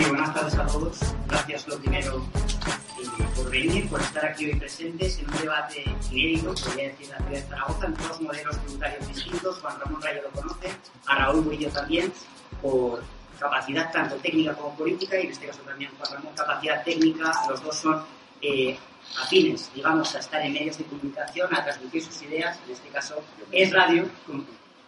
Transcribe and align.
Sí, 0.00 0.06
buenas 0.08 0.32
tardes 0.32 0.54
a 0.54 0.66
todos. 0.66 0.98
Gracias 1.28 1.68
lo 1.68 1.78
primero 1.78 2.26
eh, 2.98 3.24
por 3.36 3.50
venir, 3.50 3.86
por 3.90 4.00
estar 4.00 4.24
aquí 4.24 4.46
hoy 4.46 4.54
presentes 4.54 5.18
en 5.18 5.30
un 5.30 5.36
debate 5.36 5.84
inédito, 6.10 6.54
podría 6.54 6.88
decir, 6.88 7.08
la 7.10 7.18
ciudad 7.18 7.30
de 7.30 7.42
Zaragoza, 7.42 7.86
en 7.86 7.94
dos 7.94 8.20
modelos 8.22 8.58
tributarios 8.60 9.08
distintos. 9.08 9.58
Juan 9.58 9.78
Ramón 9.78 10.00
Rayo 10.00 10.22
lo 10.22 10.30
conoce, 10.30 10.68
a 11.06 11.16
Raúl 11.16 11.44
Murillo 11.44 11.68
también, 11.68 12.10
por 12.62 13.02
capacidad 13.38 13.92
tanto 13.92 14.14
técnica 14.16 14.54
como 14.54 14.74
política, 14.74 15.20
y 15.20 15.26
en 15.26 15.32
este 15.32 15.48
caso 15.48 15.60
también 15.60 15.90
Juan 15.98 16.12
Ramón, 16.14 16.32
capacidad 16.34 16.82
técnica, 16.82 17.32
los 17.50 17.62
dos 17.62 17.76
son 17.76 18.02
eh, 18.40 18.78
afines, 19.22 19.70
digamos, 19.74 20.14
a 20.14 20.20
estar 20.20 20.40
en 20.40 20.54
medios 20.54 20.78
de 20.78 20.84
comunicación, 20.84 21.54
a 21.54 21.62
transmitir 21.62 22.02
sus 22.02 22.22
ideas, 22.22 22.58
en 22.66 22.72
este 22.72 22.88
caso 22.88 23.22
es 23.52 23.70
radio, 23.70 24.08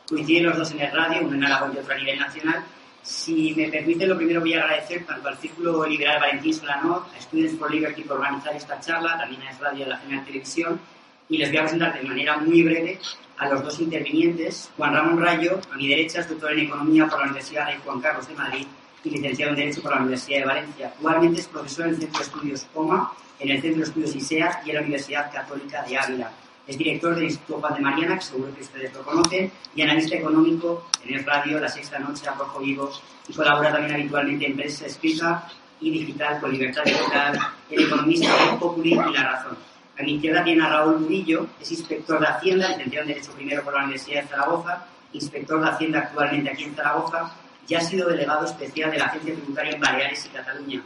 coinciden 0.08 0.46
los 0.46 0.56
dos 0.56 0.70
en 0.70 0.80
el 0.80 0.90
radio, 0.90 1.20
uno 1.20 1.34
en 1.34 1.44
Aragón 1.44 1.74
y 1.76 1.80
otro 1.80 1.92
a 1.92 1.98
nivel 1.98 2.18
nacional. 2.18 2.64
Si 3.02 3.52
me 3.56 3.68
permite, 3.68 4.06
lo 4.06 4.16
primero 4.16 4.40
voy 4.40 4.54
a 4.54 4.62
agradecer 4.62 5.04
tanto 5.04 5.28
al 5.28 5.36
Círculo 5.36 5.84
Liberal 5.86 6.20
Valentín 6.20 6.54
Solanor, 6.54 7.04
a 7.16 7.20
Students 7.20 7.58
for 7.58 7.70
Liberty 7.70 8.02
por 8.02 8.18
organizar 8.18 8.54
esta 8.54 8.78
charla, 8.78 9.18
también 9.18 9.42
a 9.42 9.50
Es 9.50 9.58
Radio 9.58 9.86
a 9.86 9.88
la 9.88 9.98
General 9.98 10.24
Televisión, 10.24 10.80
y 11.28 11.38
les 11.38 11.48
voy 11.48 11.58
a 11.58 11.62
presentar 11.62 12.00
de 12.00 12.08
manera 12.08 12.36
muy 12.36 12.62
breve 12.62 13.00
a 13.38 13.48
los 13.48 13.64
dos 13.64 13.80
intervinientes. 13.80 14.70
Juan 14.76 14.94
Ramón 14.94 15.20
Rayo, 15.20 15.60
a 15.72 15.76
mi 15.76 15.88
derecha, 15.88 16.20
es 16.20 16.28
doctor 16.28 16.52
en 16.52 16.60
Economía 16.60 17.06
por 17.08 17.18
la 17.18 17.24
Universidad 17.24 17.66
Rey 17.66 17.78
Juan 17.84 18.00
Carlos 18.00 18.28
de 18.28 18.34
Madrid 18.34 18.66
y 19.02 19.10
licenciado 19.10 19.50
en 19.50 19.56
Derecho 19.56 19.82
por 19.82 19.90
la 19.92 20.00
Universidad 20.00 20.38
de 20.38 20.44
Valencia. 20.44 20.86
Actualmente 20.88 21.40
es 21.40 21.48
profesor 21.48 21.86
en 21.86 21.94
el 21.94 22.00
Centro 22.00 22.18
de 22.18 22.24
Estudios 22.24 22.66
OMA, 22.74 23.12
en 23.40 23.50
el 23.50 23.60
Centro 23.60 23.78
de 23.78 23.88
Estudios 23.88 24.14
ISEA 24.14 24.62
y 24.64 24.70
en 24.70 24.76
la 24.76 24.82
Universidad 24.82 25.32
Católica 25.32 25.82
de 25.82 25.98
Ávila. 25.98 26.30
Es 26.66 26.78
director 26.78 27.14
del 27.14 27.24
Instituto 27.24 27.60
Juan 27.60 27.74
de 27.74 27.80
Mariana, 27.80 28.14
que 28.16 28.22
seguro 28.22 28.54
que 28.54 28.60
ustedes 28.60 28.92
lo 28.94 29.02
conocen, 29.02 29.50
y 29.74 29.82
analista 29.82 30.16
económico 30.16 30.88
en 31.04 31.14
el 31.14 31.24
radio 31.24 31.58
La 31.58 31.68
Sexta 31.68 31.98
Noche, 31.98 32.28
a 32.28 32.34
Rojo 32.34 32.60
Vivo, 32.60 32.90
y 33.28 33.32
colabora 33.32 33.72
también 33.72 33.94
habitualmente 33.94 34.46
en 34.46 34.56
Prensa 34.56 34.86
Escrita 34.86 35.48
y 35.80 35.90
Digital 35.90 36.40
con 36.40 36.52
Libertad 36.52 36.84
Digital, 36.84 37.38
El 37.68 37.86
Economista, 37.86 38.58
Populi 38.60 38.92
y 38.92 39.12
La 39.12 39.32
Razón. 39.32 39.56
A 39.98 40.02
mi 40.02 40.14
izquierda 40.14 40.44
tiene 40.44 40.64
a 40.64 40.68
Raúl 40.68 41.00
Murillo, 41.00 41.46
es 41.60 41.70
inspector 41.72 42.20
de 42.20 42.26
Hacienda, 42.26 42.68
licenciado 42.68 43.02
en 43.02 43.08
Derecho 43.08 43.32
primero 43.32 43.62
por 43.62 43.74
la 43.74 43.80
Universidad 43.80 44.22
de 44.22 44.28
Zaragoza, 44.28 44.86
inspector 45.12 45.60
de 45.60 45.68
Hacienda 45.68 45.98
actualmente 45.98 46.50
aquí 46.50 46.64
en 46.64 46.74
Zaragoza, 46.74 47.32
y 47.68 47.74
ha 47.74 47.80
sido 47.80 48.08
delegado 48.08 48.46
especial 48.46 48.90
de 48.90 48.98
la 48.98 49.06
Agencia 49.06 49.34
Tributaria 49.34 49.72
en 49.72 49.80
Baleares 49.80 50.26
y 50.26 50.28
Cataluña. 50.28 50.82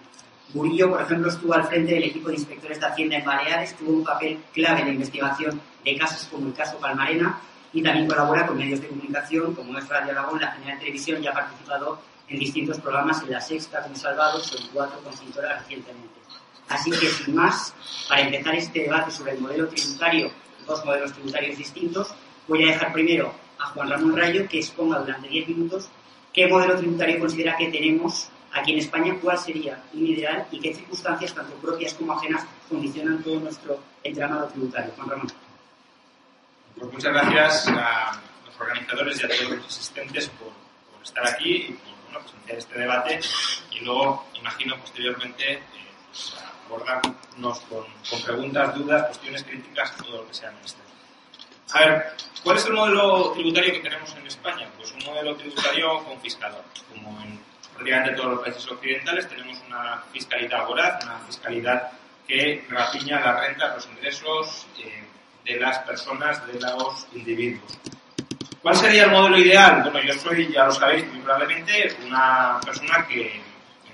Murillo, 0.55 0.91
por 0.91 1.03
ejemplo, 1.03 1.29
estuvo 1.29 1.55
al 1.55 1.65
frente 1.65 1.95
del 1.95 2.05
equipo 2.05 2.29
de 2.29 2.35
inspectores 2.35 2.81
de 2.81 2.87
Hacienda 2.87 3.17
en 3.17 3.25
Baleares, 3.25 3.77
tuvo 3.77 3.93
un 3.93 4.05
papel 4.05 4.39
clave 4.53 4.81
en 4.81 4.87
la 4.87 4.93
investigación 4.93 5.61
de 5.85 5.97
casos 5.97 6.29
como 6.31 6.47
el 6.47 6.55
caso 6.55 6.79
Palmarena 6.79 7.41
y 7.73 7.83
también 7.83 8.07
colabora 8.07 8.47
con 8.47 8.57
medios 8.57 8.81
de 8.81 8.89
comunicación 8.89 9.55
como 9.55 9.77
es 9.77 9.89
Radio 9.89 10.13
Aragón, 10.13 10.41
la 10.41 10.53
General 10.53 10.79
Televisión 10.79 11.23
y 11.23 11.27
ha 11.27 11.33
participado 11.33 12.01
en 12.29 12.39
distintos 12.39 12.81
programas 12.81 13.23
en 13.23 13.31
La 13.33 13.41
Sexta 13.41 13.83
como 13.83 13.95
Salvados 13.97 14.53
o 14.53 14.59
en 14.59 14.69
Cuatro 14.73 14.99
con 15.01 15.13
Cintora 15.13 15.59
recientemente. 15.59 16.17
Así 16.69 16.91
que, 16.91 17.07
sin 17.07 17.35
más, 17.35 17.75
para 18.09 18.23
empezar 18.23 18.55
este 18.55 18.81
debate 18.81 19.11
sobre 19.11 19.33
el 19.33 19.41
modelo 19.41 19.69
tributario, 19.69 20.31
dos 20.67 20.85
modelos 20.85 21.13
tributarios 21.13 21.59
distintos, 21.59 22.15
voy 22.49 22.65
a 22.65 22.73
dejar 22.73 22.93
primero 22.93 23.33
a 23.59 23.67
Juan 23.67 23.91
Ramón 23.91 24.17
Rayo 24.17 24.49
que 24.49 24.59
exponga 24.59 24.99
durante 24.99 25.29
10 25.29 25.49
minutos 25.49 25.89
qué 26.33 26.47
modelo 26.49 26.77
tributario 26.77 27.21
considera 27.21 27.57
que 27.57 27.69
tenemos 27.69 28.29
aquí 28.57 28.73
en 28.73 28.79
España, 28.79 29.15
cuál 29.21 29.39
sería 29.39 29.83
un 29.93 30.07
ideal 30.07 30.47
y 30.51 30.61
qué 30.61 30.75
circunstancias, 30.75 31.35
tanto 31.35 31.55
propias 31.57 31.95
como 31.95 32.13
ajenas, 32.13 32.47
condicionan 32.69 33.23
todo 33.23 33.41
nuestro 33.41 33.81
entramado 34.03 34.49
tributario. 34.49 34.93
Juan 34.97 35.11
Ramón. 35.11 35.33
Pues 36.79 36.93
muchas 36.93 37.13
gracias 37.13 37.69
a 37.69 38.21
los 38.47 38.61
organizadores 38.61 39.21
y 39.21 39.25
a 39.25 39.29
todos 39.29 39.51
los 39.59 39.67
asistentes 39.67 40.29
por, 40.31 40.53
estar 41.03 41.27
aquí 41.29 41.55
y 41.55 41.73
por 41.73 41.95
bueno, 42.05 42.21
presenciar 42.21 42.59
este 42.59 42.79
debate 42.81 43.21
y 43.71 43.85
luego, 43.85 44.27
imagino, 44.35 44.77
posteriormente 44.81 45.53
eh, 45.53 45.61
pues, 46.09 46.35
abordarnos 46.67 47.61
con, 47.61 47.85
con, 48.11 48.23
preguntas, 48.23 48.75
dudas, 48.75 49.07
cuestiones 49.07 49.45
críticas, 49.45 49.97
todo 49.97 50.19
lo 50.19 50.29
que 50.29 50.35
sea 50.35 50.51
necesario. 50.51 50.85
A 51.73 51.79
ver, 51.81 52.17
¿cuál 52.43 52.57
es 52.57 52.67
el 52.67 52.73
modelo 52.73 53.33
tributario 53.33 53.73
que 53.73 53.81
tenemos 53.81 54.15
en 54.17 54.27
España? 54.27 54.69
Pues 54.77 54.93
un 54.93 55.05
modelo 55.05 55.37
tributario 55.37 56.05
confiscador, 56.05 56.65
como 56.93 57.21
en 57.23 57.41
prácticamente 57.77 58.17
todos 58.17 58.31
los 58.33 58.41
países 58.41 58.71
occidentales 58.71 59.29
tenemos 59.29 59.63
una 59.69 60.03
fiscalidad 60.13 60.67
voraz, 60.67 61.05
una 61.05 61.19
fiscalidad 61.21 61.93
que 62.27 62.65
rapiña 62.69 63.21
las 63.21 63.41
rentas, 63.41 63.75
los 63.75 63.89
ingresos 63.89 64.67
eh, 64.79 65.05
de 65.45 65.61
las 65.61 65.79
personas, 65.81 66.45
de 66.47 66.61
los 66.61 67.07
individuos. 67.13 67.79
¿Cuál 68.61 68.75
sería 68.75 69.05
el 69.05 69.13
modelo 69.13 69.39
ideal? 69.39 69.83
Bueno, 69.83 70.01
yo 70.03 70.15
soy, 70.15 70.53
ya 70.53 70.65
lo 70.65 70.73
sabéis 70.73 71.07
muy 71.13 71.21
probablemente, 71.21 71.97
una 72.05 72.59
persona 72.65 73.07
que 73.07 73.41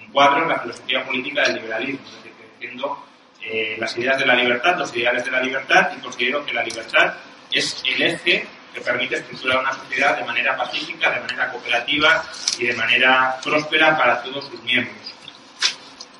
encuadro 0.00 0.44
en 0.44 0.48
la 0.48 0.60
filosofía 0.60 1.04
política 1.04 1.42
del 1.42 1.56
liberalismo, 1.56 2.06
es 2.06 2.14
decir, 2.16 2.32
que 2.32 2.44
defiendo 2.44 3.06
eh, 3.42 3.76
las 3.78 3.96
ideas 3.98 4.18
de 4.18 4.26
la 4.26 4.34
libertad, 4.34 4.78
los 4.78 4.94
ideales 4.96 5.24
de 5.24 5.30
la 5.30 5.42
libertad 5.42 5.90
y 5.96 6.00
considero 6.00 6.46
que 6.46 6.54
la 6.54 6.62
libertad 6.62 7.14
es 7.50 7.82
el 7.84 8.02
eje 8.02 8.46
que 8.72 8.80
permite 8.80 9.16
estructurar 9.16 9.58
una 9.58 9.72
sociedad 9.72 10.16
de 10.16 10.24
manera 10.24 10.56
pacífica, 10.56 11.10
de 11.10 11.20
manera 11.20 11.50
cooperativa 11.50 12.24
y 12.58 12.66
de 12.66 12.74
manera 12.74 13.36
próspera 13.42 13.96
para 13.96 14.22
todos 14.22 14.46
sus 14.46 14.62
miembros. 14.62 14.96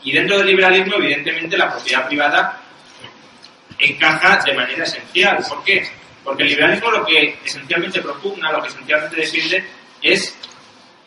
Y 0.04 0.12
dentro 0.12 0.38
del 0.38 0.46
liberalismo, 0.48 0.96
evidentemente, 0.96 1.56
la 1.56 1.70
propiedad 1.70 2.06
privada 2.06 2.60
encaja 3.78 4.42
de 4.44 4.54
manera 4.54 4.84
esencial. 4.84 5.38
¿Por 5.48 5.64
qué? 5.64 5.88
Porque 6.24 6.42
el 6.42 6.50
liberalismo 6.50 6.90
lo 6.90 7.04
que 7.04 7.38
esencialmente 7.44 8.00
propugna, 8.00 8.52
lo 8.52 8.62
que 8.62 8.68
esencialmente 8.68 9.16
defiende, 9.16 9.64
es 10.00 10.36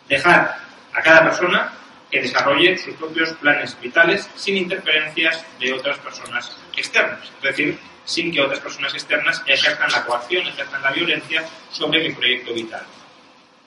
dejar 0.08 0.58
a 0.94 1.02
cada 1.02 1.24
persona 1.24 1.74
que 2.10 2.22
desarrolle 2.22 2.78
sus 2.78 2.96
propios 2.96 3.34
planes 3.34 3.78
vitales 3.82 4.30
sin 4.36 4.58
interferencias 4.58 5.44
de 5.60 5.74
otras 5.74 5.98
personas 6.00 6.58
externas. 6.76 7.32
Es 7.38 7.42
decir, 7.42 7.80
sin 8.06 8.32
que 8.32 8.42
otras 8.42 8.60
personas 8.60 8.94
externas 8.94 9.42
ejerzan 9.46 9.92
la 9.92 10.06
coacción, 10.06 10.48
ejerzan 10.48 10.82
la 10.82 10.92
violencia 10.92 11.44
sobre 11.72 12.08
mi 12.08 12.14
proyecto 12.14 12.54
vital. 12.54 12.86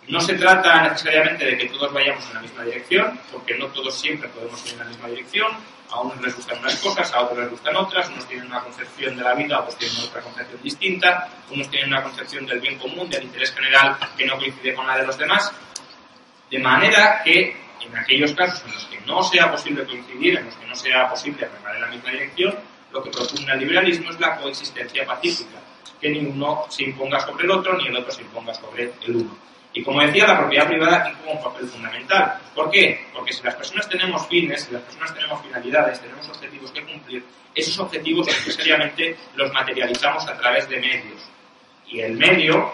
No 0.08 0.20
se 0.20 0.34
trata 0.34 0.88
necesariamente 0.88 1.44
de 1.44 1.58
que 1.58 1.68
todos 1.68 1.92
vayamos 1.92 2.26
en 2.28 2.34
la 2.34 2.40
misma 2.40 2.64
dirección, 2.64 3.20
porque 3.30 3.58
no 3.58 3.66
todos 3.66 4.00
siempre 4.00 4.28
podemos 4.30 4.64
ir 4.64 4.72
en 4.72 4.78
la 4.78 4.84
misma 4.86 5.08
dirección. 5.08 5.52
A 5.90 6.00
unos 6.00 6.20
les 6.22 6.34
gustan 6.34 6.58
unas 6.58 6.76
cosas, 6.76 7.12
a 7.12 7.20
otros 7.20 7.38
les 7.38 7.50
gustan 7.50 7.76
otras. 7.76 8.08
Unos 8.08 8.26
tienen 8.26 8.46
una 8.46 8.60
concepción 8.60 9.16
de 9.16 9.22
la 9.22 9.34
vida, 9.34 9.60
otros 9.60 9.76
tienen 9.76 9.98
otra 10.00 10.22
concepción 10.22 10.62
distinta. 10.62 11.28
Unos 11.50 11.70
tienen 11.70 11.90
una 11.90 12.02
concepción 12.02 12.46
del 12.46 12.60
bien 12.60 12.78
común, 12.78 13.10
del 13.10 13.24
interés 13.24 13.52
general, 13.52 13.98
que 14.16 14.24
no 14.24 14.38
coincide 14.38 14.74
con 14.74 14.86
la 14.86 14.96
de 14.96 15.06
los 15.06 15.18
demás. 15.18 15.52
De 16.50 16.58
manera 16.58 17.22
que 17.22 17.54
en 17.80 17.96
aquellos 17.96 18.32
casos 18.32 18.62
en 18.64 18.72
los 18.72 18.84
que 18.86 19.00
no 19.00 19.22
sea 19.22 19.50
posible 19.50 19.84
coincidir, 19.84 20.38
en 20.38 20.46
los 20.46 20.54
que 20.54 20.66
no 20.66 20.74
sea 20.74 21.08
posible 21.10 21.46
remar 21.46 21.74
en 21.74 21.80
la 21.82 21.88
misma 21.88 22.10
dirección, 22.12 22.54
lo 22.92 23.02
que 23.02 23.10
propugna 23.10 23.54
el 23.54 23.60
liberalismo 23.60 24.10
es 24.10 24.20
la 24.20 24.36
coexistencia 24.36 25.06
pacífica, 25.06 25.58
que 26.00 26.08
ni 26.08 26.18
uno 26.18 26.66
se 26.68 26.84
imponga 26.84 27.20
sobre 27.20 27.44
el 27.44 27.50
otro 27.50 27.76
ni 27.76 27.88
el 27.88 27.96
otro 27.96 28.12
se 28.12 28.22
imponga 28.22 28.54
sobre 28.54 28.92
el 29.06 29.16
uno. 29.16 29.48
Y 29.74 29.82
como 29.82 30.00
decía, 30.00 30.26
la 30.26 30.38
propiedad 30.38 30.66
privada 30.66 30.96
aquí 30.96 31.12
juega 31.22 31.38
un 31.38 31.44
papel 31.44 31.68
fundamental. 31.68 32.40
¿Por 32.54 32.70
qué? 32.70 33.06
Porque 33.12 33.32
si 33.32 33.42
las 33.42 33.54
personas 33.54 33.88
tenemos 33.88 34.26
fines, 34.26 34.64
si 34.64 34.72
las 34.72 34.82
personas 34.82 35.14
tenemos 35.14 35.42
finalidades, 35.42 36.00
tenemos 36.00 36.28
objetivos 36.28 36.70
que 36.72 36.82
cumplir, 36.84 37.22
esos 37.54 37.78
objetivos 37.78 38.26
necesariamente 38.26 39.16
los 39.34 39.52
materializamos 39.52 40.26
a 40.26 40.36
través 40.38 40.68
de 40.68 40.80
medios. 40.80 41.22
Y 41.86 42.00
el 42.00 42.14
medio, 42.14 42.72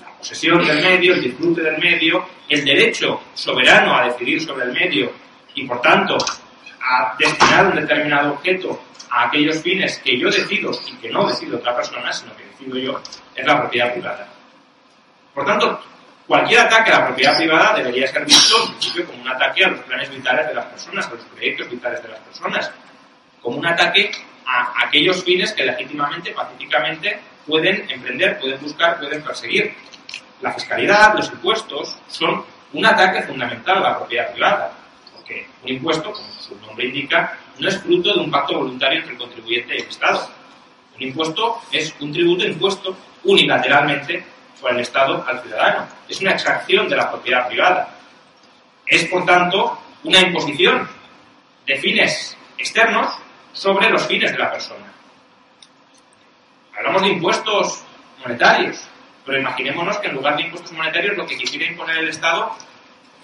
la 0.00 0.16
posesión 0.16 0.64
del 0.64 0.82
medio, 0.82 1.14
el 1.14 1.22
disfrute 1.22 1.62
del 1.62 1.78
medio, 1.78 2.26
el 2.48 2.64
derecho 2.64 3.20
soberano 3.34 3.96
a 3.96 4.06
decidir 4.06 4.40
sobre 4.42 4.66
el 4.66 4.72
medio 4.72 5.12
y, 5.54 5.66
por 5.66 5.80
tanto, 5.80 6.16
a 6.80 7.14
destinar 7.18 7.66
un 7.66 7.76
determinado 7.76 8.32
objeto 8.32 8.80
a 9.10 9.24
aquellos 9.24 9.62
fines 9.62 9.98
que 9.98 10.18
yo 10.18 10.30
decido 10.30 10.70
y 10.86 10.92
que 10.96 11.10
no 11.10 11.26
decido 11.26 11.58
otra 11.58 11.76
persona, 11.76 12.12
sino 12.12 12.34
que 12.36 12.44
decido 12.44 12.78
yo, 12.78 13.02
es 13.34 13.46
la 13.46 13.60
propiedad 13.60 13.92
privada. 13.92 14.28
Por 15.34 15.44
tanto, 15.44 15.80
cualquier 16.26 16.60
ataque 16.60 16.90
a 16.92 17.00
la 17.00 17.06
propiedad 17.06 17.36
privada 17.36 17.74
debería 17.74 18.06
ser 18.06 18.24
visto 18.24 18.56
en 18.62 18.72
principio 18.72 19.06
como 19.06 19.22
un 19.22 19.28
ataque 19.28 19.64
a 19.64 19.68
los 19.68 19.80
planes 19.80 20.10
vitales 20.10 20.48
de 20.48 20.54
las 20.54 20.66
personas, 20.66 21.06
a 21.06 21.10
los 21.10 21.24
proyectos 21.24 21.70
vitales 21.70 22.02
de 22.02 22.08
las 22.08 22.20
personas, 22.20 22.72
como 23.42 23.58
un 23.58 23.66
ataque 23.66 24.12
a 24.46 24.84
aquellos 24.86 25.22
fines 25.24 25.52
que 25.52 25.64
legítimamente, 25.64 26.32
pacíficamente 26.32 27.20
pueden 27.46 27.88
emprender, 27.90 28.38
pueden 28.38 28.60
buscar, 28.60 28.98
pueden 28.98 29.22
perseguir. 29.22 29.74
La 30.40 30.52
fiscalidad, 30.52 31.14
los 31.14 31.30
impuestos, 31.30 31.98
son 32.08 32.44
un 32.72 32.86
ataque 32.86 33.22
fundamental 33.22 33.78
a 33.78 33.90
la 33.90 33.98
propiedad 33.98 34.32
privada, 34.32 34.72
porque 35.14 35.46
un 35.62 35.68
impuesto, 35.68 36.12
como 36.12 36.28
su 36.32 36.56
nombre 36.60 36.86
indica, 36.86 37.38
no 37.60 37.68
es 37.68 37.78
fruto 37.80 38.12
de 38.14 38.20
un 38.20 38.30
pacto 38.30 38.54
voluntario 38.58 39.00
entre 39.00 39.12
el 39.12 39.18
contribuyente 39.18 39.74
y 39.74 39.80
el 39.82 39.88
Estado. 39.88 40.28
Un 40.96 41.02
impuesto 41.02 41.60
es 41.70 41.94
un 42.00 42.12
tributo 42.12 42.44
impuesto 42.44 42.96
unilateralmente 43.24 44.24
por 44.60 44.72
el 44.72 44.80
Estado 44.80 45.24
al 45.26 45.40
ciudadano. 45.42 45.86
Es 46.08 46.20
una 46.20 46.32
exacción 46.32 46.88
de 46.88 46.96
la 46.96 47.10
propiedad 47.10 47.46
privada. 47.48 47.94
Es, 48.86 49.04
por 49.06 49.24
tanto, 49.24 49.78
una 50.04 50.20
imposición 50.20 50.88
de 51.66 51.76
fines 51.76 52.36
externos 52.58 53.14
sobre 53.52 53.90
los 53.90 54.06
fines 54.06 54.32
de 54.32 54.38
la 54.38 54.50
persona. 54.50 54.86
Hablamos 56.76 57.02
de 57.02 57.08
impuestos 57.08 57.82
monetarios, 58.20 58.88
pero 59.24 59.38
imaginémonos 59.38 59.98
que 59.98 60.08
en 60.08 60.14
lugar 60.14 60.36
de 60.36 60.42
impuestos 60.42 60.72
monetarios 60.72 61.16
lo 61.16 61.26
que 61.26 61.36
quisiera 61.36 61.66
imponer 61.66 61.98
el 61.98 62.08
Estado 62.08 62.56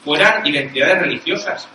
fueran 0.05 0.47
identidades 0.47 1.00
religiosas, 1.00 1.69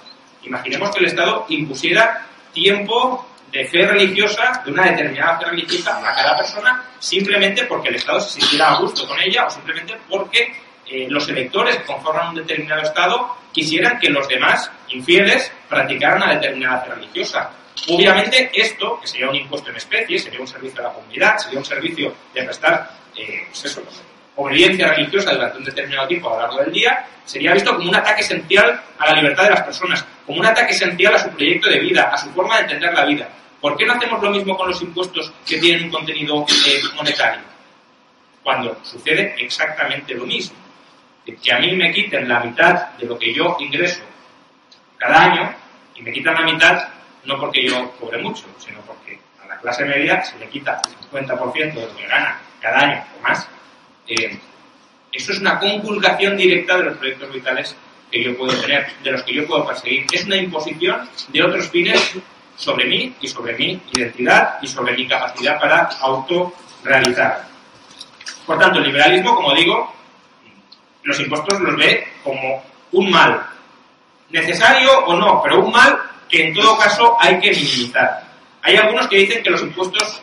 Imaginemos 0.43 0.91
que 0.91 0.99
el 0.99 1.05
Estado 1.05 1.45
impusiera 1.49 2.25
tiempo 2.53 3.27
de 3.51 3.65
fe 3.65 3.85
religiosa, 3.85 4.61
de 4.63 4.71
una 4.71 4.85
determinada 4.85 5.39
fe 5.39 5.45
religiosa 5.45 5.97
a 5.97 6.15
cada 6.15 6.37
persona, 6.37 6.85
simplemente 6.99 7.65
porque 7.65 7.89
el 7.89 7.95
Estado 7.95 8.21
se 8.21 8.39
sintiera 8.39 8.71
a 8.71 8.79
gusto 8.79 9.05
con 9.07 9.19
ella 9.19 9.45
o 9.45 9.49
simplemente 9.49 9.97
porque 10.09 10.53
eh, 10.87 11.07
los 11.09 11.27
electores 11.29 11.77
que 11.77 11.83
conforman 11.83 12.29
un 12.29 12.35
determinado 12.35 12.81
Estado 12.81 13.37
quisieran 13.51 13.99
que 13.99 14.09
los 14.09 14.27
demás 14.27 14.71
infieles 14.89 15.51
practicaran 15.67 16.23
una 16.23 16.35
determinada 16.35 16.81
fe 16.81 16.95
religiosa. 16.95 17.51
Obviamente 17.89 18.51
esto, 18.53 18.99
que 18.99 19.07
sería 19.07 19.29
un 19.29 19.35
impuesto 19.35 19.69
en 19.69 19.77
especie, 19.77 20.19
sería 20.19 20.39
un 20.39 20.47
servicio 20.47 20.79
a 20.81 20.89
la 20.89 20.93
comunidad, 20.93 21.37
sería 21.37 21.59
un 21.59 21.65
servicio 21.65 22.13
de 22.33 22.43
prestar 22.43 22.91
eh, 23.15 23.45
pues 23.47 23.65
eso, 23.65 23.83
obediencia 24.35 24.93
religiosa 24.93 25.33
durante 25.33 25.57
un 25.57 25.63
determinado 25.63 26.07
tiempo 26.07 26.29
a 26.29 26.33
lo 26.33 26.41
largo 26.41 26.57
del 26.63 26.71
día, 26.71 27.05
sería 27.25 27.53
visto 27.53 27.75
como 27.75 27.89
un 27.89 27.95
ataque 27.95 28.21
esencial 28.21 28.81
a 28.97 29.05
la 29.07 29.13
libertad 29.13 29.43
de 29.43 29.49
las 29.51 29.61
personas, 29.61 30.05
como 30.25 30.39
un 30.39 30.45
ataque 30.45 30.71
esencial 30.71 31.15
a 31.15 31.19
su 31.19 31.29
proyecto 31.29 31.69
de 31.69 31.79
vida, 31.79 32.09
a 32.11 32.17
su 32.17 32.29
forma 32.31 32.57
de 32.57 32.61
entender 32.63 32.93
la 32.93 33.05
vida. 33.05 33.29
¿Por 33.59 33.77
qué 33.77 33.85
no 33.85 33.93
hacemos 33.93 34.21
lo 34.23 34.31
mismo 34.31 34.57
con 34.57 34.69
los 34.69 34.81
impuestos 34.81 35.31
que 35.45 35.57
tienen 35.59 35.85
un 35.85 35.91
contenido 35.91 36.45
eh, 36.67 36.81
monetario? 36.95 37.41
Cuando 38.43 38.79
sucede 38.83 39.35
exactamente 39.37 40.15
lo 40.15 40.25
mismo. 40.25 40.55
Que 41.23 41.53
a 41.53 41.59
mí 41.59 41.75
me 41.75 41.91
quiten 41.91 42.27
la 42.27 42.39
mitad 42.39 42.89
de 42.97 43.05
lo 43.05 43.17
que 43.17 43.31
yo 43.31 43.55
ingreso 43.59 44.01
cada 44.97 45.25
año 45.25 45.55
y 45.95 46.01
me 46.01 46.11
quitan 46.11 46.33
la 46.33 46.41
mitad 46.41 46.87
no 47.25 47.39
porque 47.39 47.63
yo 47.63 47.91
cobre 47.99 48.17
mucho, 48.17 48.45
sino 48.57 48.79
porque 48.81 49.19
a 49.43 49.47
la 49.47 49.57
clase 49.57 49.85
media 49.85 50.23
se 50.23 50.37
le 50.39 50.47
quita 50.49 50.81
el 50.87 51.25
50% 51.25 51.73
de 51.73 51.81
lo 51.81 51.95
que 51.95 52.07
gana 52.07 52.39
cada 52.59 52.79
año 52.79 53.03
o 53.19 53.21
más. 53.21 53.47
Eh, 54.11 54.37
eso 55.13 55.31
es 55.31 55.39
una 55.39 55.57
conculcación 55.57 56.35
directa 56.35 56.77
de 56.77 56.83
los 56.83 56.97
proyectos 56.97 57.31
vitales 57.31 57.75
que 58.11 58.23
yo 58.23 58.37
puedo 58.37 58.53
tener, 58.59 58.87
de 59.01 59.11
los 59.11 59.23
que 59.23 59.33
yo 59.33 59.47
puedo 59.47 59.65
perseguir. 59.65 60.05
Es 60.11 60.25
una 60.25 60.35
imposición 60.35 61.09
de 61.29 61.43
otros 61.43 61.69
fines 61.69 62.17
sobre 62.57 62.85
mí 62.85 63.13
y 63.21 63.27
sobre 63.27 63.55
mi 63.55 63.81
identidad 63.93 64.57
y 64.61 64.67
sobre 64.67 64.95
mi 64.95 65.07
capacidad 65.07 65.59
para 65.59 65.83
autorrealizar. 66.01 67.47
Por 68.45 68.59
tanto, 68.59 68.79
el 68.79 68.85
liberalismo, 68.85 69.35
como 69.35 69.55
digo, 69.55 69.93
los 71.03 71.19
impuestos 71.19 71.59
los 71.61 71.75
ve 71.77 72.07
como 72.23 72.63
un 72.91 73.09
mal, 73.09 73.47
necesario 74.29 75.05
o 75.05 75.15
no, 75.15 75.41
pero 75.41 75.63
un 75.63 75.71
mal 75.71 75.97
que 76.27 76.47
en 76.47 76.53
todo 76.53 76.77
caso 76.77 77.17
hay 77.19 77.39
que 77.39 77.51
minimizar. 77.51 78.23
Hay 78.61 78.75
algunos 78.75 79.07
que 79.07 79.17
dicen 79.17 79.41
que 79.41 79.49
los 79.49 79.61
impuestos, 79.61 80.21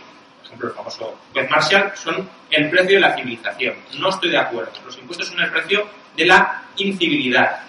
ejemplo 0.58 0.68
el 0.68 0.74
famoso 0.74 1.18
juez 1.32 1.50
Marshall, 1.50 1.92
son 1.94 2.28
el 2.50 2.70
precio 2.70 2.94
de 2.94 3.00
la 3.00 3.14
civilización. 3.14 3.74
No 3.98 4.08
estoy 4.10 4.30
de 4.30 4.38
acuerdo. 4.38 4.72
Los 4.84 4.98
impuestos 4.98 5.28
son 5.28 5.40
el 5.40 5.50
precio 5.50 5.86
de 6.16 6.26
la 6.26 6.62
incivilidad. 6.76 7.60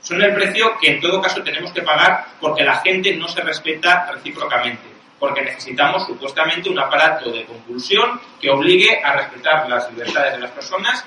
Son 0.00 0.20
el 0.20 0.34
precio 0.34 0.76
que 0.80 0.92
en 0.92 1.00
todo 1.00 1.22
caso 1.22 1.42
tenemos 1.42 1.72
que 1.72 1.82
pagar 1.82 2.26
porque 2.40 2.64
la 2.64 2.76
gente 2.80 3.14
no 3.16 3.28
se 3.28 3.40
respeta 3.40 4.10
recíprocamente. 4.12 4.82
Porque 5.18 5.42
necesitamos 5.42 6.06
supuestamente 6.06 6.68
un 6.68 6.78
aparato 6.78 7.30
de 7.30 7.44
compulsión 7.44 8.20
que 8.40 8.50
obligue 8.50 9.00
a 9.02 9.12
respetar 9.12 9.68
las 9.68 9.90
libertades 9.90 10.34
de 10.34 10.40
las 10.40 10.50
personas 10.50 11.04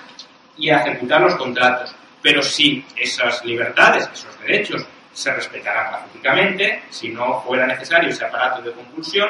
y 0.58 0.70
a 0.70 0.78
ejecutar 0.78 1.20
los 1.22 1.36
contratos. 1.36 1.94
Pero 2.22 2.42
si 2.42 2.84
esas 2.96 3.44
libertades, 3.44 4.10
esos 4.12 4.40
derechos, 4.40 4.86
se 5.12 5.34
respetaran 5.34 5.92
pacíficamente, 5.92 6.84
si 6.90 7.10
no 7.10 7.42
fuera 7.42 7.66
necesario 7.66 8.10
ese 8.10 8.26
aparato 8.26 8.62
de 8.62 8.72
compulsión, 8.72 9.30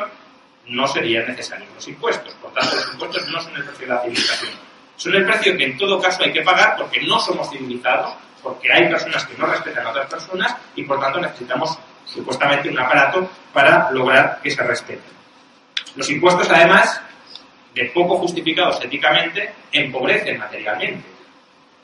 no 0.68 0.88
serían 0.88 1.28
necesarios 1.28 1.70
los 1.74 1.88
impuestos. 1.88 2.34
Por 2.36 2.54
tanto, 2.54 2.76
los 2.76 2.92
impuestos 2.94 3.28
no 3.30 3.42
son 3.42 3.56
el 3.56 3.64
precio 3.64 3.88
de 3.88 3.94
la 3.94 4.02
civilización. 4.02 4.52
Son 4.98 5.16
el 5.16 5.26
precio 5.26 5.58
que 5.58 5.64
en 5.66 5.78
todo 5.78 6.02
caso 6.02 6.24
hay 6.24 6.32
que 6.32 6.42
pagar 6.42 6.76
porque 6.78 7.02
no 7.02 7.20
somos 7.20 7.50
civilizados, 7.50 8.14
porque 8.42 8.72
hay 8.72 8.88
personas 8.88 9.26
que 9.26 9.38
no 9.38 9.46
respetan 9.46 9.86
a 9.86 9.90
otras 9.90 10.10
personas 10.10 10.56
y 10.76 10.84
por 10.84 11.00
tanto 11.00 11.20
necesitamos 11.20 11.78
supuestamente 12.06 12.70
un 12.70 12.80
aparato 12.80 13.30
para 13.52 13.92
lograr 13.92 14.40
que 14.42 14.52
se 14.52 14.64
respeten. 14.64 15.16
Los 15.96 16.10
impuestos, 16.10 16.50
además, 16.50 17.02
de 17.74 17.86
poco 17.86 18.18
justificados 18.18 18.84
éticamente, 18.84 19.54
empobrecen 19.72 20.38
materialmente. 20.38 21.04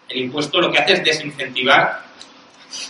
El 0.07 0.17
impuesto 0.19 0.59
lo 0.59 0.71
que 0.71 0.79
hace 0.79 0.93
es 0.93 1.03
desincentivar 1.03 2.03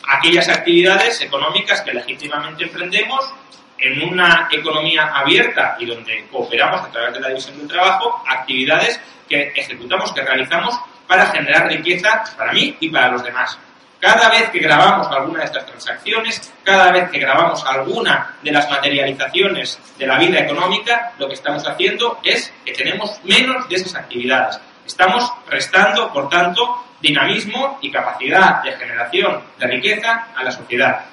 aquellas 0.07 0.47
actividades 0.49 1.21
económicas 1.21 1.81
que 1.81 1.93
legítimamente 1.93 2.63
emprendemos 2.63 3.33
en 3.81 4.01
una 4.03 4.47
economía 4.51 5.11
abierta 5.13 5.75
y 5.79 5.85
donde 5.85 6.27
cooperamos 6.31 6.81
a 6.81 6.91
través 6.91 7.13
de 7.13 7.19
la 7.19 7.27
división 7.29 7.57
del 7.57 7.67
trabajo, 7.67 8.23
actividades 8.27 9.01
que 9.27 9.51
ejecutamos, 9.55 10.13
que 10.13 10.21
realizamos 10.21 10.79
para 11.07 11.25
generar 11.27 11.67
riqueza 11.67 12.23
para 12.37 12.53
mí 12.53 12.77
y 12.79 12.89
para 12.89 13.09
los 13.09 13.23
demás. 13.23 13.57
Cada 13.99 14.29
vez 14.29 14.49
que 14.49 14.59
grabamos 14.59 15.07
alguna 15.07 15.39
de 15.39 15.45
estas 15.45 15.65
transacciones, 15.65 16.53
cada 16.63 16.91
vez 16.91 17.09
que 17.11 17.19
grabamos 17.19 17.63
alguna 17.65 18.35
de 18.41 18.51
las 18.51 18.69
materializaciones 18.69 19.79
de 19.97 20.07
la 20.07 20.17
vida 20.17 20.39
económica, 20.39 21.13
lo 21.19 21.27
que 21.27 21.35
estamos 21.35 21.67
haciendo 21.67 22.19
es 22.23 22.51
que 22.65 22.73
tenemos 22.73 23.19
menos 23.23 23.69
de 23.69 23.75
esas 23.75 23.95
actividades. 23.95 24.59
Estamos 24.87 25.31
restando, 25.47 26.11
por 26.11 26.29
tanto, 26.29 26.83
dinamismo 26.99 27.77
y 27.81 27.91
capacidad 27.91 28.63
de 28.63 28.71
generación 28.71 29.43
de 29.59 29.67
riqueza 29.67 30.27
a 30.35 30.43
la 30.43 30.51
sociedad. 30.51 31.05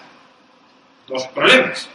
Dos 1.06 1.26
problemas. 1.29 1.91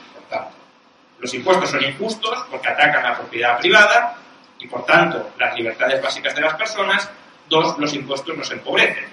Los 1.23 1.33
impuestos 1.33 1.69
son 1.69 1.81
injustos 1.81 2.37
porque 2.51 2.67
atacan 2.67 3.01
la 3.01 3.15
propiedad 3.15 3.57
privada 3.57 4.17
y, 4.59 4.67
por 4.67 4.85
tanto, 4.85 5.31
las 5.39 5.55
libertades 5.55 6.01
básicas 6.01 6.35
de 6.35 6.41
las 6.41 6.55
personas. 6.55 7.09
Dos, 7.47 7.79
los 7.79 7.93
impuestos 7.93 8.35
nos 8.35 8.51
empobrecen. 8.51 9.05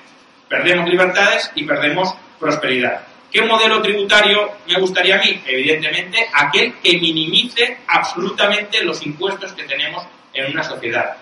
Perdemos 0.48 0.88
libertades 0.88 1.52
y 1.54 1.62
perdemos 1.62 2.12
prosperidad. 2.40 3.02
¿Qué 3.30 3.42
modelo 3.42 3.80
tributario 3.80 4.56
me 4.66 4.80
gustaría 4.80 5.14
a 5.14 5.18
mí? 5.18 5.40
Evidentemente, 5.46 6.28
aquel 6.32 6.74
que 6.82 6.98
minimice 6.98 7.78
absolutamente 7.86 8.82
los 8.82 9.06
impuestos 9.06 9.52
que 9.52 9.62
tenemos 9.62 10.04
en 10.34 10.50
una 10.50 10.64
sociedad 10.64 11.16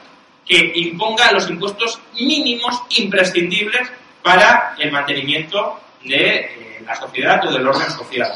que 0.47 0.73
imponga 0.75 1.31
los 1.33 1.51
impuestos 1.51 2.01
mínimos 2.15 2.83
imprescindibles 2.97 3.87
para 4.23 4.75
el 4.79 4.91
mantenimiento 4.91 5.79
de 6.03 6.37
eh, 6.37 6.83
la 6.87 6.95
sociedad 6.97 7.47
o 7.47 7.53
del 7.53 7.69
orden 7.69 7.91
social. 7.91 8.33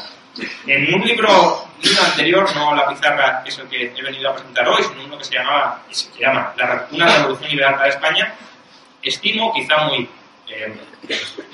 En 0.67 0.93
un 0.93 1.01
libro, 1.01 1.62
anterior, 2.05 2.55
no 2.55 2.75
la 2.75 2.87
pizarra, 2.87 3.43
que 3.43 3.49
es 3.49 3.57
el 3.59 3.67
que 3.67 3.93
he 3.95 4.01
venido 4.01 4.29
a 4.29 4.33
presentar 4.33 4.67
hoy, 4.67 4.83
sino 4.83 5.05
uno 5.05 5.17
que 5.17 5.25
se 5.25 5.35
llamaba, 5.35 5.81
se 5.89 6.09
llama 6.19 6.53
Una 6.91 7.17
revolución 7.17 7.49
liberal 7.51 7.75
para 7.75 7.89
España, 7.89 8.33
estimo, 9.01 9.53
quizá 9.53 9.77
muy, 9.87 10.09
eh, 10.47 10.73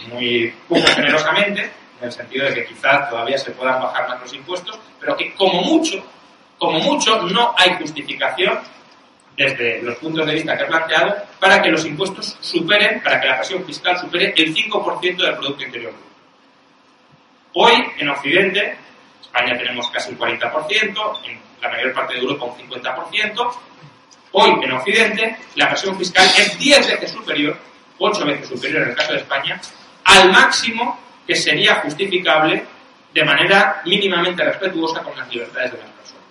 muy 0.09 0.53
poco 0.67 0.88
generosamente, 0.95 1.71
en 2.00 2.05
el 2.05 2.12
sentido 2.12 2.45
de 2.45 2.53
que 2.53 2.65
quizá 2.65 3.09
todavía 3.09 3.38
se 3.38 3.51
puedan 3.51 3.81
bajar 3.81 4.07
más 4.07 4.21
los 4.21 4.33
impuestos, 4.33 4.79
pero 5.00 5.17
que 5.17 5.33
como 5.33 5.62
mucho, 5.63 6.03
como 6.57 6.79
mucho, 6.79 7.21
no 7.24 7.53
hay 7.57 7.74
justificación 7.75 8.59
desde 9.36 9.81
los 9.81 9.95
puntos 9.95 10.27
de 10.27 10.33
vista 10.33 10.57
que 10.57 10.63
he 10.63 10.67
planteado, 10.67 11.15
para 11.39 11.62
que 11.62 11.69
los 11.69 11.86
impuestos 11.86 12.38
superen, 12.41 13.01
para 13.01 13.21
que 13.21 13.27
la 13.27 13.38
presión 13.38 13.63
fiscal 13.65 13.98
supere 13.98 14.33
el 14.36 14.53
5% 14.53 15.17
del 15.17 15.36
Producto 15.36 15.63
Interior. 15.63 15.93
Hoy, 17.53 17.74
en 17.98 18.09
Occidente, 18.09 18.77
España 19.21 19.57
tenemos 19.57 19.89
casi 19.91 20.11
un 20.11 20.19
40%, 20.19 21.19
en 21.25 21.39
la 21.61 21.69
mayor 21.69 21.93
parte 21.93 22.13
de 22.15 22.19
Europa 22.21 22.45
un 22.45 22.69
50%, 22.69 23.51
hoy 24.31 24.63
en 24.63 24.71
Occidente 24.71 25.38
la 25.55 25.69
presión 25.69 25.97
fiscal 25.97 26.25
es 26.38 26.57
10 26.57 26.88
veces 26.88 27.11
superior, 27.11 27.57
8 27.97 28.25
veces 28.25 28.47
superior 28.47 28.83
en 28.83 28.89
el 28.89 28.95
caso 28.95 29.13
de 29.13 29.19
España, 29.19 29.59
al 30.05 30.31
máximo 30.31 30.99
que 31.27 31.35
sería 31.35 31.75
justificable 31.75 32.65
de 33.13 33.23
manera 33.23 33.81
mínimamente 33.85 34.43
respetuosa 34.43 35.01
con 35.01 35.17
las 35.17 35.29
libertades 35.29 35.71
de 35.71 35.77
las 35.77 35.89
personas. 35.89 36.23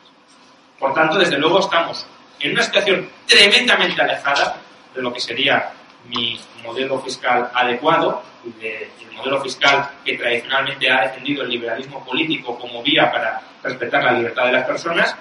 Por 0.78 0.95
tanto, 0.95 1.18
desde 1.18 1.38
luego 1.38 1.61
estamos 1.61 2.07
en 2.40 2.52
una 2.52 2.62
situación 2.62 3.09
tremendamente 3.26 4.00
alejada 4.00 4.57
de 4.95 5.02
lo 5.02 5.12
que 5.12 5.21
sería 5.21 5.73
mi 6.09 6.38
modelo 6.62 7.00
fiscal 7.00 7.50
adecuado 7.55 8.23
y 8.45 8.50
del 8.61 8.88
modelo 9.17 9.41
fiscal 9.43 9.91
que 10.05 10.17
tradicionalmente 10.17 10.91
ha 10.91 11.03
defendido 11.03 11.43
el 11.43 11.50
liberalismo 11.50 12.05
político 12.05 12.59
como 12.59 12.83
vía 12.83 13.11
para 13.11 13.41
respetar 13.62 14.05
la 14.05 14.12
libertad 14.12 14.47
de 14.47 14.53
las 14.53 14.67
personas 14.67 15.17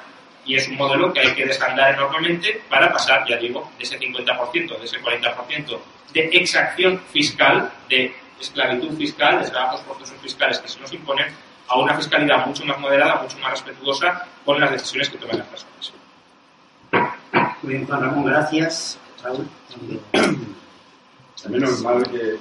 y 0.45 0.55
es 0.55 0.67
un 0.69 0.77
modelo 0.77 1.11
que 1.11 1.19
hay 1.19 1.35
que 1.35 1.45
desandar 1.45 1.93
enormemente 1.93 2.61
para 2.69 2.91
pasar, 2.91 3.25
ya 3.27 3.37
digo, 3.37 3.69
de 3.77 3.83
ese 3.83 3.99
50%, 3.99 4.79
de 4.79 4.85
ese 4.85 5.01
40% 5.01 5.79
de 6.13 6.29
exacción 6.33 6.99
fiscal, 7.11 7.71
de 7.89 8.15
esclavitud 8.39 8.97
fiscal, 8.97 9.41
de 9.43 9.49
trabajos 9.49 9.81
forzosos 9.81 10.17
fiscales 10.21 10.59
que 10.59 10.67
se 10.67 10.79
nos 10.79 10.93
imponen, 10.93 11.27
a 11.67 11.77
una 11.77 11.93
fiscalidad 11.95 12.45
mucho 12.45 12.63
más 12.65 12.79
moderada, 12.79 13.21
mucho 13.21 13.37
más 13.39 13.51
respetuosa 13.51 14.25
con 14.45 14.59
las 14.59 14.71
decisiones 14.71 15.09
que 15.09 15.17
toman 15.17 15.39
las 15.39 15.47
personas. 15.47 15.93
Muy 17.61 17.73
bien, 17.73 17.85
Juan 17.85 18.01
Ramón, 18.01 18.25
gracias. 18.25 18.97
Raúl. 19.21 19.47
Menos 21.49 21.81
mal 21.83 22.03
que, 22.03 22.37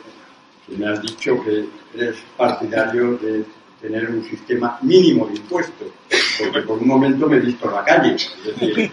me 0.77 0.89
has 0.89 1.01
dicho 1.01 1.43
que 1.45 1.69
eres 1.95 2.17
partidario 2.37 3.17
de 3.19 3.45
tener 3.81 4.11
un 4.11 4.25
sistema 4.25 4.79
mínimo 4.83 5.27
de 5.27 5.37
impuestos, 5.37 5.89
porque 6.39 6.63
por 6.63 6.79
un 6.79 6.89
momento 6.89 7.29
me 7.29 7.37
he 7.37 7.41
visto 7.41 7.69
en 7.69 7.75
la 7.75 7.85
calle. 7.85 8.15
Es 8.15 8.45
decir, 8.45 8.91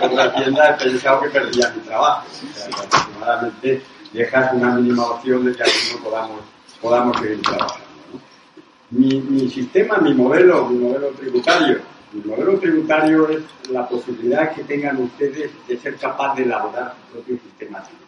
en 0.00 0.16
la 0.16 0.34
tienda 0.34 0.70
he 0.70 0.84
pensado 0.84 1.22
que 1.22 1.28
perdía 1.28 1.72
mi 1.76 1.82
trabajo. 1.82 2.26
O 2.26 3.24
sea, 3.24 3.80
dejas 4.12 4.52
una 4.54 4.76
mínima 4.76 5.06
opción 5.06 5.44
de 5.44 5.54
que 5.54 5.62
algunos 5.62 6.00
podamos, 6.02 6.40
podamos 6.80 7.20
seguir 7.20 7.42
trabajando. 7.42 7.84
Mi, 8.90 9.20
mi 9.20 9.50
sistema, 9.50 9.98
mi 9.98 10.14
modelo, 10.14 10.68
mi 10.68 10.78
modelo 10.78 11.08
tributario. 11.08 11.80
Mi 12.12 12.22
modelo 12.22 12.58
tributario 12.60 13.28
es 13.28 13.42
la 13.70 13.88
posibilidad 13.88 14.54
que 14.54 14.62
tengan 14.62 15.02
ustedes 15.02 15.50
de 15.66 15.76
ser 15.78 15.96
capaz 15.96 16.36
de 16.36 16.44
elaborar 16.44 16.94
su 16.94 17.14
propio 17.14 17.38
sistema 17.42 17.82
tributario. 17.82 18.03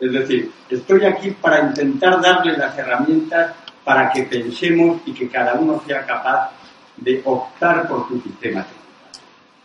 Es 0.00 0.12
decir, 0.12 0.52
estoy 0.70 1.04
aquí 1.04 1.30
para 1.32 1.60
intentar 1.60 2.20
darles 2.20 2.56
las 2.56 2.76
herramientas 2.78 3.54
para 3.84 4.10
que 4.10 4.22
pensemos 4.24 5.00
y 5.06 5.12
que 5.12 5.28
cada 5.28 5.54
uno 5.54 5.82
sea 5.86 6.06
capaz 6.06 6.50
de 6.96 7.20
optar 7.24 7.88
por 7.88 8.06
su 8.08 8.20
sistema 8.20 8.64
tributario. 8.64 8.78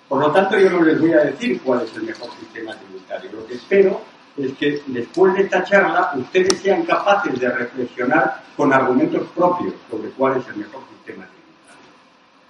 Por 0.07 0.19
lo 0.19 0.31
tanto, 0.31 0.57
yo 0.57 0.69
no 0.69 0.81
les 0.81 0.99
voy 0.99 1.13
a 1.13 1.25
decir 1.25 1.61
cuál 1.61 1.81
es 1.81 1.95
el 1.95 2.03
mejor 2.03 2.29
sistema 2.39 2.75
tributario. 2.75 3.31
Lo 3.31 3.45
que 3.45 3.55
espero 3.55 4.01
es 4.37 4.53
que 4.53 4.81
después 4.87 5.33
de 5.35 5.43
esta 5.43 5.63
charla 5.63 6.11
ustedes 6.15 6.59
sean 6.59 6.83
capaces 6.83 7.39
de 7.39 7.49
reflexionar 7.49 8.41
con 8.57 8.73
argumentos 8.73 9.27
propios 9.35 9.73
sobre 9.89 10.09
cuál 10.11 10.37
es 10.37 10.47
el 10.47 10.57
mejor 10.57 10.81
sistema 10.95 11.25
tributario. 11.25 11.37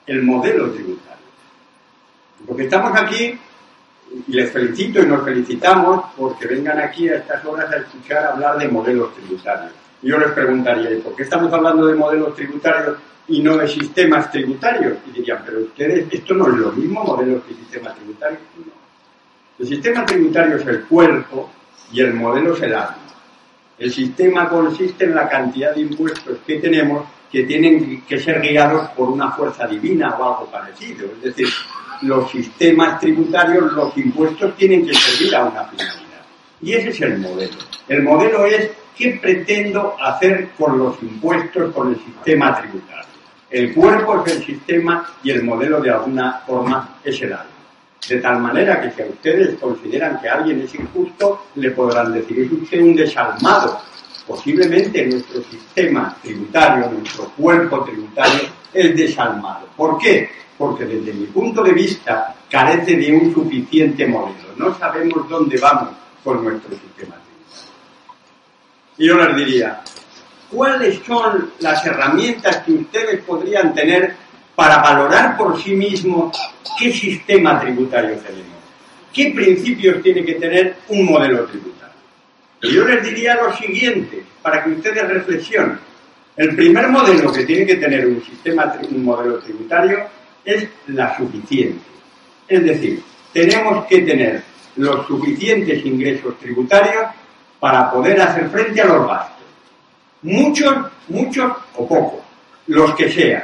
El 0.05 0.23
modelo 0.23 0.71
tributario. 0.71 1.23
Porque 2.45 2.63
estamos 2.63 2.91
aquí 2.99 3.39
les 4.27 4.51
felicito 4.51 5.01
y 5.01 5.05
nos 5.07 5.23
felicitamos 5.23 6.05
porque 6.17 6.47
vengan 6.47 6.79
aquí 6.79 7.09
a 7.09 7.17
estas 7.17 7.43
horas 7.45 7.71
a 7.71 7.77
escuchar 7.77 8.25
hablar 8.25 8.57
de 8.57 8.67
modelos 8.67 9.13
tributarios. 9.15 9.71
Yo 10.01 10.17
les 10.17 10.31
preguntaría, 10.31 10.89
¿por 11.03 11.15
qué 11.15 11.23
estamos 11.23 11.51
hablando 11.53 11.87
de 11.87 11.95
modelos 11.95 12.35
tributarios 12.35 12.97
y 13.27 13.41
no 13.41 13.57
de 13.57 13.67
sistemas 13.67 14.29
tributarios? 14.31 14.97
Y 15.07 15.11
dirían, 15.11 15.41
pero 15.45 15.61
ustedes, 15.61 16.07
¿esto 16.11 16.33
no 16.33 16.47
es 16.47 16.55
lo 16.55 16.71
mismo, 16.73 17.03
modelos 17.03 17.43
y 17.49 17.53
sistemas 17.53 17.95
tributarios? 17.95 18.41
No. 18.57 18.73
El 19.59 19.67
sistema 19.67 20.05
tributario 20.05 20.57
es 20.57 20.67
el 20.67 20.81
cuerpo 20.83 21.49
y 21.91 22.01
el 22.01 22.13
modelo 22.13 22.53
es 22.53 22.61
el 22.63 22.73
alma. 22.73 22.97
El 23.77 23.91
sistema 23.91 24.49
consiste 24.49 25.05
en 25.05 25.15
la 25.15 25.27
cantidad 25.27 25.73
de 25.73 25.81
impuestos 25.81 26.37
que 26.45 26.59
tenemos 26.59 27.05
que 27.31 27.43
tienen 27.43 28.03
que 28.07 28.19
ser 28.19 28.39
guiados 28.41 28.89
por 28.89 29.09
una 29.09 29.31
fuerza 29.31 29.65
divina 29.65 30.15
o 30.15 30.23
algo 30.23 30.51
parecido. 30.51 31.07
Es 31.17 31.23
decir, 31.23 31.47
los 32.03 32.29
sistemas 32.31 32.99
tributarios, 32.99 33.71
los 33.73 33.97
impuestos 33.97 34.55
tienen 34.55 34.85
que 34.85 34.93
servir 34.93 35.35
a 35.35 35.45
una 35.45 35.65
finalidad. 35.65 36.03
Y 36.61 36.73
ese 36.73 36.89
es 36.89 37.01
el 37.01 37.17
modelo. 37.17 37.57
El 37.87 38.03
modelo 38.03 38.45
es 38.45 38.71
qué 38.95 39.19
pretendo 39.21 39.95
hacer 39.99 40.49
con 40.57 40.77
los 40.77 41.01
impuestos, 41.01 41.73
con 41.73 41.89
el 41.89 41.97
sistema 41.97 42.59
tributario. 42.59 43.03
El 43.49 43.73
cuerpo 43.73 44.23
es 44.25 44.37
el 44.37 44.45
sistema 44.45 45.07
y 45.23 45.31
el 45.31 45.43
modelo 45.43 45.79
de 45.79 45.91
alguna 45.91 46.41
forma 46.45 46.97
es 47.03 47.21
el 47.21 47.33
alma. 47.33 47.45
De 48.07 48.17
tal 48.17 48.39
manera 48.39 48.81
que 48.81 48.91
si 48.91 49.01
a 49.01 49.05
ustedes 49.05 49.57
consideran 49.59 50.19
que 50.19 50.27
alguien 50.27 50.61
es 50.61 50.75
injusto, 50.75 51.45
le 51.55 51.71
podrán 51.71 52.13
decir, 52.13 52.39
es 52.39 52.51
usted 52.51 52.81
un 52.81 52.95
desalmado. 52.95 53.79
Posiblemente 54.27 55.05
nuestro 55.05 55.41
sistema 55.43 56.15
tributario, 56.21 56.89
nuestro 56.91 57.25
cuerpo 57.37 57.83
tributario, 57.83 58.41
es 58.73 58.95
desalmado. 58.95 59.67
¿Por 59.77 59.97
qué? 59.99 60.29
Porque 60.57 60.85
desde 60.85 61.13
mi 61.13 61.25
punto 61.27 61.63
de 61.63 61.71
vista 61.71 62.35
carece 62.49 62.95
de 62.95 63.13
un 63.13 63.33
suficiente 63.33 64.05
modelo. 64.05 64.49
No 64.57 64.77
sabemos 64.77 65.27
dónde 65.27 65.57
vamos 65.57 65.89
con 66.23 66.43
nuestro 66.43 66.69
sistema 66.71 67.15
tributario. 67.15 67.71
Y 68.97 69.07
yo 69.07 69.17
les 69.17 69.35
diría, 69.35 69.81
¿cuáles 70.51 71.01
son 71.05 71.51
las 71.59 71.85
herramientas 71.85 72.57
que 72.57 72.73
ustedes 72.73 73.23
podrían 73.23 73.73
tener 73.73 74.15
para 74.55 74.77
valorar 74.81 75.35
por 75.37 75.61
sí 75.61 75.75
mismos 75.75 76.37
qué 76.77 76.91
sistema 76.91 77.59
tributario 77.59 78.17
tenemos, 78.17 78.57
qué 79.11 79.31
principios 79.35 80.01
tiene 80.01 80.23
que 80.23 80.35
tener 80.35 80.75
un 80.89 81.05
modelo 81.05 81.45
tributario. 81.45 81.93
Y 82.61 82.73
yo 82.73 82.85
les 82.85 83.03
diría 83.03 83.35
lo 83.35 83.55
siguiente, 83.55 84.23
para 84.41 84.63
que 84.63 84.71
ustedes 84.71 85.07
reflexionen. 85.07 85.79
El 86.35 86.55
primer 86.55 86.87
modelo 86.87 87.31
que 87.31 87.45
tiene 87.45 87.65
que 87.65 87.75
tener 87.75 88.07
un 88.07 88.23
sistema, 88.23 88.73
un 88.89 89.03
modelo 89.03 89.39
tributario, 89.39 90.07
es 90.45 90.67
la 90.87 91.15
suficiencia. 91.17 91.91
Es 92.47 92.63
decir, 92.63 93.03
tenemos 93.31 93.85
que 93.85 94.01
tener 94.01 94.43
los 94.75 95.07
suficientes 95.07 95.85
ingresos 95.85 96.37
tributarios 96.39 97.05
para 97.59 97.89
poder 97.89 98.21
hacer 98.21 98.49
frente 98.49 98.81
a 98.81 98.85
los 98.85 99.07
gastos. 99.07 99.45
Muchos, 100.23 100.75
muchos 101.07 101.51
o 101.75 101.87
pocos, 101.87 102.21
los 102.67 102.93
que 102.95 103.09
sean. 103.09 103.43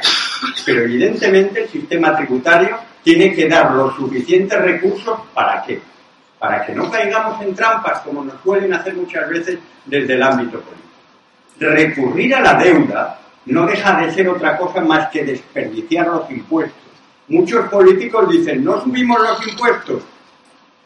Pero 0.66 0.84
evidentemente 0.84 1.64
el 1.64 1.70
sistema 1.70 2.16
tributario 2.16 2.78
tiene 3.04 3.34
que 3.34 3.48
dar 3.48 3.72
los 3.72 3.96
suficientes 3.96 4.60
recursos 4.62 5.20
para 5.34 5.64
qué? 5.64 5.82
Para 6.38 6.66
que 6.66 6.74
no 6.74 6.90
caigamos 6.90 7.42
en 7.42 7.54
trampas 7.56 8.00
como 8.02 8.24
nos 8.24 8.42
suelen 8.42 8.74
hacer 8.74 8.94
muchas 8.94 9.30
veces 9.30 9.60
desde 9.86 10.14
el 10.14 10.24
ámbito 10.24 10.62
político. 10.62 10.90
Recurrir 11.60 12.36
a 12.36 12.42
la 12.42 12.54
deuda 12.54 13.20
no 13.46 13.66
deja 13.66 14.02
de 14.02 14.14
ser 14.14 14.30
otra 14.30 14.58
cosa 14.58 14.82
más 14.82 15.10
que 15.10 15.24
desperdiciar 15.24 16.08
los 16.08 16.30
impuestos. 16.30 16.89
Muchos 17.30 17.70
políticos 17.70 18.28
dicen, 18.30 18.64
no 18.64 18.82
subimos 18.82 19.20
los 19.20 19.48
impuestos. 19.48 20.04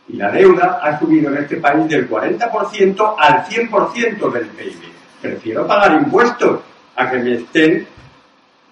Y 0.10 0.18
la 0.18 0.30
deuda 0.30 0.80
ha 0.84 1.00
subido 1.00 1.32
en 1.32 1.44
este 1.44 1.58
país 1.58 1.88
del 1.88 2.10
40% 2.10 3.16
al 3.18 3.46
100% 3.46 4.32
del 4.32 4.48
PIB. 4.48 4.94
Prefiero 5.22 5.66
pagar 5.66 5.94
impuestos 5.94 6.60
a 6.98 7.10
que 7.10 7.18
me 7.20 7.34
estén 7.36 7.88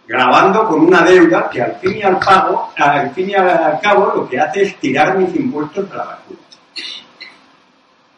grabando 0.05 0.67
con 0.67 0.81
una 0.81 1.01
deuda 1.03 1.49
que 1.49 1.61
al 1.61 1.75
fin 1.77 1.95
y 1.95 2.01
al 2.01 2.19
pago, 2.19 2.71
al 2.75 3.11
fin 3.11 3.29
y 3.29 3.33
al 3.35 3.79
cabo 3.79 4.11
lo 4.13 4.27
que 4.27 4.37
hace 4.37 4.63
es 4.63 4.75
tirar 4.77 5.17
mis 5.17 5.33
impuestos 5.33 5.89
a 5.91 5.95
la 5.95 6.03
basura. 6.03 6.39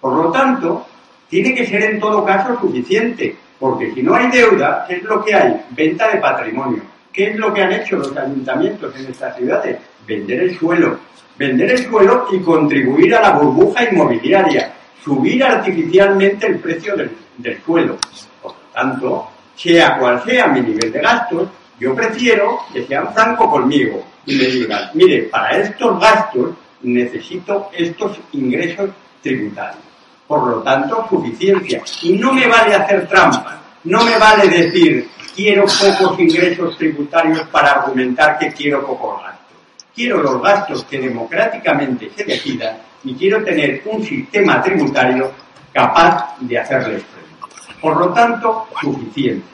Por 0.02 0.14
lo 0.16 0.32
tanto, 0.32 0.88
tiene 1.30 1.54
que 1.54 1.68
ser 1.68 1.84
en 1.84 2.00
todo 2.00 2.26
caso 2.26 2.60
suficiente, 2.60 3.38
porque 3.60 3.94
si 3.94 4.02
no 4.02 4.16
hay 4.16 4.32
deuda, 4.32 4.86
¿qué 4.88 4.96
es 4.96 5.04
lo 5.04 5.24
que 5.24 5.36
hay? 5.36 5.62
Venta 5.70 6.10
de 6.10 6.18
patrimonio. 6.20 6.82
¿Qué 7.14 7.30
es 7.30 7.38
lo 7.38 7.54
que 7.54 7.62
han 7.62 7.72
hecho 7.72 7.98
los 7.98 8.18
ayuntamientos 8.18 8.96
en 8.96 9.06
estas 9.06 9.38
ciudades? 9.38 9.78
Vender 10.08 10.42
el 10.42 10.58
suelo. 10.58 10.98
Vender 11.38 11.72
el 11.72 11.86
suelo 11.88 12.28
y 12.32 12.40
contribuir 12.40 13.14
a 13.16 13.22
la 13.22 13.32
burbuja 13.32 13.88
inmobiliaria. 13.88 14.74
Subir 15.04 15.44
artificialmente 15.44 16.48
el 16.48 16.58
precio 16.58 16.96
del, 16.96 17.62
suelo. 17.64 17.98
Por 18.42 18.52
lo 18.52 18.58
tanto, 18.74 19.30
sea 19.56 19.98
cual 20.00 20.24
sea 20.26 20.48
mi 20.48 20.62
nivel 20.62 20.92
de 20.92 21.00
gastos, 21.00 21.50
yo 21.80 21.94
prefiero 21.94 22.60
que 22.74 22.86
sean 22.88 23.14
francos 23.14 23.48
conmigo 23.48 24.04
y 24.26 24.36
me 24.36 24.46
digan, 24.46 24.90
mire, 24.96 25.24
para 25.24 25.58
estos 25.58 26.00
gastos 26.00 26.56
necesito 26.82 27.70
estos 27.78 28.18
ingresos 28.32 28.90
tributarios. 29.22 29.84
Por 30.28 30.48
lo 30.48 30.62
tanto, 30.64 31.06
suficiencia. 31.10 31.84
Y 32.02 32.14
no 32.14 32.34
me 32.34 32.48
vale 32.48 32.74
hacer 32.74 33.08
trampa. 33.08 33.62
No 33.84 34.04
me 34.04 34.18
vale 34.18 34.48
decir, 34.48 35.08
quiero 35.36 35.66
pocos 35.66 36.20
ingresos 36.20 36.78
tributarios 36.78 37.42
para 37.50 37.72
argumentar 37.72 38.38
que 38.38 38.52
quiero 38.52 38.86
pocos 38.86 39.22
gastos. 39.22 39.58
Quiero 39.96 40.22
los 40.22 40.42
gastos 40.42 40.84
que 40.86 41.00
democráticamente 41.00 42.12
se 42.16 42.24
decidan 42.24 42.78
y 43.04 43.14
quiero 43.16 43.44
tener 43.44 43.82
un 43.86 44.04
sistema 44.04 44.62
tributario 44.62 45.32
capaz 45.72 46.36
de 46.40 46.58
hacerles 46.58 47.04
frente. 47.04 47.80
Por 47.82 47.98
lo 47.98 48.14
tanto, 48.14 48.68
suficiente. 48.82 49.46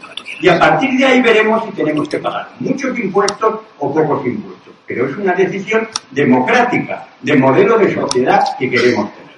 Y 0.42 0.48
a 0.48 0.58
partir 0.58 0.98
de 0.98 1.06
ahí 1.06 1.22
veremos 1.22 1.66
si 1.66 1.72
tenemos 1.72 2.08
que 2.08 2.20
pagar 2.20 2.50
muchos 2.60 2.98
impuestos 2.98 3.60
o 3.80 3.94
pocos 3.94 4.26
impuestos. 4.26 4.74
Pero 4.86 5.08
es 5.08 5.18
una 5.18 5.34
decisión 5.34 5.88
democrática, 6.12 7.08
de 7.22 7.36
modelo 7.36 7.78
de 7.78 7.94
sociedad 7.94 8.44
que 8.58 8.70
queremos 8.70 9.12
tener. 9.14 9.36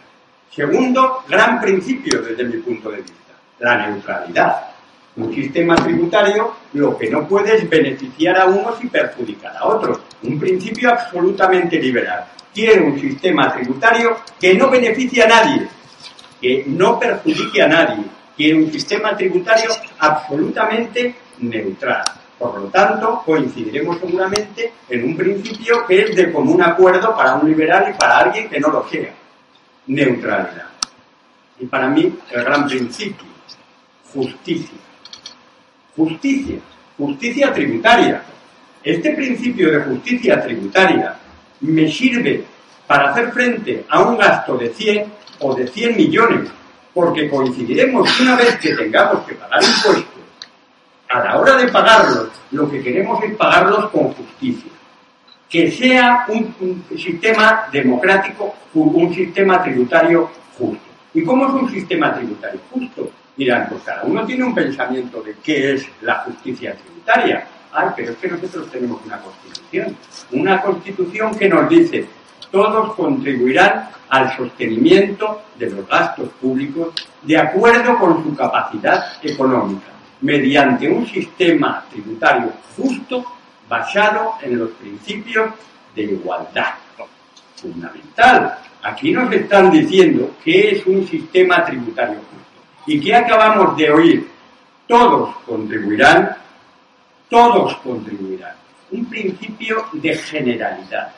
Segundo, 0.52 1.24
gran 1.28 1.60
principio 1.60 2.22
desde 2.22 2.44
mi 2.44 2.58
punto 2.58 2.92
de 2.92 2.98
vista, 2.98 3.34
la 3.60 3.88
neutralidad. 3.88 4.71
Un 5.16 5.34
sistema 5.34 5.76
tributario 5.76 6.54
lo 6.74 6.98
que 6.98 7.10
no 7.10 7.28
puede 7.28 7.58
es 7.58 7.70
beneficiar 7.70 8.38
a 8.38 8.46
unos 8.46 8.82
y 8.84 8.88
perjudicar 8.88 9.56
a 9.58 9.66
otros. 9.66 10.00
Un 10.24 10.40
principio 10.40 10.92
absolutamente 10.92 11.78
liberal. 11.80 12.26
Quiero 12.54 12.86
un 12.86 13.00
sistema 13.00 13.54
tributario 13.54 14.18
que 14.40 14.54
no 14.54 14.70
beneficie 14.70 15.24
a 15.24 15.28
nadie, 15.28 15.68
que 16.40 16.64
no 16.68 17.00
perjudique 17.00 17.62
a 17.62 17.68
nadie, 17.68 18.04
quiere 18.36 18.56
un 18.56 18.72
sistema 18.72 19.16
tributario 19.16 19.70
absolutamente 20.00 21.16
neutral. 21.40 22.04
Por 22.38 22.60
lo 22.60 22.68
tanto, 22.70 23.22
coincidiremos 23.24 24.00
seguramente 24.00 24.74
en 24.90 25.04
un 25.04 25.16
principio 25.16 25.86
que 25.86 26.02
es 26.02 26.16
de 26.16 26.32
común 26.32 26.62
acuerdo 26.62 27.16
para 27.16 27.36
un 27.36 27.48
liberal 27.48 27.94
y 27.94 27.98
para 28.00 28.18
alguien 28.18 28.50
que 28.50 28.60
no 28.60 28.70
lo 28.70 28.90
sea. 28.90 29.14
Neutralidad. 29.88 30.66
Y 31.60 31.68
para 31.68 31.88
mí, 31.90 32.18
el 32.32 32.44
gran 32.44 32.66
principio, 32.66 33.28
justicia. 34.12 34.80
Justicia. 35.96 36.60
Justicia 36.98 37.54
tributaria. 37.54 38.24
Este 38.84 39.12
principio 39.12 39.72
de 39.72 39.80
justicia 39.82 40.42
tributaria 40.42 41.16
me 41.62 41.92
sirve 41.92 42.44
para 42.88 43.12
hacer 43.12 43.32
frente 43.32 43.86
a 43.90 44.02
un 44.02 44.18
gasto 44.18 44.58
de 44.58 44.70
100 44.70 45.06
o 45.40 45.56
de 45.56 45.68
100 45.68 45.98
millones 45.98 46.50
porque 46.94 47.30
coincidiremos 47.30 48.20
una 48.20 48.36
vez 48.36 48.58
que 48.58 48.76
tengamos 48.76 49.26
que 49.26 49.36
pagar 49.36 49.64
impuestos, 49.64 50.22
a 51.10 51.20
la 51.24 51.38
hora 51.38 51.58
de 51.58 51.68
pagarlos, 51.68 52.30
lo 52.52 52.70
que 52.70 52.82
queremos 52.82 53.24
es 53.24 53.36
pagarlos 53.36 53.90
con 53.90 54.14
justicia. 54.14 54.72
Que 55.50 55.70
sea 55.72 56.26
un, 56.30 56.54
un 56.62 56.98
sistema 56.98 57.68
democrático, 57.72 58.56
un 58.74 59.14
sistema 59.14 59.62
tributario 59.62 60.30
justo. 60.58 60.84
¿Y 61.14 61.24
cómo 61.24 61.48
es 61.48 61.54
un 61.54 61.70
sistema 61.70 62.14
tributario 62.14 62.60
justo? 62.72 63.12
Dirán, 63.36 63.68
pues 63.70 63.82
cada 63.84 64.04
uno 64.04 64.26
tiene 64.26 64.44
un 64.44 64.54
pensamiento 64.54 65.22
de 65.22 65.36
qué 65.44 65.74
es 65.74 65.88
la 66.02 66.16
justicia 66.20 66.76
tributaria. 66.76 67.48
Ay, 67.74 67.90
pero 67.96 68.12
es 68.12 68.18
que 68.18 68.28
nosotros 68.28 68.70
tenemos 68.70 69.00
una 69.06 69.20
constitución. 69.20 69.96
Una 70.32 70.62
constitución 70.62 71.36
que 71.36 71.48
nos 71.48 71.70
dice, 71.70 72.06
todos 72.52 72.94
contribuirán 72.96 73.90
al 74.10 74.36
sostenimiento 74.36 75.44
de 75.58 75.70
los 75.70 75.88
gastos 75.88 76.30
públicos 76.42 76.94
de 77.22 77.38
acuerdo 77.38 77.98
con 77.98 78.24
su 78.24 78.36
capacidad 78.36 79.06
económica, 79.24 79.88
mediante 80.22 80.90
un 80.90 81.08
sistema 81.08 81.86
tributario 81.90 82.52
justo 82.76 83.24
basado 83.70 84.34
en 84.42 84.60
los 84.60 84.72
principios 84.72 85.52
de 85.96 86.04
igualdad. 86.04 86.74
Fundamental. 87.56 88.58
Aquí 88.84 89.12
nos 89.12 89.32
están 89.32 89.72
diciendo 89.72 90.32
que 90.44 90.72
es 90.72 90.86
un 90.88 91.08
sistema 91.08 91.64
tributario 91.64 92.16
justo. 92.16 92.41
¿Y 92.92 93.00
qué 93.00 93.16
acabamos 93.16 93.78
de 93.78 93.90
oír? 93.90 94.28
Todos 94.86 95.34
contribuirán, 95.48 96.36
todos 97.30 97.78
contribuirán. 97.78 98.52
Un 98.92 99.06
principio 99.06 99.86
de 99.94 100.14
generalidad. 100.14 101.14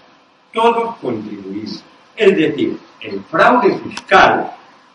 Todos 0.53 0.95
contribuimos. 0.97 1.83
Es 2.15 2.37
decir, 2.37 2.77
el 3.01 3.19
fraude 3.23 3.75
fiscal 3.79 4.51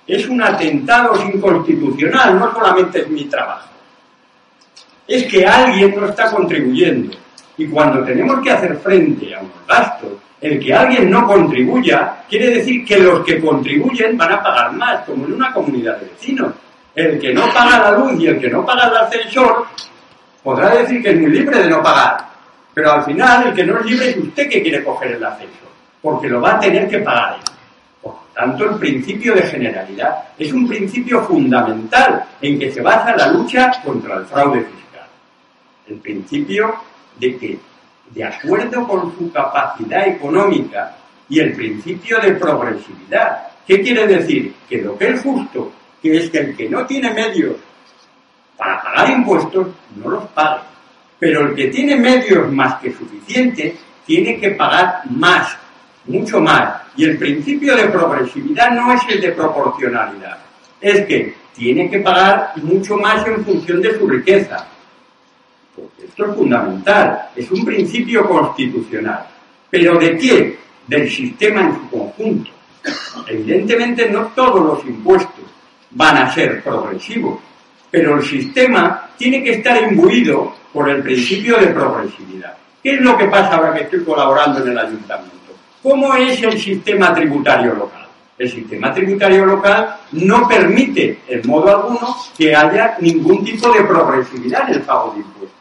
es 0.06 0.28
un 0.28 0.40
atentado 0.40 1.20
inconstitucional, 1.20 2.38
no 2.38 2.52
solamente 2.52 3.00
es 3.00 3.08
mi 3.08 3.24
trabajo. 3.24 3.70
Es 5.08 5.24
que 5.24 5.44
alguien 5.44 5.96
no 5.98 6.06
está 6.06 6.30
contribuyendo. 6.30 7.16
Y 7.56 7.66
cuando 7.66 8.04
tenemos 8.04 8.40
que 8.40 8.52
hacer 8.52 8.76
frente 8.76 9.34
a 9.34 9.40
unos 9.40 9.66
gastos, 9.66 10.12
el 10.40 10.60
que 10.60 10.72
alguien 10.72 11.10
no 11.10 11.26
contribuya 11.26 12.22
quiere 12.28 12.50
decir 12.50 12.84
que 12.84 13.00
los 13.00 13.24
que 13.24 13.40
contribuyen 13.40 14.16
van 14.16 14.34
a 14.34 14.42
pagar 14.44 14.72
más, 14.74 15.04
como 15.04 15.26
en 15.26 15.32
una 15.32 15.52
comunidad 15.52 15.96
de 15.98 16.06
vecinos. 16.06 16.54
El 16.98 17.20
que 17.20 17.32
no 17.32 17.42
paga 17.54 17.78
la 17.78 17.92
luz 17.92 18.20
y 18.20 18.26
el 18.26 18.40
que 18.40 18.50
no 18.50 18.66
paga 18.66 18.88
el 18.88 18.96
ascensor 18.96 19.64
podrá 20.42 20.74
decir 20.74 21.00
que 21.00 21.10
es 21.10 21.20
muy 21.20 21.30
libre 21.30 21.62
de 21.62 21.70
no 21.70 21.80
pagar. 21.80 22.26
Pero 22.74 22.90
al 22.90 23.04
final 23.04 23.46
el 23.46 23.54
que 23.54 23.64
no 23.64 23.78
es 23.78 23.86
libre 23.86 24.10
es 24.10 24.16
usted 24.16 24.48
que 24.48 24.60
quiere 24.60 24.82
coger 24.82 25.12
el 25.12 25.24
ascensor, 25.24 25.68
porque 26.02 26.26
lo 26.26 26.40
va 26.40 26.56
a 26.56 26.58
tener 26.58 26.88
que 26.88 26.98
pagar 26.98 27.34
él. 27.34 27.52
Por 28.02 28.14
lo 28.14 28.20
tanto, 28.34 28.64
el 28.64 28.78
principio 28.80 29.32
de 29.32 29.42
generalidad 29.42 30.24
es 30.36 30.52
un 30.52 30.66
principio 30.66 31.22
fundamental 31.22 32.24
en 32.42 32.58
que 32.58 32.72
se 32.72 32.82
basa 32.82 33.14
la 33.14 33.28
lucha 33.28 33.70
contra 33.84 34.16
el 34.16 34.26
fraude 34.26 34.62
fiscal. 34.62 35.06
El 35.86 35.98
principio 35.98 36.74
de 37.16 37.38
que, 37.38 37.58
de 38.10 38.24
acuerdo 38.24 38.88
con 38.88 39.16
su 39.16 39.30
capacidad 39.30 40.04
económica 40.08 40.96
y 41.28 41.38
el 41.38 41.52
principio 41.52 42.18
de 42.18 42.32
progresividad, 42.32 43.50
¿qué 43.64 43.80
quiere 43.82 44.04
decir? 44.04 44.52
Que 44.68 44.82
lo 44.82 44.98
que 44.98 45.10
es 45.10 45.22
justo, 45.22 45.70
que 46.02 46.16
es 46.16 46.30
que 46.30 46.38
el 46.38 46.56
que 46.56 46.68
no 46.68 46.86
tiene 46.86 47.12
medios 47.12 47.56
para 48.56 48.82
pagar 48.82 49.10
impuestos, 49.10 49.68
no 49.96 50.10
los 50.10 50.24
pague. 50.28 50.62
Pero 51.18 51.48
el 51.48 51.54
que 51.54 51.68
tiene 51.68 51.96
medios 51.96 52.50
más 52.52 52.80
que 52.80 52.92
suficientes, 52.92 53.74
tiene 54.04 54.38
que 54.40 54.50
pagar 54.50 55.02
más, 55.10 55.56
mucho 56.06 56.40
más. 56.40 56.82
Y 56.96 57.04
el 57.04 57.18
principio 57.18 57.76
de 57.76 57.88
progresividad 57.88 58.70
no 58.72 58.92
es 58.92 59.00
el 59.08 59.20
de 59.20 59.32
proporcionalidad, 59.32 60.38
es 60.80 61.06
que 61.06 61.34
tiene 61.54 61.90
que 61.90 62.00
pagar 62.00 62.52
mucho 62.62 62.96
más 62.96 63.26
en 63.26 63.44
función 63.44 63.82
de 63.82 63.98
su 63.98 64.08
riqueza. 64.08 64.66
Porque 65.74 66.06
esto 66.06 66.26
es 66.26 66.36
fundamental, 66.36 67.28
es 67.36 67.50
un 67.50 67.64
principio 67.64 68.28
constitucional. 68.28 69.26
¿Pero 69.70 69.98
de 69.98 70.16
qué? 70.16 70.58
Del 70.86 71.10
sistema 71.10 71.62
en 71.62 71.74
su 71.74 71.90
conjunto. 71.90 72.50
Evidentemente 73.26 74.08
no 74.08 74.28
todos 74.28 74.64
los 74.64 74.84
impuestos 74.86 75.44
van 75.90 76.16
a 76.16 76.34
ser 76.34 76.62
progresivos, 76.62 77.38
pero 77.90 78.16
el 78.16 78.24
sistema 78.24 79.08
tiene 79.16 79.42
que 79.42 79.52
estar 79.52 79.82
imbuido 79.82 80.54
por 80.72 80.88
el 80.88 81.02
principio 81.02 81.58
de 81.58 81.68
progresividad. 81.68 82.54
¿Qué 82.82 82.94
es 82.94 83.00
lo 83.00 83.16
que 83.16 83.26
pasa 83.26 83.56
ahora 83.56 83.74
que 83.74 83.82
estoy 83.82 84.04
colaborando 84.04 84.62
en 84.62 84.68
el 84.72 84.78
ayuntamiento? 84.78 85.36
¿Cómo 85.82 86.14
es 86.14 86.42
el 86.42 86.58
sistema 86.58 87.14
tributario 87.14 87.74
local? 87.74 88.06
El 88.38 88.50
sistema 88.50 88.92
tributario 88.94 89.44
local 89.46 89.96
no 90.12 90.46
permite, 90.46 91.20
en 91.26 91.42
modo 91.48 91.76
alguno, 91.76 92.16
que 92.36 92.54
haya 92.54 92.96
ningún 93.00 93.44
tipo 93.44 93.72
de 93.72 93.82
progresividad 93.82 94.68
en 94.68 94.76
el 94.76 94.82
pago 94.82 95.12
de 95.12 95.18
impuestos. 95.20 95.58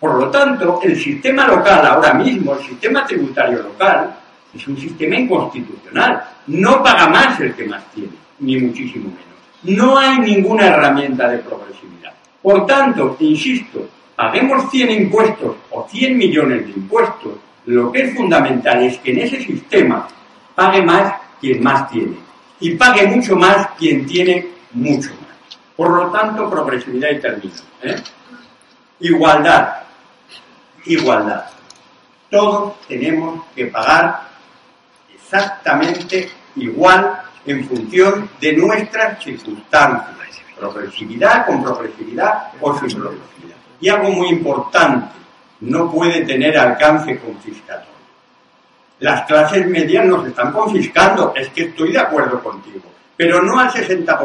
Por 0.00 0.14
lo 0.14 0.30
tanto, 0.30 0.80
el 0.82 0.98
sistema 0.98 1.46
local 1.46 1.86
ahora 1.86 2.14
mismo, 2.14 2.54
el 2.54 2.64
sistema 2.64 3.04
tributario 3.04 3.62
local, 3.62 4.14
es 4.54 4.68
un 4.68 4.78
sistema 4.78 5.16
inconstitucional. 5.16 6.22
No 6.46 6.82
paga 6.82 7.08
más 7.08 7.38
el 7.40 7.54
que 7.54 7.64
más 7.64 7.84
tiene, 7.92 8.12
ni 8.40 8.58
muchísimo 8.58 9.06
menos. 9.06 9.80
No 9.80 9.98
hay 9.98 10.18
ninguna 10.18 10.66
herramienta 10.66 11.28
de 11.28 11.38
progresividad. 11.38 12.12
Por 12.42 12.66
tanto, 12.66 13.16
insisto, 13.20 13.88
paguemos 14.14 14.70
100 14.70 14.90
impuestos 14.90 15.56
o 15.70 15.86
100 15.88 16.16
millones 16.16 16.66
de 16.66 16.72
impuestos, 16.72 17.32
lo 17.66 17.90
que 17.90 18.02
es 18.02 18.14
fundamental 18.14 18.82
es 18.82 18.98
que 18.98 19.10
en 19.10 19.18
ese 19.18 19.42
sistema 19.42 20.06
pague 20.54 20.82
más 20.82 21.14
quien 21.40 21.62
más 21.62 21.90
tiene 21.90 22.16
y 22.60 22.70
pague 22.76 23.06
mucho 23.08 23.36
más 23.36 23.68
quien 23.78 24.06
tiene 24.06 24.48
mucho 24.72 25.10
más. 25.10 25.58
Por 25.76 25.90
lo 25.90 26.10
tanto, 26.10 26.48
progresividad 26.48 27.10
y 27.10 27.20
término. 27.20 27.54
¿eh? 27.82 27.96
Igualdad. 29.00 29.74
Igualdad. 30.86 31.44
Todos 32.30 32.80
tenemos 32.86 33.44
que 33.54 33.66
pagar 33.66 34.22
exactamente 35.14 36.30
igual 36.54 37.20
en 37.46 37.66
función 37.66 38.28
de 38.40 38.52
nuestras 38.54 39.22
circunstancias. 39.22 40.16
Progresividad 40.58 41.46
con 41.46 41.62
progresividad 41.62 42.48
o 42.60 42.78
sin 42.78 42.98
progresividad. 42.98 43.56
Y 43.78 43.88
algo 43.90 44.10
muy 44.10 44.28
importante, 44.28 45.14
no 45.60 45.90
puede 45.90 46.24
tener 46.24 46.56
alcance 46.58 47.18
confiscatorio. 47.18 47.96
Las 49.00 49.26
clases 49.26 49.66
medias 49.66 50.06
nos 50.06 50.26
están 50.26 50.52
confiscando, 50.52 51.34
es 51.36 51.48
que 51.50 51.64
estoy 51.64 51.92
de 51.92 51.98
acuerdo 51.98 52.42
contigo, 52.42 52.84
pero 53.16 53.42
no 53.42 53.58
al 53.60 53.70
60%, 53.70 54.16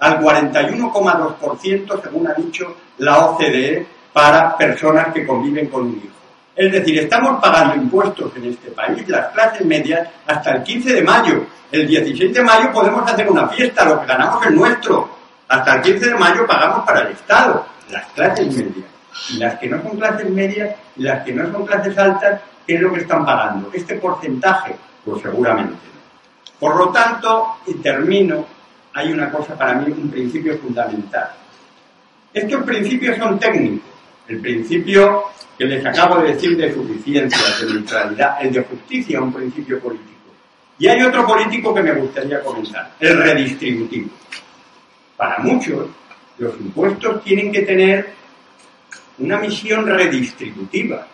al 0.00 0.20
41,2% 0.20 2.02
según 2.02 2.26
ha 2.26 2.34
dicho 2.34 2.76
la 2.98 3.26
OCDE 3.26 3.86
para 4.12 4.56
personas 4.56 5.12
que 5.12 5.24
conviven 5.24 5.68
con 5.68 5.82
un 5.82 5.96
hijo. 5.96 6.16
Es 6.56 6.72
decir, 6.72 6.98
estamos 6.98 7.38
pagando 7.38 7.74
impuestos 7.76 8.34
en 8.36 8.46
este 8.46 8.70
país, 8.70 9.06
las 9.08 9.28
clases 9.28 9.66
medias, 9.66 10.08
hasta 10.26 10.52
el 10.52 10.62
15 10.62 10.94
de 10.94 11.02
mayo. 11.02 11.46
El 11.70 11.86
16 11.86 12.32
de 12.32 12.42
mayo 12.42 12.72
podemos 12.72 13.10
hacer 13.12 13.28
una 13.30 13.46
fiesta, 13.48 13.84
lo 13.84 14.00
que 14.00 14.06
ganamos 14.06 14.46
es 14.46 14.52
nuestro. 14.52 15.08
Hasta 15.48 15.74
el 15.74 15.82
15 15.82 16.06
de 16.06 16.14
mayo 16.14 16.46
pagamos 16.46 16.86
para 16.86 17.02
el 17.02 17.08
Estado, 17.08 17.66
las 17.90 18.06
clases 18.06 18.46
medias. 18.56 18.86
Y 19.30 19.36
las 19.36 19.58
que 19.58 19.68
no 19.68 19.82
son 19.82 19.98
clases 19.98 20.30
medias 20.30 20.74
y 20.96 21.02
las 21.02 21.24
que 21.24 21.32
no 21.32 21.52
son 21.52 21.66
clases 21.66 21.96
altas, 21.98 22.40
¿qué 22.66 22.76
es 22.76 22.80
lo 22.80 22.92
que 22.92 23.00
están 23.00 23.24
pagando? 23.26 23.70
¿Este 23.72 23.96
porcentaje? 23.96 24.74
Pues 25.04 25.20
seguramente 25.20 25.72
no. 25.72 26.58
Por 26.58 26.76
lo 26.76 26.88
tanto, 26.88 27.56
y 27.66 27.74
termino, 27.74 28.46
hay 28.94 29.12
una 29.12 29.30
cosa 29.30 29.54
para 29.54 29.74
mí, 29.74 29.92
un 29.92 30.10
principio 30.10 30.56
fundamental. 30.56 31.30
Estos 32.32 32.64
principios 32.64 33.18
son 33.18 33.38
técnicos. 33.38 33.95
El 34.28 34.40
principio 34.40 35.24
que 35.56 35.64
les 35.64 35.84
acabo 35.84 36.20
de 36.22 36.34
decir 36.34 36.56
de 36.56 36.72
suficiencia, 36.72 37.38
de 37.60 37.72
neutralidad, 37.72 38.36
el 38.40 38.52
de 38.52 38.62
justicia, 38.62 39.20
un 39.20 39.32
principio 39.32 39.80
político. 39.80 40.16
Y 40.78 40.88
hay 40.88 41.02
otro 41.02 41.26
político 41.26 41.74
que 41.74 41.82
me 41.82 41.92
gustaría 41.92 42.40
comentar, 42.42 42.92
el 43.00 43.22
redistributivo. 43.22 44.10
Para 45.16 45.38
muchos, 45.38 45.86
los 46.38 46.60
impuestos 46.60 47.24
tienen 47.24 47.50
que 47.50 47.62
tener 47.62 48.10
una 49.18 49.38
misión 49.38 49.86
redistributiva, 49.86 51.06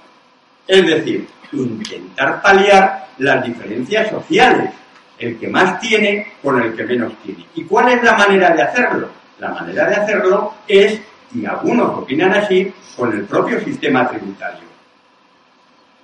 es 0.67 0.87
decir, 0.87 1.29
intentar 1.53 2.43
paliar 2.43 3.09
las 3.19 3.45
diferencias 3.45 4.11
sociales, 4.11 4.71
el 5.19 5.39
que 5.39 5.49
más 5.49 5.79
tiene 5.79 6.33
con 6.43 6.61
el 6.61 6.75
que 6.75 6.85
menos 6.85 7.13
tiene. 7.23 7.45
¿Y 7.55 7.65
cuál 7.65 7.93
es 7.93 8.03
la 8.03 8.17
manera 8.17 8.51
de 8.51 8.63
hacerlo? 8.63 9.09
La 9.39 9.51
manera 9.51 9.89
de 9.89 9.97
hacerlo 9.97 10.55
es, 10.67 11.01
y 11.35 11.47
algunos 11.47 11.99
opinan 11.99 12.33
así, 12.33 12.73
con 12.97 13.13
el 13.13 13.25
propio 13.25 13.61
sistema 13.61 14.09
tributario. 14.09 14.65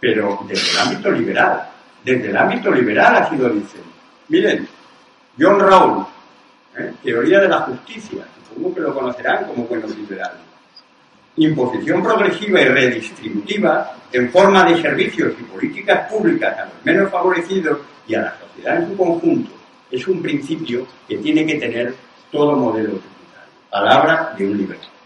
Pero 0.01 0.39
desde 0.49 0.71
el 0.71 0.79
ámbito 0.79 1.11
liberal, 1.11 1.69
desde 2.05 2.31
el 2.31 2.37
ámbito 2.37 2.71
liberal 2.71 3.17
ha 3.17 3.29
sido 3.29 3.51
dicen, 3.51 3.83
miren, 4.29 4.69
John 5.39 5.61
Rawls, 5.61 6.07
¿eh? 6.79 6.93
teoría 7.03 7.41
de 7.41 7.49
la 7.49 7.61
justicia, 7.61 8.25
supongo 8.49 8.75
que 8.75 8.81
lo 8.81 8.95
conocerán 8.95 9.45
como 9.47 9.65
buenos 9.65 9.97
liberales. 9.97 10.39
Imposición 11.37 12.03
progresiva 12.03 12.61
y 12.61 12.69
redistributiva 12.69 13.93
en 14.13 14.31
forma 14.31 14.65
de 14.65 14.81
servicios 14.81 15.35
y 15.39 15.43
políticas 15.45 16.11
públicas 16.11 16.59
a 16.59 16.65
los 16.65 16.85
menos 16.85 17.11
favorecidos 17.11 17.79
y 18.09 18.15
a 18.15 18.23
la 18.23 18.35
sociedad 18.41 18.83
en 18.83 18.89
su 18.89 18.97
conjunto 18.97 19.51
es 19.91 20.07
un 20.07 20.21
principio 20.21 20.87
que 21.07 21.19
tiene 21.19 21.47
que 21.47 21.55
tener 21.55 21.95
todo 22.31 22.57
modelo 22.57 22.91
tributario. 22.91 23.09
Palabra 23.71 24.35
de 24.37 24.47
un 24.47 24.59
liberal. 24.59 24.98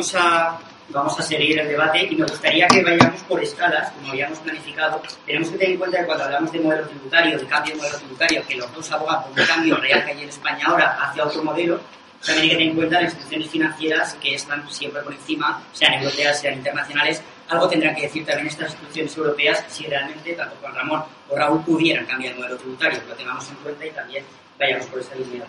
Vamos 0.00 0.14
a 0.14 0.58
vamos 0.88 1.20
a 1.20 1.22
seguir 1.22 1.60
el 1.60 1.68
debate 1.68 2.08
y 2.10 2.16
me 2.16 2.24
gustaría 2.24 2.66
que 2.68 2.82
vayamos 2.82 3.20
por 3.24 3.42
escalas, 3.42 3.92
como 3.92 4.12
habíamos 4.12 4.38
planificado. 4.38 5.02
Tenemos 5.26 5.50
que 5.50 5.58
tener 5.58 5.72
en 5.72 5.78
cuenta 5.78 6.00
que 6.00 6.06
cuando 6.06 6.24
hablamos 6.24 6.50
de 6.52 6.60
modelo 6.60 6.88
tributario, 6.88 7.38
de 7.38 7.46
cambio 7.46 7.74
de 7.74 7.80
modelo 7.82 7.98
tributario, 7.98 8.46
que 8.48 8.54
los 8.54 8.74
dos 8.74 8.90
abogan 8.92 9.22
por 9.24 9.38
un 9.38 9.46
cambio 9.46 9.76
real 9.76 10.02
que 10.06 10.12
hay 10.12 10.22
en 10.22 10.28
España 10.30 10.64
ahora 10.68 10.96
hacia 11.02 11.22
otro 11.22 11.44
modelo, 11.44 11.78
también 12.24 12.44
hay 12.44 12.48
que 12.48 12.54
tener 12.56 12.68
en 12.70 12.76
cuenta 12.76 12.94
las 13.02 13.12
instituciones 13.12 13.50
financieras 13.50 14.14
que 14.14 14.34
están 14.36 14.70
siempre 14.70 15.02
por 15.02 15.12
encima, 15.12 15.62
sean 15.74 15.92
europeas, 15.92 16.40
sean 16.40 16.54
internacionales. 16.54 17.22
Algo 17.50 17.68
tendrán 17.68 17.94
que 17.94 18.00
decir 18.00 18.24
también 18.24 18.46
estas 18.46 18.70
instituciones 18.70 19.14
europeas 19.18 19.64
si 19.68 19.84
realmente 19.84 20.32
tanto 20.32 20.56
Juan 20.62 20.74
Ramón 20.76 21.04
o 21.28 21.36
Raúl 21.36 21.62
pudieran 21.62 22.06
cambiar 22.06 22.32
el 22.32 22.38
modelo 22.38 22.56
tributario, 22.56 23.02
lo 23.06 23.14
tengamos 23.14 23.46
en 23.50 23.56
cuenta 23.56 23.84
y 23.84 23.90
también 23.90 24.24
vayamos 24.58 24.86
por 24.86 25.00
esa 25.00 25.14
línea. 25.14 25.44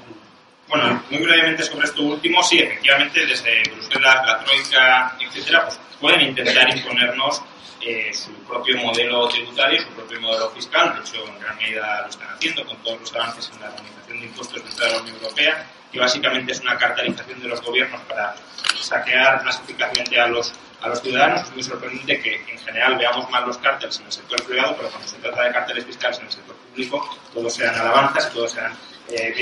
Bueno, 0.72 1.04
muy 1.10 1.22
brevemente 1.22 1.64
sobre 1.64 1.86
esto 1.86 2.02
último, 2.02 2.42
sí, 2.42 2.60
efectivamente, 2.60 3.26
desde 3.26 3.62
Bruselas, 3.74 4.26
la 4.26 4.40
Troika, 4.40 5.18
etcétera, 5.20 5.66
pues 5.66 5.78
pueden 6.00 6.22
intentar 6.22 6.70
imponernos 6.70 7.42
eh, 7.82 8.14
su 8.14 8.32
propio 8.46 8.78
modelo 8.78 9.28
tributario, 9.28 9.82
su 9.82 9.90
propio 9.90 10.22
modelo 10.22 10.50
fiscal. 10.52 10.94
De 10.96 11.02
hecho, 11.02 11.28
en 11.28 11.40
gran 11.40 11.58
medida 11.58 12.04
lo 12.04 12.08
están 12.08 12.30
haciendo 12.30 12.66
con 12.66 12.78
todos 12.78 13.02
los 13.02 13.14
avances 13.16 13.52
en 13.54 13.60
la 13.60 13.68
organización 13.68 14.20
de 14.22 14.26
impuestos 14.28 14.64
dentro 14.64 14.86
de 14.86 14.92
la 14.94 15.02
Unión 15.02 15.16
Europea, 15.18 15.68
que 15.92 16.00
básicamente 16.00 16.54
es 16.54 16.62
una 16.62 16.78
cartelización 16.78 17.42
de 17.42 17.48
los 17.50 17.62
gobiernos 17.62 18.00
para 18.04 18.34
saquear 18.80 19.44
masificadamente 19.44 20.22
a 20.22 20.28
los 20.28 20.54
a 20.82 20.88
los 20.88 21.02
ciudadanos. 21.02 21.44
Es 21.44 21.52
muy 21.52 21.64
sorprendente 21.64 22.22
que 22.22 22.36
en 22.50 22.58
general 22.60 22.98
veamos 22.98 23.30
más 23.30 23.46
los 23.46 23.58
cárteles 23.58 24.00
en 24.00 24.06
el 24.06 24.12
sector 24.12 24.42
privado, 24.44 24.76
pero 24.78 24.90
cuando 24.90 25.08
se 25.08 25.18
trata 25.18 25.44
de 25.44 25.52
cárteles 25.52 25.86
fiscales 25.86 26.20
en 26.20 26.26
el 26.26 26.32
sector 26.32 26.56
público, 26.56 27.18
todos 27.34 27.54
sean 27.54 27.76
alabanzas 27.76 28.32
todos 28.32 28.52
sean 28.54 28.74
eh. 29.12 29.34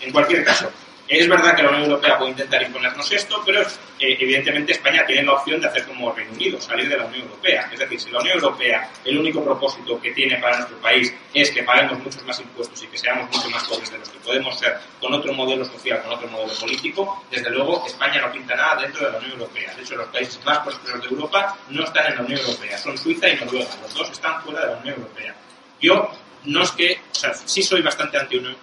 En 0.00 0.12
cualquier 0.12 0.44
caso, 0.44 0.70
es 1.08 1.28
verdad 1.28 1.54
que 1.54 1.62
la 1.62 1.68
Unión 1.68 1.90
Europea 1.90 2.16
puede 2.16 2.30
intentar 2.30 2.62
imponernos 2.62 3.12
esto, 3.12 3.42
pero 3.44 3.60
eh, 3.60 3.66
evidentemente 3.98 4.72
España 4.72 5.04
tiene 5.04 5.24
la 5.24 5.34
opción 5.34 5.60
de 5.60 5.66
hacer 5.66 5.84
como 5.84 6.10
Reino 6.10 6.32
Unido, 6.32 6.58
salir 6.58 6.88
de 6.88 6.96
la 6.96 7.04
Unión 7.04 7.22
Europea. 7.22 7.68
Es 7.70 7.78
decir, 7.78 8.00
si 8.00 8.10
la 8.10 8.20
Unión 8.20 8.36
Europea, 8.36 8.88
el 9.04 9.18
único 9.18 9.44
propósito 9.44 10.00
que 10.00 10.12
tiene 10.12 10.38
para 10.38 10.56
nuestro 10.56 10.78
país 10.78 11.12
es 11.34 11.50
que 11.50 11.64
paguemos 11.64 11.98
muchos 11.98 12.24
más 12.24 12.40
impuestos 12.40 12.82
y 12.82 12.86
que 12.86 12.96
seamos 12.96 13.28
mucho 13.30 13.50
más 13.50 13.62
pobres 13.64 13.90
de 13.90 13.98
los 13.98 14.08
que 14.08 14.18
podemos 14.20 14.58
ser 14.58 14.78
con 15.00 15.12
otro 15.12 15.34
modelo 15.34 15.66
social, 15.66 16.00
con 16.02 16.12
otro 16.12 16.28
modelo 16.28 16.54
político, 16.58 17.24
desde 17.30 17.50
luego 17.50 17.84
España 17.86 18.20
no 18.20 18.32
pinta 18.32 18.54
nada 18.54 18.80
dentro 18.80 19.04
de 19.04 19.12
la 19.12 19.18
Unión 19.18 19.32
Europea. 19.32 19.74
De 19.74 19.82
hecho, 19.82 19.96
los 19.96 20.08
países 20.08 20.40
más 20.46 20.60
prósperos 20.60 21.02
de 21.02 21.08
Europa 21.08 21.58
no 21.68 21.84
están 21.84 22.06
en 22.06 22.16
la 22.16 22.22
Unión 22.22 22.40
Europea, 22.40 22.78
son 22.78 22.96
Suiza 22.96 23.28
y 23.28 23.36
Noruega. 23.36 23.68
Los 23.82 23.92
dos 23.92 24.10
están 24.10 24.40
fuera 24.42 24.60
de 24.60 24.66
la 24.72 24.78
Unión 24.78 24.94
Europea. 24.94 25.34
Yo 25.78 26.10
no 26.44 26.62
es 26.62 26.70
que, 26.70 27.00
o 27.10 27.14
sea, 27.14 27.34
sí 27.34 27.62
soy 27.62 27.82
bastante 27.82 28.16
anti-Unión 28.16 28.56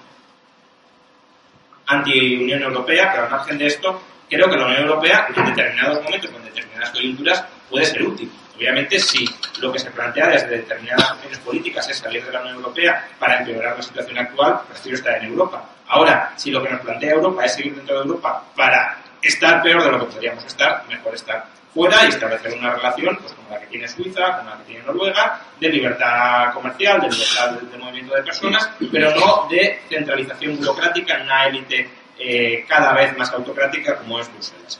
anti-Unión 1.89 2.63
Europea, 2.63 3.09
pero 3.11 3.23
al 3.25 3.31
margen 3.31 3.57
de 3.57 3.65
esto, 3.65 4.01
creo 4.29 4.49
que 4.49 4.57
la 4.57 4.65
Unión 4.65 4.83
Europea 4.83 5.27
en 5.35 5.45
determinados 5.45 6.03
momentos, 6.03 6.31
en 6.31 6.45
determinadas 6.45 6.89
coyunturas, 6.91 7.45
puede 7.69 7.85
ser 7.85 8.03
útil. 8.03 8.31
Obviamente, 8.55 8.99
si 8.99 9.25
lo 9.59 9.71
que 9.71 9.79
se 9.79 9.89
plantea 9.89 10.27
desde 10.27 10.49
determinadas 10.49 11.11
opciones 11.11 11.39
políticas 11.39 11.89
es 11.89 11.97
salir 11.97 12.25
de 12.25 12.31
la 12.31 12.41
Unión 12.41 12.55
Europea 12.57 13.07
para 13.17 13.39
empeorar 13.39 13.75
la 13.77 13.83
situación 13.83 14.17
actual, 14.17 14.61
prefiero 14.67 14.97
estar 14.97 15.15
en 15.17 15.29
Europa. 15.31 15.63
Ahora, 15.87 16.33
si 16.35 16.51
lo 16.51 16.61
que 16.61 16.69
nos 16.69 16.81
plantea 16.81 17.13
Europa 17.13 17.45
es 17.45 17.53
seguir 17.53 17.75
dentro 17.75 17.95
de 17.95 18.05
Europa 18.05 18.43
para 18.55 18.97
estar 19.21 19.61
peor 19.61 19.83
de 19.83 19.91
lo 19.91 19.99
que 19.99 20.13
podríamos 20.13 20.45
estar, 20.45 20.83
mejor 20.87 21.15
estar 21.15 21.45
fuera 21.73 22.05
y 22.05 22.09
establecer 22.09 22.53
una 22.57 22.75
relación 22.75 23.17
pues, 23.17 23.33
como 23.33 23.49
la 23.49 23.59
que 23.59 23.67
tiene 23.67 23.87
Suiza, 23.87 24.37
como 24.37 24.49
la 24.49 24.57
que 24.57 24.63
tiene 24.63 24.83
Noruega, 24.83 25.41
de 25.59 25.69
libertad 25.69 26.53
comercial, 26.53 27.01
de 27.01 27.09
libertad 27.09 27.51
de, 27.51 27.77
movimiento 27.77 28.15
de 28.15 28.23
personas, 28.23 28.69
pero 28.91 29.13
no 29.15 29.47
de 29.49 29.81
centralización 29.87 30.57
burocrática 30.57 31.15
en 31.15 31.21
una 31.23 31.45
élite 31.47 31.89
eh, 32.17 32.65
cada 32.67 32.93
vez 32.93 33.17
más 33.17 33.31
autocrática 33.33 33.97
como 33.97 34.19
es 34.19 34.31
Bruselas. 34.31 34.79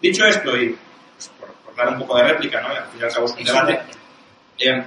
Dicho 0.00 0.26
esto, 0.26 0.56
y 0.56 0.76
pues, 1.14 1.30
por, 1.38 1.74
dar 1.76 1.88
un 1.88 1.98
poco 1.98 2.16
de 2.16 2.24
réplica, 2.24 2.60
¿no? 2.60 2.68
al 2.68 2.86
fin 2.86 3.00
y 3.00 3.04
al 3.04 3.12
cabo 3.12 3.26
es 3.26 3.32
un 3.32 3.44
debate, 3.44 3.80
eh, 4.58 4.84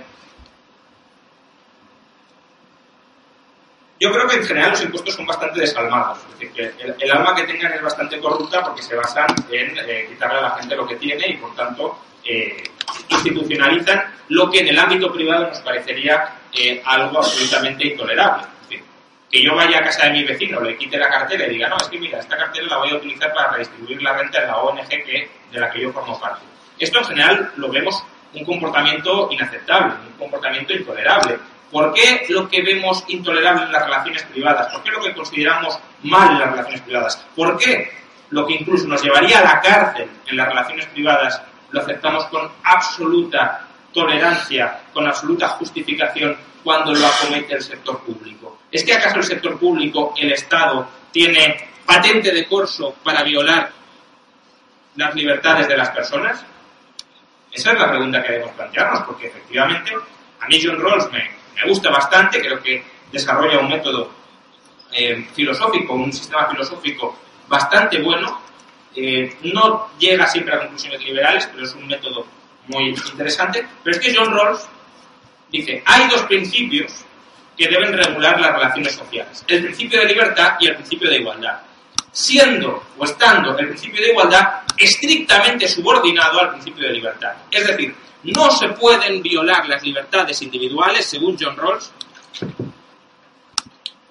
Yo 3.99 4.11
creo 4.11 4.27
que 4.27 4.35
en 4.35 4.43
general 4.43 4.71
los 4.71 4.83
impuestos 4.83 5.15
son 5.15 5.25
bastante 5.25 5.59
desalmados. 5.59 6.19
Es 6.19 6.39
decir, 6.39 6.51
que 6.51 7.03
el, 7.03 7.11
alma 7.11 7.33
que 7.35 7.43
tengan 7.43 7.73
es 7.73 7.81
bastante 7.81 8.19
corrupta 8.19 8.63
porque 8.63 8.83
se 8.83 8.95
basan 8.95 9.27
en 9.51 9.75
eh, 9.77 10.05
quitarle 10.09 10.37
a 10.37 10.41
la 10.41 10.49
gente 10.51 10.75
lo 10.75 10.87
que 10.87 10.97
tiene 10.97 11.27
y, 11.27 11.37
por 11.37 11.55
tanto, 11.55 11.99
eh, 12.23 12.63
institucionalizan 13.09 14.03
lo 14.29 14.51
que 14.51 14.59
en 14.59 14.67
el 14.67 14.79
ámbito 14.79 15.11
privado 15.11 15.47
nos 15.47 15.59
parecería 15.59 16.35
eh, 16.53 16.81
algo 16.85 17.19
absolutamente 17.19 17.87
intolerable. 17.87 18.43
Es 18.43 18.69
decir, 18.69 18.85
que 19.31 19.43
yo 19.43 19.55
vaya 19.55 19.79
a 19.79 19.83
casa 19.83 20.05
de 20.05 20.11
mi 20.11 20.23
vecino, 20.23 20.61
le 20.61 20.77
quite 20.77 20.97
la 20.97 21.09
cartera 21.09 21.47
y 21.47 21.49
diga, 21.49 21.67
no, 21.67 21.77
es 21.77 21.87
que 21.87 21.99
mira, 21.99 22.19
esta 22.19 22.37
cartera 22.37 22.67
la 22.67 22.77
voy 22.77 22.91
a 22.91 22.95
utilizar 22.95 23.33
para 23.33 23.53
redistribuir 23.53 24.01
la 24.03 24.13
renta 24.13 24.41
en 24.41 24.47
la 24.47 24.57
ONG 24.57 24.87
que, 24.87 25.29
de 25.51 25.59
la 25.59 25.71
que 25.71 25.81
yo 25.81 25.91
formo 25.91 26.19
parte. 26.19 26.45
Esto 26.77 26.99
en 26.99 27.05
general 27.05 27.51
lo 27.55 27.69
vemos 27.69 28.03
un 28.35 28.45
comportamiento 28.45 29.29
inaceptable, 29.31 29.93
un 30.11 30.17
comportamiento 30.19 30.73
intolerable 30.73 31.39
¿Por 31.71 31.93
qué 31.93 32.25
lo 32.29 32.47
que 32.47 32.61
vemos 32.61 33.03
intolerable 33.07 33.65
en 33.65 33.71
las 33.71 33.83
relaciones 33.83 34.23
privadas? 34.23 34.73
¿Por 34.73 34.83
qué 34.83 34.91
lo 34.91 35.01
que 35.01 35.13
consideramos 35.13 35.79
mal 36.03 36.31
en 36.31 36.39
las 36.39 36.51
relaciones 36.51 36.81
privadas? 36.81 37.25
¿Por 37.35 37.57
qué 37.57 37.91
lo 38.29 38.45
que 38.45 38.53
incluso 38.53 38.87
nos 38.87 39.01
llevaría 39.01 39.39
a 39.39 39.43
la 39.43 39.61
cárcel 39.61 40.09
en 40.27 40.37
las 40.37 40.47
relaciones 40.47 40.85
privadas 40.87 41.41
lo 41.71 41.81
aceptamos 41.81 42.25
con 42.25 42.49
absoluta 42.63 43.67
tolerancia, 43.93 44.83
con 44.93 45.05
absoluta 45.05 45.49
justificación 45.49 46.37
cuando 46.63 46.93
lo 46.93 47.05
acomete 47.05 47.55
el 47.55 47.61
sector 47.61 47.99
público? 47.99 48.59
¿Es 48.71 48.83
que 48.83 48.93
acaso 48.93 49.17
el 49.17 49.23
sector 49.23 49.59
público, 49.59 50.13
el 50.17 50.31
Estado, 50.31 50.87
tiene 51.11 51.69
patente 51.85 52.31
de 52.31 52.45
corso 52.47 52.95
para 53.03 53.23
violar 53.23 53.71
las 54.95 55.15
libertades 55.15 55.67
de 55.67 55.77
las 55.77 55.89
personas? 55.89 56.45
Esa 57.51 57.71
es 57.73 57.79
la 57.79 57.89
pregunta 57.89 58.21
que 58.21 58.33
debemos 58.33 58.55
plantearnos, 58.55 59.03
porque 59.03 59.27
efectivamente 59.27 59.93
a 60.39 60.47
mí 60.47 60.59
John 60.63 60.79
Rawls 60.79 61.11
me, 61.11 61.36
me 61.57 61.69
gusta 61.69 61.89
bastante, 61.89 62.39
creo 62.39 62.61
que 62.61 62.83
desarrolla 63.11 63.59
un 63.59 63.69
método 63.69 64.11
eh, 64.91 65.27
filosófico, 65.33 65.93
un 65.93 66.13
sistema 66.13 66.47
filosófico 66.47 67.17
bastante 67.47 68.01
bueno. 68.01 68.41
Eh, 68.95 69.37
no 69.43 69.89
llega 69.99 70.27
siempre 70.27 70.55
a 70.55 70.59
conclusiones 70.59 71.03
liberales, 71.03 71.47
pero 71.51 71.65
es 71.65 71.73
un 71.73 71.87
método 71.87 72.25
muy 72.67 72.89
interesante. 72.89 73.65
Pero 73.83 73.95
es 73.95 74.01
que 74.01 74.15
John 74.15 74.33
Rawls 74.33 74.67
dice, 75.51 75.83
hay 75.85 76.07
dos 76.09 76.23
principios 76.23 77.05
que 77.57 77.67
deben 77.67 77.93
regular 77.93 78.39
las 78.39 78.53
relaciones 78.53 78.93
sociales. 78.93 79.43
El 79.47 79.63
principio 79.63 79.99
de 79.99 80.05
libertad 80.05 80.55
y 80.59 80.67
el 80.67 80.75
principio 80.75 81.09
de 81.09 81.17
igualdad. 81.17 81.59
Siendo 82.11 82.83
o 82.97 83.03
estando 83.03 83.57
el 83.57 83.67
principio 83.67 84.01
de 84.01 84.11
igualdad 84.11 84.61
estrictamente 84.77 85.67
subordinado 85.67 86.39
al 86.39 86.51
principio 86.51 86.87
de 86.87 86.93
libertad. 86.93 87.33
Es 87.51 87.65
decir, 87.65 87.95
no 88.23 88.51
se 88.51 88.69
pueden 88.69 89.21
violar 89.21 89.67
las 89.67 89.83
libertades 89.83 90.41
individuales, 90.41 91.05
según 91.05 91.37
John 91.39 91.55
Rawls, 91.55 91.91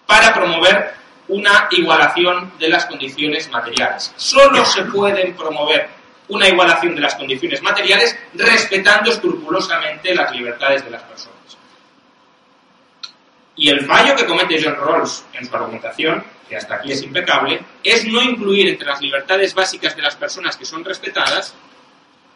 para 0.06 0.32
promover 0.32 0.94
una 1.28 1.66
igualación 1.70 2.52
de 2.58 2.68
las 2.68 2.86
condiciones 2.86 3.50
materiales. 3.50 4.12
Solo 4.16 4.64
se 4.64 4.84
pueden 4.84 5.34
promover 5.34 5.88
una 6.28 6.48
igualación 6.48 6.94
de 6.94 7.00
las 7.00 7.14
condiciones 7.16 7.62
materiales 7.62 8.16
respetando 8.34 9.10
escrupulosamente 9.10 10.14
las 10.14 10.30
libertades 10.32 10.84
de 10.84 10.90
las 10.90 11.02
personas. 11.02 11.36
Y 13.56 13.70
el 13.70 13.86
fallo 13.86 14.14
que 14.14 14.26
comete 14.26 14.62
John 14.62 14.76
Rawls 14.76 15.24
en 15.32 15.46
su 15.46 15.56
argumentación, 15.56 16.22
que 16.48 16.56
hasta 16.56 16.76
aquí 16.76 16.92
es 16.92 17.02
impecable, 17.02 17.60
es 17.82 18.04
no 18.06 18.22
incluir 18.22 18.68
entre 18.68 18.86
las 18.86 19.00
libertades 19.00 19.54
básicas 19.54 19.96
de 19.96 20.02
las 20.02 20.14
personas 20.14 20.56
que 20.56 20.64
son 20.64 20.84
respetadas 20.84 21.54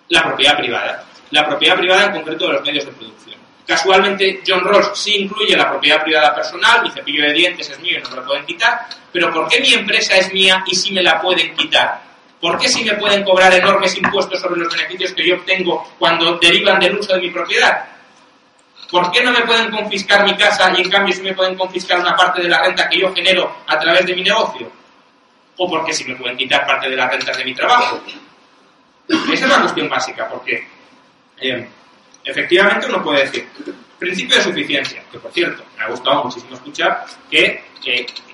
la 0.08 0.24
propiedad 0.24 0.56
privada 0.56 1.04
la 1.30 1.46
propiedad 1.46 1.76
privada 1.76 2.06
en 2.06 2.12
concreto 2.12 2.46
de 2.46 2.52
los 2.54 2.62
medios 2.62 2.84
de 2.86 2.92
producción. 2.92 3.40
Casualmente, 3.66 4.42
John 4.46 4.64
Ross 4.64 4.90
sí 4.94 5.16
incluye 5.16 5.56
la 5.56 5.70
propiedad 5.70 6.02
privada 6.02 6.34
personal, 6.34 6.82
mi 6.82 6.90
cepillo 6.90 7.22
de 7.22 7.32
dientes 7.32 7.70
es 7.70 7.78
mío 7.80 7.98
y 7.98 8.02
no 8.02 8.10
me 8.10 8.16
lo 8.16 8.26
pueden 8.26 8.44
quitar, 8.44 8.86
pero 9.12 9.32
¿por 9.32 9.48
qué 9.48 9.60
mi 9.60 9.72
empresa 9.72 10.16
es 10.16 10.32
mía 10.32 10.64
y 10.66 10.74
sí 10.74 10.92
me 10.92 11.02
la 11.02 11.20
pueden 11.20 11.54
quitar? 11.54 12.02
¿Por 12.40 12.58
qué 12.58 12.68
sí 12.68 12.84
me 12.84 12.94
pueden 12.94 13.22
cobrar 13.22 13.52
enormes 13.52 13.96
impuestos 13.96 14.40
sobre 14.40 14.60
los 14.60 14.74
beneficios 14.74 15.12
que 15.12 15.26
yo 15.26 15.36
obtengo 15.36 15.94
cuando 15.98 16.38
derivan 16.38 16.80
del 16.80 16.98
uso 16.98 17.14
de 17.14 17.20
mi 17.20 17.30
propiedad? 17.30 17.84
¿Por 18.90 19.12
qué 19.12 19.22
no 19.22 19.30
me 19.30 19.42
pueden 19.42 19.70
confiscar 19.70 20.24
mi 20.24 20.36
casa 20.36 20.72
y 20.76 20.80
en 20.80 20.90
cambio 20.90 21.14
sí 21.14 21.22
me 21.22 21.34
pueden 21.34 21.54
confiscar 21.54 22.00
una 22.00 22.16
parte 22.16 22.42
de 22.42 22.48
la 22.48 22.62
renta 22.62 22.88
que 22.88 22.98
yo 22.98 23.14
genero 23.14 23.58
a 23.66 23.78
través 23.78 24.04
de 24.06 24.16
mi 24.16 24.22
negocio? 24.22 24.68
¿O 25.58 25.68
por 25.68 25.84
qué 25.84 25.92
sí 25.92 26.04
me 26.04 26.16
pueden 26.16 26.36
quitar 26.36 26.66
parte 26.66 26.88
de 26.88 26.96
las 26.96 27.10
rentas 27.10 27.36
de 27.36 27.44
mi 27.44 27.54
trabajo? 27.54 28.00
Esa 29.06 29.44
es 29.44 29.48
la 29.48 29.60
cuestión 29.60 29.88
básica, 29.88 30.28
porque 30.28 30.66
efectivamente 32.24 32.86
uno 32.86 33.02
puede 33.02 33.24
decir, 33.24 33.48
principio 33.98 34.36
de 34.36 34.42
suficiencia, 34.42 35.02
que 35.12 35.18
por 35.18 35.30
cierto, 35.30 35.62
me 35.76 35.84
ha 35.84 35.88
gustado 35.88 36.24
muchísimo 36.24 36.54
escuchar 36.54 37.04
que, 37.30 37.62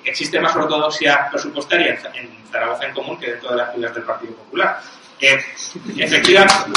existe 0.05 0.41
más 0.41 0.55
ortodoxia 0.55 1.29
presupuestaria 1.31 1.99
en, 2.15 2.47
Zaragoza 2.51 2.87
en 2.87 2.95
común 2.95 3.19
que 3.19 3.33
dentro 3.33 3.51
de 3.51 3.57
las 3.57 3.75
filas 3.75 3.93
del 3.93 4.05
Partido 4.05 4.33
Popular. 4.35 4.81
efectivamente, 5.19 6.71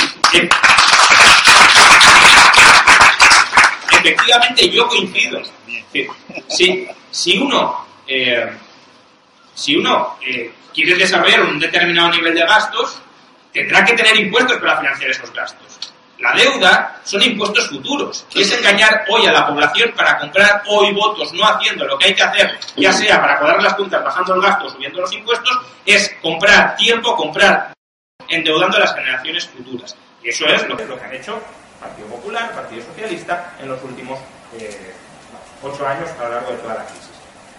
efectivamente 3.91 4.69
yo 4.69 4.87
coincido. 4.87 5.41
Si, 6.47 6.87
si 7.11 7.37
uno, 7.37 7.85
eh, 8.07 8.49
si 9.53 9.75
uno 9.75 10.17
eh, 10.21 10.51
quiere 10.73 10.95
desarrollar 10.95 11.43
un 11.43 11.59
determinado 11.59 12.09
nivel 12.09 12.33
de 12.33 12.41
gastos, 12.41 13.01
tendrá 13.53 13.85
que 13.85 13.93
tener 13.93 14.15
impuestos 14.17 14.57
para 14.57 14.79
financiar 14.79 15.11
esos 15.11 15.31
gastos. 15.33 15.78
La 16.19 16.33
deuda 16.33 16.99
son 17.03 17.23
impuestos 17.23 17.69
futuros 17.69 18.25
es 18.35 18.51
engañar 18.51 19.05
hoy 19.09 19.25
a 19.25 19.31
la 19.31 19.47
población 19.47 19.93
para 19.95 20.17
comprar 20.19 20.63
hoy 20.67 20.93
votos, 20.93 21.31
no 21.33 21.45
haciendo 21.45 21.85
lo 21.85 21.97
que 21.97 22.07
hay 22.07 22.13
que 22.13 22.23
hacer, 22.23 22.59
ya 22.75 22.91
sea 22.91 23.21
para 23.21 23.39
cuadrar 23.39 23.63
las 23.63 23.73
cuentas 23.75 24.03
bajando 24.03 24.35
el 24.35 24.41
gasto 24.41 24.69
subiendo 24.69 24.99
los 24.99 25.13
impuestos, 25.13 25.57
es 25.85 26.13
comprar 26.21 26.75
tiempo, 26.75 27.15
comprar 27.15 27.73
endeudando 28.27 28.77
a 28.77 28.81
las 28.81 28.93
generaciones 28.93 29.47
futuras. 29.47 29.95
Y 30.21 30.29
eso 30.29 30.45
es 30.45 30.67
lo 30.67 30.75
que, 30.75 30.85
lo 30.85 30.99
que 30.99 31.05
han 31.05 31.13
hecho 31.13 31.41
Partido 31.79 32.09
Popular, 32.09 32.51
Partido 32.53 32.83
Socialista 32.83 33.53
en 33.61 33.69
los 33.69 33.81
últimos 33.81 34.19
eh, 34.59 34.93
ocho 35.63 35.87
años 35.87 36.09
a 36.19 36.23
lo 36.23 36.29
largo 36.31 36.51
de 36.51 36.57
toda 36.57 36.75
la 36.75 36.85
crisis. 36.85 37.09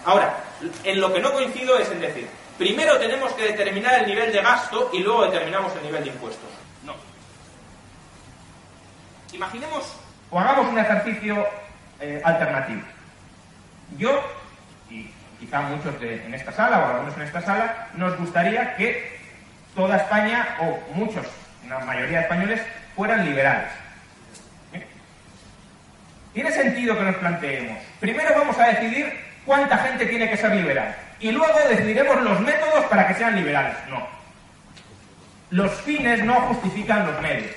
Ahora, 0.05 0.43
en 0.83 1.01
lo 1.01 1.11
que 1.11 1.19
no 1.19 1.33
coincido 1.33 1.79
es 1.79 1.89
en 1.89 1.99
decir, 1.99 2.27
primero 2.59 2.99
tenemos 2.99 3.33
que 3.33 3.43
determinar 3.43 4.01
el 4.01 4.07
nivel 4.07 4.31
de 4.31 4.41
gasto 4.41 4.91
y 4.93 4.99
luego 4.99 5.25
determinamos 5.25 5.75
el 5.77 5.83
nivel 5.83 6.03
de 6.03 6.09
impuestos. 6.11 6.60
Imaginemos 9.33 9.95
o 10.29 10.39
hagamos 10.39 10.67
un 10.67 10.79
ejercicio 10.79 11.47
eh, 11.99 12.21
alternativo. 12.23 12.81
Yo, 13.97 14.21
y 14.89 15.09
quizá 15.39 15.61
muchos 15.61 15.99
de, 15.99 16.25
en 16.25 16.33
esta 16.33 16.51
sala 16.51 16.79
o 16.79 16.85
algunos 16.85 17.15
en 17.17 17.23
esta 17.23 17.41
sala, 17.41 17.87
nos 17.95 18.17
gustaría 18.17 18.75
que 18.75 19.19
toda 19.75 19.97
España 19.97 20.57
o 20.61 20.79
muchos, 20.93 21.25
la 21.67 21.79
mayoría 21.79 22.19
de 22.19 22.23
españoles, 22.23 22.61
fueran 22.95 23.25
liberales. 23.25 23.69
Tiene 26.33 26.51
sentido 26.51 26.97
que 26.97 27.03
nos 27.03 27.15
planteemos. 27.17 27.77
Primero 27.99 28.31
vamos 28.37 28.57
a 28.57 28.67
decidir 28.67 29.11
cuánta 29.45 29.77
gente 29.79 30.05
tiene 30.05 30.29
que 30.29 30.37
ser 30.37 30.55
liberal 30.55 30.95
y 31.19 31.31
luego 31.31 31.59
decidiremos 31.69 32.21
los 32.21 32.39
métodos 32.39 32.85
para 32.85 33.07
que 33.07 33.15
sean 33.15 33.35
liberales. 33.35 33.75
No. 33.89 34.07
Los 35.49 35.71
fines 35.81 36.23
no 36.23 36.35
justifican 36.41 37.05
los 37.05 37.21
medios. 37.21 37.51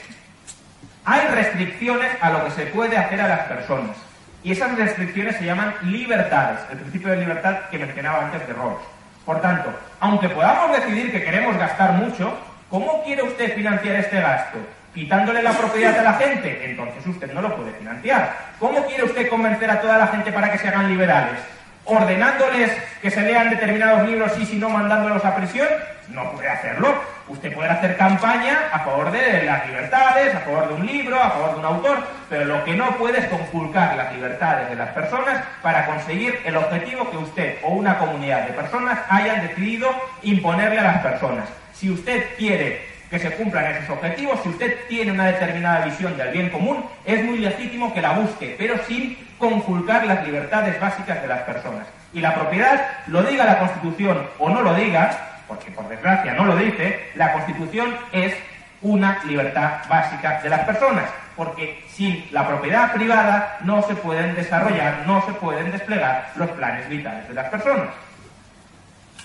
Hay 1.05 1.27
restricciones 1.29 2.11
a 2.21 2.31
lo 2.31 2.45
que 2.45 2.51
se 2.53 2.67
puede 2.67 2.97
hacer 2.97 3.21
a 3.21 3.29
las 3.29 3.41
personas. 3.41 3.97
Y 4.43 4.53
esas 4.53 4.77
restricciones 4.77 5.37
se 5.37 5.45
llaman 5.45 5.75
libertades, 5.83 6.61
el 6.71 6.79
principio 6.79 7.11
de 7.11 7.19
libertad 7.19 7.69
que 7.71 7.79
mencionaba 7.79 8.25
antes 8.27 8.47
de 8.47 8.53
Rawls. 8.53 8.81
Por 9.25 9.41
tanto, 9.41 9.71
aunque 10.01 10.29
podamos 10.29 10.77
decidir 10.77 11.11
que 11.11 11.25
queremos 11.25 11.57
gastar 11.57 11.93
mucho, 11.93 12.37
¿cómo 12.69 13.03
quiere 13.05 13.23
usted 13.23 13.55
financiar 13.55 13.97
este 13.97 14.21
gasto? 14.21 14.59
quitándole 14.95 15.43
la 15.43 15.51
propiedad 15.51 15.99
a 15.99 16.03
la 16.03 16.13
gente, 16.15 16.65
entonces 16.65 17.05
usted 17.05 17.33
no 17.33 17.43
lo 17.43 17.57
puede 17.57 17.73
financiar. 17.73 18.55
¿Cómo 18.61 18.87
quiere 18.87 19.03
usted 19.03 19.29
convencer 19.29 19.69
a 19.69 19.81
toda 19.81 19.99
la 19.99 20.07
gente 20.07 20.31
para 20.31 20.53
que 20.53 20.59
se 20.59 20.69
hagan 20.69 20.89
liberales? 20.89 21.41
¿Ordenándoles 21.87 22.71
que 23.03 23.11
se 23.11 23.21
lean 23.21 23.51
determinados 23.51 24.09
libros 24.09 24.33
y 24.39 24.47
si 24.47 24.57
no 24.57 24.71
mandándolos 24.71 25.25
a 25.25 25.37
prisión? 25.37 25.69
No 26.09 26.33
puede 26.33 26.49
hacerlo. 26.49 26.95
Usted 27.29 27.55
puede 27.55 27.69
hacer 27.69 27.97
campaña 27.97 28.59
a 28.73 28.81
favor 28.81 29.11
de 29.11 29.43
las 29.43 29.67
libertades, 29.67 30.35
a 30.35 30.41
favor 30.41 30.69
de 30.69 30.75
un 30.75 30.87
libro, 30.87 31.23
a 31.23 31.31
favor 31.31 31.53
de 31.53 31.59
un 31.59 31.65
autor, 31.65 31.99
pero 32.31 32.45
lo 32.47 32.65
que 32.65 32.75
no 32.75 32.97
puede 32.97 33.19
es 33.19 33.27
conculcar 33.27 33.97
las 33.97 34.15
libertades 34.15 34.71
de 34.71 34.77
las 34.77 34.91
personas 34.91 35.43
para 35.63 35.87
conseguir 35.87 36.41
el 36.45 36.57
objetivo 36.57 37.11
que 37.11 37.17
usted 37.19 37.59
o 37.63 37.73
una 37.73 37.99
comunidad 37.99 38.47
de 38.47 38.53
personas 38.53 38.99
hayan 39.09 39.47
decidido 39.47 39.91
imponerle 40.23 40.79
a 40.79 40.85
las 40.85 40.99
personas. 41.03 41.49
Si 41.75 41.91
usted 41.91 42.37
quiere 42.37 42.94
que 43.15 43.21
se 43.21 43.37
cumplan 43.37 43.67
esos 43.67 43.91
objetivos. 43.91 44.41
Si 44.43 44.49
usted 44.49 44.77
tiene 44.89 45.13
una 45.13 45.27
determinada 45.27 45.85
visión 45.85 46.17
del 46.17 46.33
bien 46.33 46.51
común, 46.51 46.85
es 47.05 47.25
muy 47.25 47.39
legítimo 47.39 47.95
que 47.95 48.03
la 48.03 48.15
busque, 48.15 48.57
pero 48.59 48.75
sin 48.89 49.17
conculcar 49.39 50.05
las 50.05 50.27
libertades 50.27 50.81
básicas 50.81 51.23
de 51.23 51.29
las 51.29 51.43
personas. 51.43 51.87
Y 52.13 52.21
la 52.21 52.35
propiedad, 52.35 52.85
lo 53.07 53.23
diga 53.23 53.45
la 53.45 53.61
Constitución 53.61 54.27
o 54.41 54.49
no 54.51 54.63
lo 54.63 54.75
diga, 54.75 55.45
porque 55.47 55.71
por 55.71 55.89
desgracia 55.89 56.35
no 56.35 56.45
lo 56.45 56.57
dice, 56.57 57.11
la 57.15 57.33
Constitución 57.33 57.95
es 58.11 58.35
una 58.83 59.23
libertad 59.27 59.89
básica 59.89 60.41
de 60.43 60.49
las 60.49 60.65
personas, 60.65 61.05
porque 61.37 61.85
sin 61.91 62.27
la 62.33 62.49
propiedad 62.49 62.93
privada 62.95 63.59
no 63.63 63.81
se 63.83 63.95
pueden 63.95 64.35
desarrollar, 64.35 65.05
no 65.07 65.25
se 65.25 65.35
pueden 65.35 65.71
desplegar 65.71 66.33
los 66.35 66.51
planes 66.51 66.89
vitales 66.89 67.29
de 67.29 67.35
las 67.35 67.49
personas. 67.49 67.91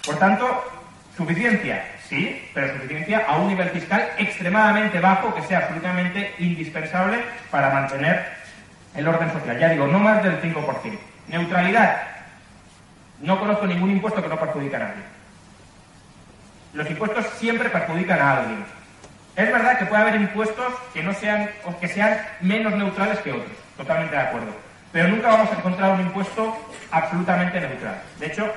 Por 0.06 0.16
tanto, 0.20 0.64
suficiencia, 1.18 1.84
Sí, 2.10 2.50
pero 2.56 2.74
suficiencia 2.74 3.24
a 3.28 3.38
un 3.38 3.50
nivel 3.50 3.70
fiscal 3.70 4.10
extremadamente 4.18 5.00
bajo 5.00 5.34
que 5.36 5.44
sea 5.44 5.60
absolutamente 5.60 6.34
indispensable 6.40 7.20
para 7.52 7.70
mantener 7.70 8.26
el 8.96 9.08
orden 9.08 9.32
social. 9.32 9.60
Ya 9.60 9.70
digo, 9.70 9.86
no 9.86 10.00
más 10.00 10.24
del 10.24 10.42
5%. 10.42 10.98
Neutralidad. 11.28 12.02
No 13.22 13.40
conozco 13.40 13.68
ningún 13.68 13.92
impuesto 13.92 14.24
que 14.24 14.28
no 14.28 14.40
perjudique 14.40 14.76
a 14.76 14.80
nadie. 14.80 15.04
Los 16.74 16.90
impuestos 16.90 17.28
siempre 17.38 17.70
perjudican 17.70 18.20
a 18.20 18.38
alguien. 18.38 18.66
Es 19.36 19.52
verdad 19.52 19.78
que 19.78 19.86
puede 19.86 20.02
haber 20.02 20.16
impuestos 20.16 20.74
que 20.94 21.04
no 21.04 21.14
sean 21.14 21.48
o 21.64 21.80
que 21.80 21.88
sean 21.88 22.18
menos 22.42 22.74
neutrales 22.74 23.20
que 23.20 23.34
otros. 23.34 23.52
Totalmente 23.78 24.16
de 24.16 24.22
acuerdo. 24.22 24.52
Pero 24.92 25.10
nunca 25.10 25.28
vamos 25.28 25.52
a 25.52 25.58
encontrar 25.58 25.92
un 25.92 26.02
impuesto 26.02 26.58
absolutamente 26.90 27.60
neutral. 27.60 28.02
De 28.20 28.26
hecho, 28.26 28.52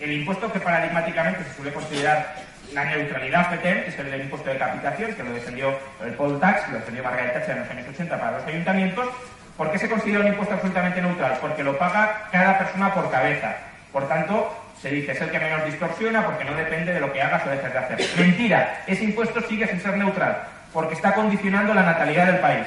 el 0.00 0.12
impuesto 0.12 0.52
que 0.52 0.58
paradigmáticamente 0.58 1.44
se 1.44 1.54
suele 1.54 1.72
considerar 1.72 2.45
la 2.72 2.84
neutralidad 2.84 3.50
FETER, 3.50 3.84
que 3.84 3.90
es 3.90 3.98
el 3.98 4.10
del 4.10 4.22
impuesto 4.22 4.50
de 4.50 4.58
capitación, 4.58 5.14
que 5.14 5.22
lo 5.22 5.32
defendió 5.32 5.78
el 6.04 6.12
Paul 6.14 6.40
Tax, 6.40 6.68
lo 6.70 6.78
defendió 6.78 7.04
Margaret 7.04 7.32
Thatcher 7.34 7.56
en 7.56 7.62
los 7.62 7.70
años 7.70 7.88
80 7.88 8.18
para 8.18 8.38
los 8.38 8.46
ayuntamientos. 8.46 9.08
¿Por 9.56 9.70
qué 9.72 9.78
se 9.78 9.88
considera 9.88 10.20
un 10.20 10.28
impuesto 10.28 10.54
absolutamente 10.54 11.00
neutral? 11.00 11.38
Porque 11.40 11.64
lo 11.64 11.78
paga 11.78 12.28
cada 12.30 12.58
persona 12.58 12.92
por 12.92 13.10
cabeza. 13.10 13.56
Por 13.92 14.08
tanto, 14.08 14.54
se 14.80 14.90
dice 14.90 15.12
es 15.12 15.20
el 15.20 15.30
que 15.30 15.38
menos 15.38 15.64
distorsiona 15.64 16.24
porque 16.24 16.44
no 16.44 16.54
depende 16.54 16.92
de 16.92 17.00
lo 17.00 17.12
que 17.12 17.22
hagas 17.22 17.46
o 17.46 17.50
dejes 17.50 17.72
de 17.72 17.78
hacer. 17.78 18.00
Mentira, 18.18 18.82
ese 18.86 19.04
impuesto 19.04 19.40
sigue 19.42 19.66
sin 19.66 19.80
ser 19.80 19.96
neutral, 19.96 20.42
porque 20.72 20.94
está 20.94 21.14
condicionando 21.14 21.72
la 21.72 21.82
natalidad 21.82 22.26
del 22.26 22.40
país. 22.40 22.66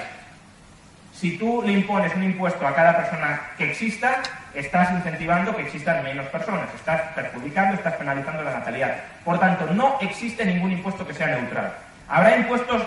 Si 1.13 1.37
tú 1.37 1.61
le 1.63 1.73
impones 1.73 2.15
un 2.15 2.23
impuesto 2.23 2.65
a 2.65 2.73
cada 2.73 2.95
persona 2.97 3.41
que 3.57 3.69
exista, 3.71 4.21
estás 4.53 4.91
incentivando 4.91 5.55
que 5.55 5.63
existan 5.63 6.03
menos 6.03 6.27
personas, 6.27 6.73
estás 6.75 7.01
perjudicando, 7.13 7.75
estás 7.75 7.93
penalizando 7.95 8.43
la 8.43 8.59
natalidad. 8.59 8.95
Por 9.23 9.39
tanto, 9.39 9.67
no 9.67 9.97
existe 10.01 10.45
ningún 10.45 10.71
impuesto 10.71 11.05
que 11.05 11.13
sea 11.13 11.27
neutral. 11.27 11.73
Habrá 12.07 12.37
impuestos 12.37 12.81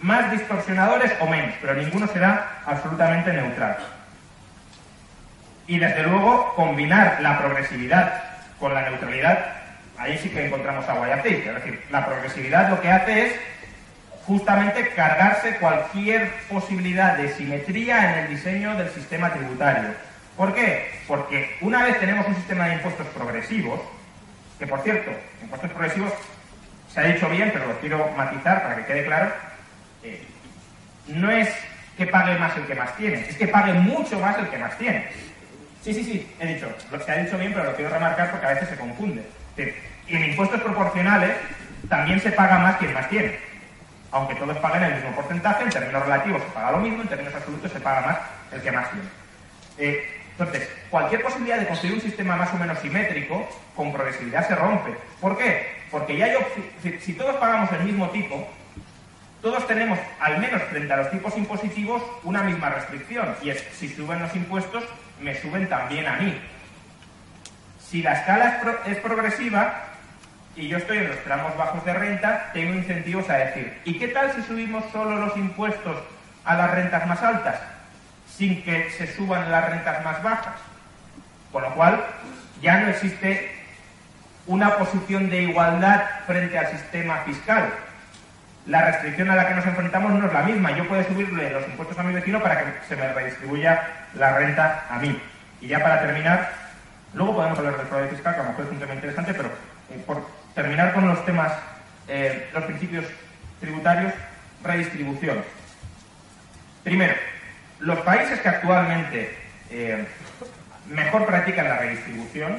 más 0.00 0.30
distorsionadores 0.30 1.12
o 1.20 1.26
menos, 1.26 1.54
pero 1.60 1.74
ninguno 1.74 2.06
será 2.08 2.60
absolutamente 2.66 3.32
neutral. 3.32 3.76
Y 5.66 5.78
desde 5.78 6.02
luego, 6.02 6.52
combinar 6.54 7.18
la 7.20 7.38
progresividad 7.38 8.22
con 8.58 8.74
la 8.74 8.82
neutralidad, 8.82 9.46
ahí 9.96 10.18
sí 10.18 10.28
que 10.28 10.46
encontramos 10.46 10.86
agua 10.88 11.08
y 11.08 11.12
aceite. 11.12 11.48
Es 11.48 11.54
decir, 11.54 11.82
la 11.90 12.04
progresividad 12.04 12.68
lo 12.68 12.80
que 12.80 12.90
hace 12.90 13.26
es 13.26 13.34
justamente 14.26 14.88
cargarse 14.90 15.56
cualquier 15.56 16.30
posibilidad 16.48 17.16
de 17.16 17.32
simetría 17.34 18.12
en 18.12 18.18
el 18.24 18.28
diseño 18.30 18.74
del 18.74 18.90
sistema 18.90 19.32
tributario. 19.32 19.90
¿Por 20.36 20.54
qué? 20.54 20.90
Porque 21.06 21.56
una 21.60 21.84
vez 21.84 21.98
tenemos 22.00 22.26
un 22.26 22.34
sistema 22.34 22.66
de 22.66 22.74
impuestos 22.74 23.06
progresivos, 23.08 23.80
que 24.58 24.66
por 24.66 24.80
cierto, 24.80 25.10
impuestos 25.42 25.70
progresivos 25.70 26.12
se 26.92 27.00
ha 27.00 27.04
dicho 27.04 27.28
bien, 27.28 27.50
pero 27.52 27.66
lo 27.66 27.78
quiero 27.80 28.10
matizar 28.16 28.62
para 28.62 28.76
que 28.76 28.86
quede 28.86 29.04
claro, 29.04 29.32
eh, 30.02 30.22
no 31.08 31.30
es 31.30 31.48
que 31.96 32.06
pague 32.06 32.36
más 32.38 32.56
el 32.56 32.66
que 32.66 32.74
más 32.74 32.96
tiene, 32.96 33.20
es 33.28 33.36
que 33.36 33.48
pague 33.48 33.74
mucho 33.74 34.18
más 34.18 34.38
el 34.38 34.48
que 34.48 34.58
más 34.58 34.76
tiene. 34.78 35.08
Sí, 35.82 35.92
sí, 35.92 36.02
sí, 36.02 36.34
he 36.40 36.54
dicho, 36.54 36.68
se 37.04 37.12
ha 37.12 37.16
dicho 37.16 37.38
bien, 37.38 37.52
pero 37.52 37.64
lo 37.64 37.76
quiero 37.76 37.90
remarcar 37.90 38.30
porque 38.30 38.46
a 38.46 38.54
veces 38.54 38.70
se 38.70 38.76
confunde. 38.76 39.22
Y 40.08 40.16
en 40.16 40.24
impuestos 40.24 40.60
proporcionales 40.60 41.36
también 41.88 42.20
se 42.20 42.32
paga 42.32 42.58
más 42.58 42.76
quien 42.76 42.92
más 42.92 43.08
tiene 43.08 43.38
aunque 44.14 44.36
todos 44.36 44.56
paguen 44.58 44.84
el 44.84 44.94
mismo 44.94 45.10
porcentaje, 45.10 45.64
en 45.64 45.70
términos 45.70 46.04
relativos 46.04 46.40
se 46.40 46.48
paga 46.50 46.70
lo 46.70 46.78
mismo, 46.78 47.02
en 47.02 47.08
términos 47.08 47.34
absolutos 47.34 47.72
se 47.72 47.80
paga 47.80 48.00
más 48.06 48.18
el 48.52 48.62
que 48.62 48.70
más 48.70 48.88
tiene. 48.92 49.08
Eh, 49.76 50.20
entonces, 50.38 50.68
cualquier 50.90 51.22
posibilidad 51.22 51.60
de 51.60 51.68
construir 51.68 51.94
un 51.94 52.00
sistema 52.00 52.34
más 52.34 52.52
o 52.52 52.56
menos 52.56 52.78
simétrico, 52.80 53.48
con 53.76 53.92
progresividad 53.92 54.46
se 54.46 54.56
rompe. 54.56 54.94
¿Por 55.20 55.38
qué? 55.38 55.84
Porque 55.92 56.16
ya 56.16 56.32
yo, 56.32 56.40
si, 56.82 57.12
todos 57.12 57.36
pagamos 57.36 57.70
el 57.70 57.84
mismo 57.84 58.10
tipo, 58.10 58.48
todos 59.40 59.64
tenemos, 59.68 59.96
al 60.18 60.40
menos 60.40 60.60
frente 60.64 60.92
a 60.92 60.96
los 60.96 61.10
tipos 61.12 61.36
impositivos, 61.36 62.02
una 62.24 62.42
misma 62.42 62.70
restricción, 62.70 63.36
y 63.42 63.50
es, 63.50 63.64
si 63.78 63.88
suben 63.88 64.20
los 64.20 64.34
impuestos, 64.34 64.82
me 65.20 65.40
suben 65.40 65.68
también 65.68 66.08
a 66.08 66.16
mí. 66.16 66.36
Si 67.78 68.02
la 68.02 68.14
escala 68.14 68.60
es 68.86 68.98
progresiva, 68.98 69.84
y 70.56 70.66
yo 70.66 70.78
estoy 70.78 70.98
en 70.98 71.08
los 71.10 71.18
tramos 71.22 71.56
bajos 71.56 71.84
de 71.84 71.94
renta, 71.94 72.50
tengo 72.52 72.74
incentivos 72.74 73.30
a 73.30 73.36
decir, 73.36 73.78
¿y 73.84 73.98
qué 74.00 74.08
tal 74.08 74.32
si 74.32 74.42
subimos 74.42 74.84
solo 74.90 75.16
los 75.16 75.36
impuestos 75.36 75.96
a 76.44 76.56
las 76.56 76.72
rentas 76.72 77.06
más 77.06 77.22
altas, 77.22 77.60
sin 78.36 78.62
que 78.62 78.90
se 78.90 79.14
suban 79.14 79.50
las 79.50 79.70
rentas 79.70 80.04
más 80.04 80.22
bajas? 80.22 80.54
Con 81.52 81.62
lo 81.62 81.74
cual, 81.74 82.04
ya 82.60 82.80
no 82.80 82.88
existe 82.88 83.50
una 84.46 84.76
posición 84.76 85.30
de 85.30 85.42
igualdad 85.42 86.02
frente 86.26 86.58
al 86.58 86.66
sistema 86.68 87.18
fiscal. 87.24 87.72
La 88.66 88.84
restricción 88.86 89.30
a 89.30 89.36
la 89.36 89.48
que 89.48 89.54
nos 89.54 89.66
enfrentamos 89.66 90.12
no 90.12 90.26
es 90.26 90.32
la 90.32 90.42
misma. 90.42 90.72
Yo 90.72 90.88
puedo 90.88 91.04
subirle 91.04 91.50
los 91.50 91.66
impuestos 91.66 91.98
a 91.98 92.02
mi 92.02 92.14
vecino 92.14 92.42
para 92.42 92.58
que 92.58 92.86
se 92.88 92.96
me 92.96 93.12
redistribuya 93.12 93.82
la 94.14 94.36
renta 94.36 94.86
a 94.90 94.98
mí. 94.98 95.18
Y 95.60 95.68
ya 95.68 95.80
para 95.80 96.00
terminar, 96.00 96.50
luego 97.12 97.34
podemos 97.34 97.58
hablar 97.58 97.76
del 97.76 97.86
fraude 97.86 98.08
fiscal, 98.08 98.34
que 98.34 98.40
a 98.40 98.42
lo 98.44 98.48
mejor 98.50 98.64
es 98.64 98.72
un 98.72 98.78
tema 98.78 98.94
interesante, 98.94 99.34
pero 99.34 99.48
eh, 99.48 100.02
por 100.06 100.26
terminar 100.54 100.92
con 100.94 101.06
los 101.06 101.24
temas, 101.24 101.52
eh, 102.08 102.50
los 102.54 102.64
principios 102.64 103.04
tributarios, 103.60 104.12
redistribución. 104.62 105.42
Primero, 106.82 107.14
los 107.80 107.98
países 108.00 108.40
que 108.40 108.48
actualmente 108.48 109.36
eh, 109.70 110.06
mejor 110.88 111.26
practican 111.26 111.68
la 111.68 111.78
redistribución, 111.78 112.58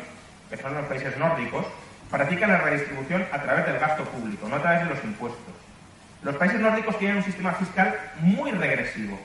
que 0.49 0.57
son 0.57 0.73
los 0.73 0.85
países 0.85 1.17
nórdicos, 1.17 1.65
practican 2.09 2.51
la 2.51 2.59
redistribución 2.59 3.25
a 3.31 3.41
través 3.41 3.65
del 3.65 3.79
gasto 3.79 4.03
público, 4.05 4.47
no 4.47 4.57
a 4.57 4.61
través 4.61 4.83
de 4.83 4.93
los 4.93 5.03
impuestos. 5.03 5.53
Los 6.23 6.35
países 6.35 6.59
nórdicos 6.59 6.97
tienen 6.97 7.17
un 7.17 7.23
sistema 7.23 7.53
fiscal 7.53 7.95
muy 8.19 8.51
regresivo, 8.51 9.19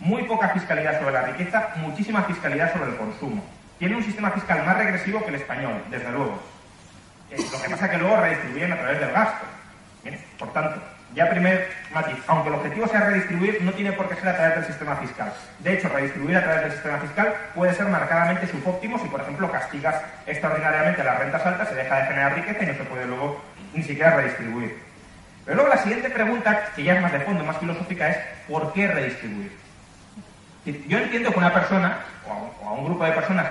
muy 0.00 0.24
poca 0.24 0.50
fiscalidad 0.50 0.98
sobre 0.98 1.12
la 1.12 1.22
riqueza, 1.22 1.70
muchísima 1.76 2.22
fiscalidad 2.22 2.72
sobre 2.72 2.90
el 2.90 2.96
consumo. 2.96 3.44
Tienen 3.78 3.98
un 3.98 4.04
sistema 4.04 4.30
fiscal 4.30 4.64
más 4.64 4.76
regresivo 4.76 5.22
que 5.22 5.28
el 5.28 5.36
español, 5.36 5.82
desde 5.90 6.10
luego. 6.10 6.40
Eh, 7.30 7.36
lo 7.52 7.62
que 7.62 7.70
pasa 7.70 7.84
es 7.86 7.90
que 7.92 7.98
luego 7.98 8.16
redistribuyen 8.16 8.72
a 8.72 8.78
través 8.78 9.00
del 9.00 9.12
gasto. 9.12 9.46
Por 10.38 10.52
tanto, 10.52 10.80
ya 11.18 11.28
primer 11.28 11.68
matiz, 11.92 12.14
aunque 12.28 12.48
el 12.48 12.54
objetivo 12.54 12.86
sea 12.86 13.00
redistribuir, 13.00 13.60
no 13.62 13.72
tiene 13.72 13.90
por 13.90 14.08
qué 14.08 14.14
ser 14.14 14.28
a 14.28 14.36
través 14.36 14.54
del 14.54 14.66
sistema 14.66 14.94
fiscal. 14.94 15.32
De 15.58 15.74
hecho, 15.74 15.88
redistribuir 15.88 16.36
a 16.36 16.44
través 16.44 16.62
del 16.62 16.72
sistema 16.72 16.98
fiscal 16.98 17.34
puede 17.56 17.74
ser 17.74 17.86
marcadamente 17.86 18.46
subóptimo 18.46 19.00
si, 19.00 19.08
por 19.08 19.22
ejemplo, 19.22 19.50
castigas 19.50 19.96
extraordinariamente 20.28 21.02
las 21.02 21.18
rentas 21.18 21.44
altas, 21.44 21.68
se 21.70 21.74
deja 21.74 21.96
de 21.96 22.06
generar 22.06 22.34
riqueza 22.36 22.62
y 22.62 22.66
no 22.66 22.74
se 22.74 22.84
puede 22.84 23.06
luego 23.06 23.42
ni 23.74 23.82
siquiera 23.82 24.14
redistribuir. 24.14 24.78
Pero 25.44 25.56
luego 25.56 25.74
la 25.74 25.82
siguiente 25.82 26.08
pregunta, 26.08 26.68
que 26.76 26.84
ya 26.84 26.94
es 26.94 27.02
más 27.02 27.12
de 27.12 27.20
fondo, 27.20 27.42
más 27.42 27.58
filosófica, 27.58 28.10
es 28.10 28.18
¿por 28.46 28.72
qué 28.72 28.86
redistribuir? 28.86 29.50
Yo 30.86 30.98
entiendo 30.98 31.32
que 31.32 31.38
una 31.38 31.52
persona, 31.52 31.98
o 32.28 32.68
a 32.68 32.72
un 32.74 32.84
grupo 32.84 33.04
de 33.04 33.12
personas, 33.12 33.48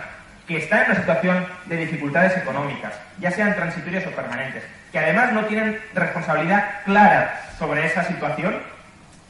que 0.47 0.57
está 0.57 0.83
en 0.83 0.91
una 0.91 0.99
situación 1.01 1.45
de 1.65 1.77
dificultades 1.77 2.37
económicas, 2.37 2.93
ya 3.19 3.31
sean 3.31 3.55
transitorias 3.55 4.07
o 4.07 4.11
permanentes, 4.11 4.63
que 4.91 4.99
además 4.99 5.33
no 5.33 5.45
tienen 5.45 5.79
responsabilidad 5.93 6.83
clara 6.85 7.41
sobre 7.59 7.85
esa 7.85 8.03
situación, 8.05 8.57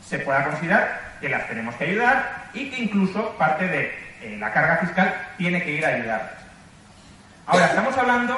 se 0.05 0.19
pueda 0.19 0.45
considerar 0.45 1.01
que 1.19 1.29
las 1.29 1.47
tenemos 1.47 1.75
que 1.75 1.85
ayudar 1.85 2.49
y 2.53 2.69
que 2.69 2.83
incluso 2.83 3.35
parte 3.37 3.67
de 3.67 4.07
eh, 4.21 4.37
la 4.39 4.53
carga 4.53 4.77
fiscal 4.77 5.13
tiene 5.37 5.63
que 5.63 5.71
ir 5.71 5.85
a 5.85 5.89
ayudar. 5.89 6.37
Ahora, 7.47 7.65
estamos 7.65 7.97
hablando 7.97 8.37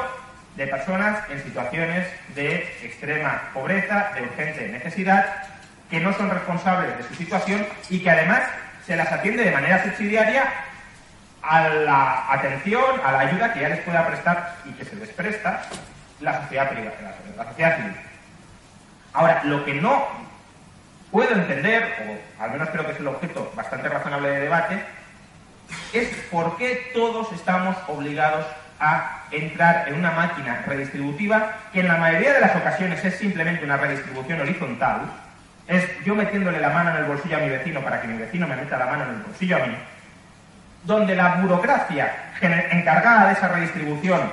de 0.56 0.68
personas 0.68 1.18
en 1.30 1.44
situaciones 1.44 2.08
de 2.36 2.56
extrema 2.84 3.42
pobreza, 3.54 4.12
de 4.16 4.22
urgente 4.22 4.70
necesidad, 4.70 5.26
que 5.90 6.00
no 6.00 6.14
son 6.14 6.30
responsables 6.30 6.98
de 6.98 7.04
su 7.04 7.16
situación 7.16 7.66
y 7.90 8.00
que 8.00 8.10
además 8.10 8.42
se 8.86 8.96
las 8.96 9.12
atiende 9.12 9.44
de 9.44 9.52
manera 9.52 9.84
subsidiaria 9.84 10.46
a 11.42 11.70
la 11.70 12.32
atención, 12.32 12.84
a 13.04 13.12
la 13.12 13.20
ayuda 13.20 13.54
que 13.54 13.62
ya 13.62 13.70
les 13.70 13.80
pueda 13.80 14.06
prestar 14.08 14.56
y 14.66 14.72
que 14.72 14.86
se 14.86 14.96
les 14.96 15.10
presta 15.10 15.62
la 16.20 16.42
sociedad 16.42 16.70
privada, 16.70 16.94
la 17.38 17.46
sociedad 17.46 17.78
civil. 17.78 17.94
Ahora, 19.14 19.42
lo 19.46 19.66
que 19.66 19.74
no 19.76 20.08
puedo 21.12 21.32
entender, 21.32 22.20
o 22.40 22.44
al 22.44 22.52
menos 22.52 22.70
creo 22.70 22.86
que 22.86 22.92
es 22.92 23.00
el 23.00 23.08
objeto 23.08 23.52
bastante 23.56 23.90
razonable 23.90 24.30
de 24.30 24.40
debate, 24.42 24.84
es 25.94 26.08
por 26.32 26.58
qué 26.58 26.92
todos 26.94 27.32
estamos 27.32 27.76
obligados 27.88 28.46
a 28.80 29.24
entrar 29.32 29.88
en 29.88 29.96
una 29.96 30.12
máquina 30.12 30.64
redistributiva 30.66 31.56
que 31.74 31.82
en 31.82 31.88
la 31.88 31.98
mayoría 31.98 32.34
de 32.34 32.40
las 32.40 32.56
ocasiones 32.56 33.04
es 33.04 33.16
simplemente 33.16 33.66
una 33.66 33.78
redistribución 33.78 34.42
horizontal, 34.42 35.02
es 35.68 35.86
yo 36.04 36.16
metiéndole 36.16 36.60
la 36.60 36.70
mano 36.70 36.92
en 36.92 36.98
el 36.98 37.04
bolsillo 37.04 37.38
a 37.38 37.42
mi 37.42 37.50
vecino 37.50 37.82
para 37.82 38.02
que 38.02 38.08
mi 38.08 38.18
vecino 38.18 38.48
me 38.48 38.56
meta 38.56 38.78
la 38.78 38.86
mano 38.86 39.04
en 39.04 39.10
el 39.10 39.22
bolsillo 39.22 39.58
a 39.58 39.68
mí, 39.68 39.76
donde 40.84 41.16
la 41.16 41.36
burocracia 41.36 42.14
encargada 42.42 43.28
de 43.28 43.34
esa 43.34 43.48
redistribución 43.50 44.32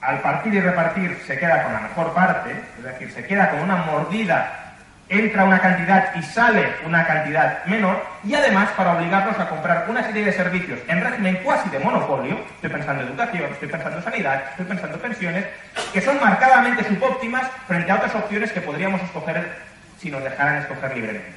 al 0.00 0.20
partir 0.20 0.54
y 0.54 0.60
repartir 0.60 1.18
se 1.26 1.38
queda 1.38 1.64
con 1.64 1.72
la 1.72 1.80
mejor 1.80 2.12
parte, 2.12 2.50
es 2.78 2.84
decir, 2.84 3.10
se 3.10 3.26
queda 3.26 3.50
con 3.50 3.60
una 3.60 3.76
mordida, 3.76 4.74
entra 5.08 5.44
una 5.44 5.58
cantidad 5.58 6.14
y 6.14 6.22
sale 6.22 6.68
una 6.86 7.06
cantidad 7.06 7.64
menor, 7.64 8.04
y 8.22 8.34
además 8.34 8.70
para 8.76 8.92
obligarnos 8.92 9.38
a 9.38 9.48
comprar 9.48 9.86
una 9.88 10.04
serie 10.04 10.24
de 10.24 10.32
servicios 10.32 10.78
en 10.86 11.02
régimen 11.02 11.40
cuasi 11.42 11.68
de 11.70 11.78
monopolio, 11.80 12.38
estoy 12.54 12.70
pensando 12.70 13.02
en 13.02 13.08
educación, 13.08 13.52
estoy 13.52 13.68
pensando 13.68 13.98
en 13.98 14.04
sanidad, 14.04 14.42
estoy 14.50 14.66
pensando 14.66 14.94
en 14.94 15.02
pensiones, 15.02 15.46
que 15.92 16.00
son 16.00 16.20
marcadamente 16.20 16.84
subóptimas 16.84 17.46
frente 17.66 17.90
a 17.90 17.96
otras 17.96 18.14
opciones 18.14 18.52
que 18.52 18.60
podríamos 18.60 19.02
escoger 19.02 19.68
si 19.98 20.10
nos 20.10 20.22
dejaran 20.22 20.56
escoger 20.58 20.94
libremente. 20.94 21.34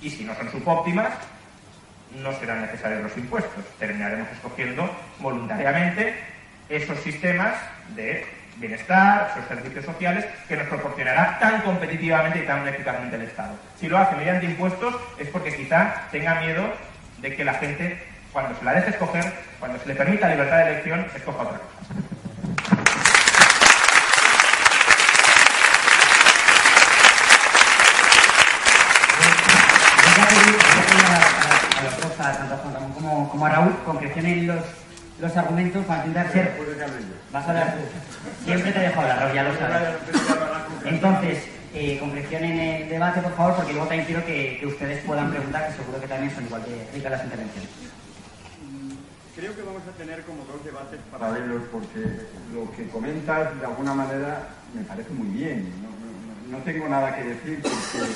Y 0.00 0.10
si 0.10 0.24
no 0.24 0.34
son 0.36 0.50
subóptimas, 0.50 1.08
no 2.16 2.32
serán 2.38 2.62
necesarios 2.62 3.02
los 3.02 3.16
impuestos. 3.16 3.64
Terminaremos 3.78 4.28
escogiendo 4.32 4.90
voluntariamente 5.20 6.14
esos 6.68 6.98
sistemas 7.00 7.54
de 7.94 8.26
bienestar, 8.56 9.32
esos 9.32 9.48
servicios 9.48 9.84
sociales 9.84 10.24
que 10.46 10.56
nos 10.56 10.68
proporcionará 10.68 11.38
tan 11.38 11.62
competitivamente 11.62 12.40
y 12.40 12.46
tan 12.46 12.66
eficazmente 12.68 13.16
el 13.16 13.22
Estado. 13.22 13.54
Si 13.78 13.88
lo 13.88 13.98
hace 13.98 14.16
mediante 14.16 14.46
impuestos 14.46 14.94
es 15.18 15.28
porque 15.28 15.56
quizá 15.56 16.02
tenga 16.10 16.40
miedo 16.40 16.70
de 17.18 17.34
que 17.34 17.44
la 17.44 17.54
gente, 17.54 17.98
cuando 18.32 18.58
se 18.58 18.64
la 18.64 18.74
deje 18.74 18.90
escoger, 18.90 19.24
cuando 19.58 19.78
se 19.78 19.88
le 19.88 19.94
permita 19.94 20.28
libertad 20.28 20.58
de 20.58 20.72
elección, 20.72 21.06
escoja 21.14 21.42
otra 21.42 21.58
cosa. 21.58 22.19
Tanto 32.20 32.54
a 32.54 32.58
Juan 32.58 32.74
Ramón 32.74 32.92
como, 32.92 33.28
como, 33.30 33.46
a 33.46 33.50
Raúl, 33.50 33.74
concrecionen 33.84 34.46
los, 34.46 34.64
los 35.20 35.36
argumentos 35.36 35.84
para 35.86 36.06
intentar 36.06 36.32
ser... 36.32 36.56
Vas 37.32 37.46
a 37.46 37.48
hablar 37.48 37.74
tú. 37.74 38.44
Siempre 38.44 38.72
te 38.72 38.78
dejo 38.80 39.00
hablar, 39.00 39.20
Raúl, 39.20 39.34
ya 39.34 39.42
lo 39.44 39.58
sabes. 39.58 39.88
Entonces, 40.84 41.38
eh, 41.72 41.98
concrecionen 41.98 42.58
el 42.58 42.88
debate, 42.88 43.20
por 43.20 43.34
favor, 43.34 43.56
porque 43.56 43.72
luego 43.72 43.86
también 43.86 44.06
quiero 44.06 44.24
que, 44.26 44.58
que, 44.58 44.66
ustedes 44.66 45.04
puedan 45.04 45.30
preguntar, 45.30 45.68
que 45.68 45.76
seguro 45.76 46.00
que 46.00 46.08
también 46.08 46.34
son 46.34 46.44
igual 46.44 46.62
de 46.64 46.88
ricas 46.92 47.12
las 47.12 47.24
intervenciones. 47.24 47.70
Creo 49.36 49.56
que 49.56 49.62
vamos 49.62 49.82
a 49.88 49.96
tener 49.96 50.22
como 50.24 50.44
dos 50.44 50.64
debates 50.64 51.00
paralelos, 51.10 51.62
porque 51.72 52.26
lo 52.52 52.70
que 52.72 52.88
comentas, 52.88 53.58
de 53.58 53.66
alguna 53.66 53.94
manera, 53.94 54.48
me 54.74 54.82
parece 54.82 55.10
muy 55.10 55.28
bien. 55.28 55.72
No, 55.80 55.88
no, 55.88 56.58
no 56.58 56.64
tengo 56.64 56.88
nada 56.88 57.14
que 57.14 57.24
decir, 57.24 57.62
porque 57.62 58.10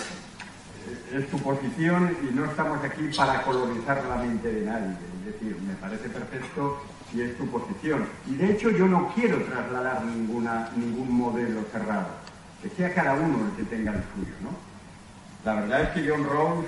es 1.13 1.29
tu 1.29 1.39
posición 1.39 2.17
y 2.23 2.35
no 2.35 2.45
estamos 2.45 2.83
aquí 2.85 3.09
para 3.17 3.43
colonizar 3.43 4.03
la 4.05 4.17
mente 4.17 4.53
de 4.53 4.67
nadie. 4.67 4.97
Es 5.21 5.33
decir, 5.33 5.57
me 5.67 5.75
parece 5.75 6.09
perfecto 6.09 6.83
y 7.13 7.23
es 7.23 7.37
tu 7.37 7.47
posición. 7.47 8.07
Y 8.27 8.35
de 8.37 8.53
hecho 8.53 8.71
yo 8.71 8.87
no 8.87 9.13
quiero 9.15 9.43
trasladar 9.45 10.05
ninguna, 10.05 10.71
ningún 10.77 11.13
modelo 11.13 11.63
cerrado, 11.73 12.09
que 12.63 12.69
sea 12.71 12.93
cada 12.93 13.15
uno 13.15 13.47
el 13.47 13.57
que 13.57 13.71
tenga 13.77 13.93
el 13.93 14.03
suyo. 14.15 14.35
¿no? 14.43 14.51
La 15.45 15.61
verdad 15.61 15.83
es 15.83 15.89
que 15.91 16.11
John 16.11 16.25
Rawls 16.25 16.67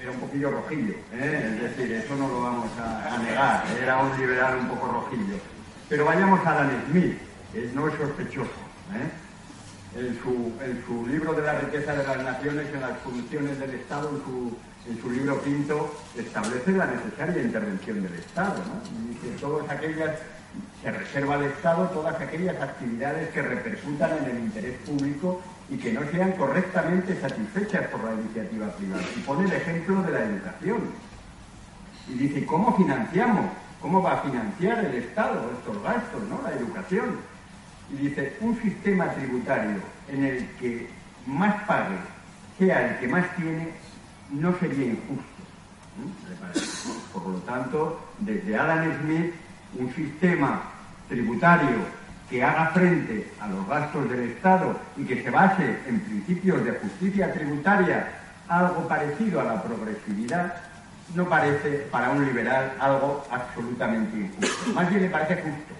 era 0.00 0.10
un 0.12 0.20
poquillo 0.20 0.50
rojillo, 0.50 0.94
¿eh? 1.12 1.54
es 1.54 1.76
decir, 1.76 1.92
eso 1.92 2.16
no 2.16 2.28
lo 2.28 2.40
vamos 2.40 2.70
a, 2.78 3.18
negar, 3.18 3.64
era 3.82 3.98
un 3.98 4.18
liberal 4.18 4.58
un 4.58 4.68
poco 4.68 4.88
rojillo. 4.88 5.36
Pero 5.88 6.04
vayamos 6.06 6.44
a 6.46 6.54
Dan 6.54 6.84
Smith, 6.90 7.18
que 7.52 7.70
no 7.74 7.88
es 7.88 7.94
sospechoso. 7.94 8.50
¿eh? 8.94 9.10
En 9.96 10.18
su, 10.86 11.06
libro 11.06 11.32
de 11.34 11.42
la 11.42 11.58
riqueza 11.58 11.94
de 11.94 12.06
las 12.06 12.22
naciones, 12.22 12.66
en 12.72 12.80
las 12.80 12.98
funciones 12.98 13.58
del 13.58 13.70
Estado, 13.70 14.10
en 14.86 15.00
su, 15.00 15.10
libro 15.10 15.42
quinto, 15.42 15.94
establece 16.16 16.72
la 16.72 16.86
necesaria 16.86 17.42
intervención 17.42 18.02
del 18.02 18.14
Estado. 18.14 18.54
¿no? 18.58 19.10
Y 19.10 19.16
que 19.16 19.38
todas 19.40 19.68
aquellas, 19.68 20.18
se 20.82 20.90
reserva 20.90 21.34
al 21.34 21.44
Estado 21.44 21.88
todas 21.88 22.20
aquellas 22.20 22.60
actividades 22.60 23.30
que 23.30 23.42
repercutan 23.42 24.10
en 24.18 24.36
el 24.36 24.38
interés 24.44 24.78
público 24.86 25.42
y 25.68 25.76
que 25.76 25.92
no 25.92 26.00
sean 26.10 26.32
correctamente 26.32 27.20
satisfechas 27.20 27.88
por 27.88 28.04
la 28.04 28.14
iniciativa 28.14 28.68
privada. 28.68 29.02
Y 29.16 29.20
pone 29.20 29.44
el 29.44 29.52
ejemplo 29.52 30.02
de 30.02 30.12
la 30.12 30.24
educación. 30.24 30.78
Y 32.08 32.14
dice, 32.14 32.46
¿cómo 32.46 32.76
financiamos? 32.76 33.46
¿Cómo 33.80 34.02
va 34.02 34.14
a 34.14 34.22
financiar 34.22 34.84
el 34.84 34.94
Estado 34.94 35.50
estos 35.58 35.82
gastos, 35.82 36.22
¿no? 36.28 36.40
la 36.42 36.54
educación? 36.54 37.29
Y 37.92 37.96
dice, 37.96 38.36
un 38.40 38.60
sistema 38.60 39.08
tributario 39.10 39.78
en 40.08 40.24
el 40.24 40.46
que 40.60 40.88
más 41.26 41.62
pague 41.64 41.96
sea 42.58 42.90
el 42.90 42.98
que 42.98 43.08
más 43.08 43.24
tiene, 43.36 43.68
no 44.30 44.54
sería 44.58 44.86
injusto. 44.86 45.24
Por 47.12 47.26
lo 47.26 47.38
tanto, 47.40 48.00
desde 48.18 48.56
Adam 48.56 49.00
Smith, 49.00 49.32
un 49.78 49.92
sistema 49.94 50.62
tributario 51.08 52.00
que 52.28 52.44
haga 52.44 52.68
frente 52.68 53.32
a 53.40 53.48
los 53.48 53.66
gastos 53.66 54.08
del 54.08 54.30
Estado 54.30 54.78
y 54.96 55.04
que 55.04 55.22
se 55.22 55.30
base 55.30 55.78
en 55.86 56.00
principios 56.00 56.64
de 56.64 56.72
justicia 56.72 57.32
tributaria, 57.32 58.08
algo 58.48 58.86
parecido 58.86 59.40
a 59.40 59.44
la 59.44 59.62
progresividad, 59.62 60.54
no 61.14 61.28
parece 61.28 61.70
para 61.90 62.10
un 62.10 62.24
liberal 62.24 62.72
algo 62.78 63.24
absolutamente 63.30 64.16
injusto. 64.16 64.72
Más 64.74 64.88
bien 64.90 65.02
le 65.02 65.10
parece 65.10 65.42
justo 65.42 65.79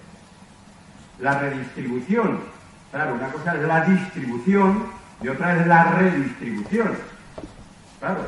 la 1.21 1.39
redistribución. 1.39 2.39
Claro, 2.91 3.15
una 3.15 3.29
cosa 3.29 3.55
es 3.55 3.61
la 3.61 3.85
distribución 3.85 4.85
y 5.21 5.29
otra 5.29 5.59
es 5.59 5.67
la 5.67 5.83
redistribución. 5.91 6.91
Claro, 7.99 8.21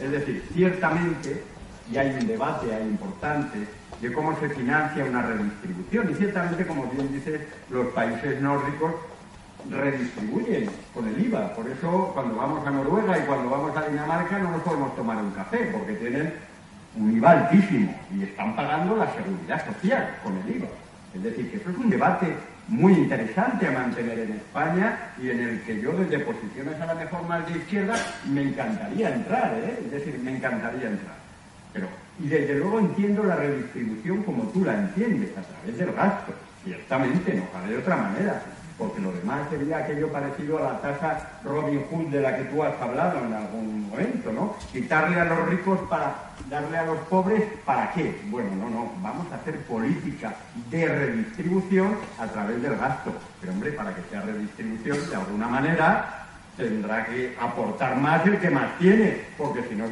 es 0.00 0.10
decir, 0.10 0.44
ciertamente, 0.54 1.44
y 1.92 1.96
hay 1.98 2.16
un 2.18 2.26
debate 2.26 2.74
ahí 2.74 2.82
importante 2.82 3.58
de 4.00 4.12
cómo 4.12 4.38
se 4.40 4.48
financia 4.48 5.04
una 5.04 5.22
redistribución, 5.22 6.10
y 6.10 6.14
ciertamente, 6.14 6.66
como 6.66 6.86
bien 6.86 7.12
dice, 7.12 7.46
los 7.70 7.88
países 7.88 8.40
nórdicos 8.40 8.94
redistribuyen 9.70 10.70
con 10.94 11.08
el 11.08 11.26
IVA. 11.26 11.54
Por 11.54 11.68
eso 11.68 12.10
cuando 12.14 12.36
vamos 12.36 12.66
a 12.66 12.70
Noruega 12.70 13.18
y 13.18 13.22
cuando 13.22 13.50
vamos 13.50 13.76
a 13.76 13.88
Dinamarca 13.88 14.38
no 14.38 14.52
nos 14.52 14.62
podemos 14.62 14.94
tomar 14.96 15.16
un 15.18 15.32
café 15.32 15.70
porque 15.72 15.94
tienen 15.94 16.32
un 16.96 17.16
IVA 17.16 17.30
altísimo 17.32 17.94
y 18.14 18.22
están 18.22 18.56
pagando 18.56 18.96
la 18.96 19.12
seguridad 19.12 19.66
social 19.66 20.16
con 20.22 20.36
el 20.38 20.56
IVA. 20.56 20.68
Es 21.14 21.22
decir, 21.22 21.50
que 21.50 21.56
eso 21.56 21.70
es 21.70 21.76
un 21.76 21.90
debate 21.90 22.26
muy 22.68 22.92
interesante 22.92 23.66
a 23.66 23.72
mantener 23.72 24.18
en 24.18 24.32
España 24.32 25.12
y 25.20 25.30
en 25.30 25.40
el 25.40 25.62
que 25.62 25.80
yo 25.80 25.92
desde 25.92 26.18
posiciones 26.18 26.78
a 26.80 26.86
la 26.86 26.94
mejor 26.94 27.26
más 27.26 27.46
de 27.48 27.58
izquierda 27.58 27.94
me 28.30 28.42
encantaría 28.42 29.14
entrar, 29.14 29.54
¿eh? 29.54 29.78
es 29.84 29.90
decir, 29.90 30.18
me 30.22 30.36
encantaría 30.36 30.88
entrar. 30.88 31.16
Pero, 31.72 31.88
y 32.22 32.28
desde 32.28 32.58
luego 32.58 32.78
entiendo 32.78 33.22
la 33.22 33.36
redistribución 33.36 34.22
como 34.22 34.44
tú 34.48 34.64
la 34.64 34.74
entiendes, 34.74 35.30
a 35.36 35.42
través 35.42 35.78
del 35.78 35.92
gasto, 35.92 36.34
ciertamente, 36.64 37.34
no 37.34 37.68
de 37.68 37.78
otra 37.78 37.96
manera 37.96 38.42
porque 38.78 39.00
lo 39.00 39.10
demás 39.12 39.40
sería 39.50 39.78
aquello 39.78 40.10
parecido 40.12 40.58
a 40.58 40.72
la 40.72 40.80
tasa 40.80 41.40
Robin 41.44 41.84
Hood 41.90 42.06
de 42.06 42.20
la 42.20 42.36
que 42.36 42.44
tú 42.44 42.62
has 42.62 42.80
hablado 42.80 43.18
en 43.26 43.34
algún 43.34 43.90
momento, 43.90 44.32
¿no? 44.32 44.54
Quitarle 44.72 45.20
a 45.20 45.24
los 45.24 45.48
ricos 45.48 45.80
para 45.90 46.14
darle 46.48 46.78
a 46.78 46.84
los 46.84 46.98
pobres, 47.10 47.42
¿para 47.64 47.90
qué? 47.92 48.20
Bueno, 48.26 48.50
no, 48.54 48.70
no, 48.70 48.92
vamos 49.02 49.26
a 49.32 49.34
hacer 49.34 49.58
política 49.62 50.34
de 50.70 50.86
redistribución 50.86 51.96
a 52.18 52.26
través 52.28 52.62
del 52.62 52.76
gasto. 52.76 53.12
Pero 53.40 53.52
hombre, 53.52 53.72
para 53.72 53.94
que 53.94 54.02
sea 54.10 54.22
redistribución, 54.22 55.10
de 55.10 55.16
alguna 55.16 55.48
manera 55.48 56.26
tendrá 56.56 57.04
que 57.06 57.36
aportar 57.40 57.96
más 57.96 58.24
el 58.26 58.38
que 58.38 58.50
más 58.50 58.78
tiene, 58.78 59.22
porque 59.36 59.62
si 59.68 59.74
no 59.74 59.84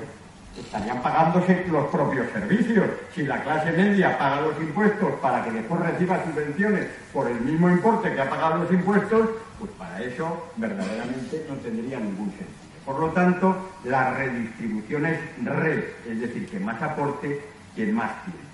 estarían 0.61 1.03
pagándose 1.03 1.65
los 1.71 1.87
propios 1.87 2.31
servicios. 2.33 2.87
Si 3.15 3.23
la 3.23 3.43
clase 3.43 3.73
media 3.73 4.19
paga 4.19 4.41
los 4.41 4.61
impuestos 4.61 5.13
para 5.21 5.45
que 5.45 5.51
después 5.51 5.81
reciba 5.81 6.23
subvenciones 6.25 6.87
por 7.13 7.29
el 7.29 7.41
mismo 7.41 7.71
importe 7.71 8.13
que 8.15 8.21
ha 8.21 8.31
pagado 8.31 8.63
los 8.63 8.73
impuestos, 8.73 9.31
pues 9.59 9.71
para 9.73 10.03
eso 10.03 10.51
verdaderamente 10.57 11.47
no 11.49 11.55
tendría 11.57 11.99
ningún 11.99 12.31
sentido. 12.31 12.67
Por 12.85 13.01
lo 13.01 13.09
tanto, 13.09 13.57
la 13.85 14.15
redistribución 14.15 15.07
es 15.07 15.19
red, 15.45 15.85
es 16.09 16.21
decir, 16.21 16.49
que 16.49 16.61
más 16.61 16.81
aporte 16.81 17.43
quien 17.75 17.95
más 17.95 18.11
tiene. 18.25 18.47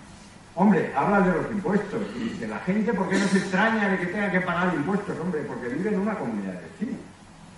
Hombre, 0.55 0.93
habla 0.95 1.21
de 1.21 1.33
los 1.33 1.51
impuestos 1.51 2.01
y 2.17 2.39
de 2.39 2.49
la 2.49 2.59
gente, 2.61 2.93
¿por 2.93 3.09
qué 3.09 3.19
no 3.19 3.27
se 3.27 3.39
extraña 3.39 3.89
de 3.89 3.99
que 3.99 4.07
tenga 4.07 4.31
que 4.31 4.41
pagar 4.41 4.75
impuestos? 4.75 5.19
Hombre, 5.19 5.43
porque 5.43 5.69
vive 5.69 5.91
en 5.91 6.01
una 6.01 6.15
comunidad 6.15 6.55
de 6.55 6.61
vecinos. 6.61 7.01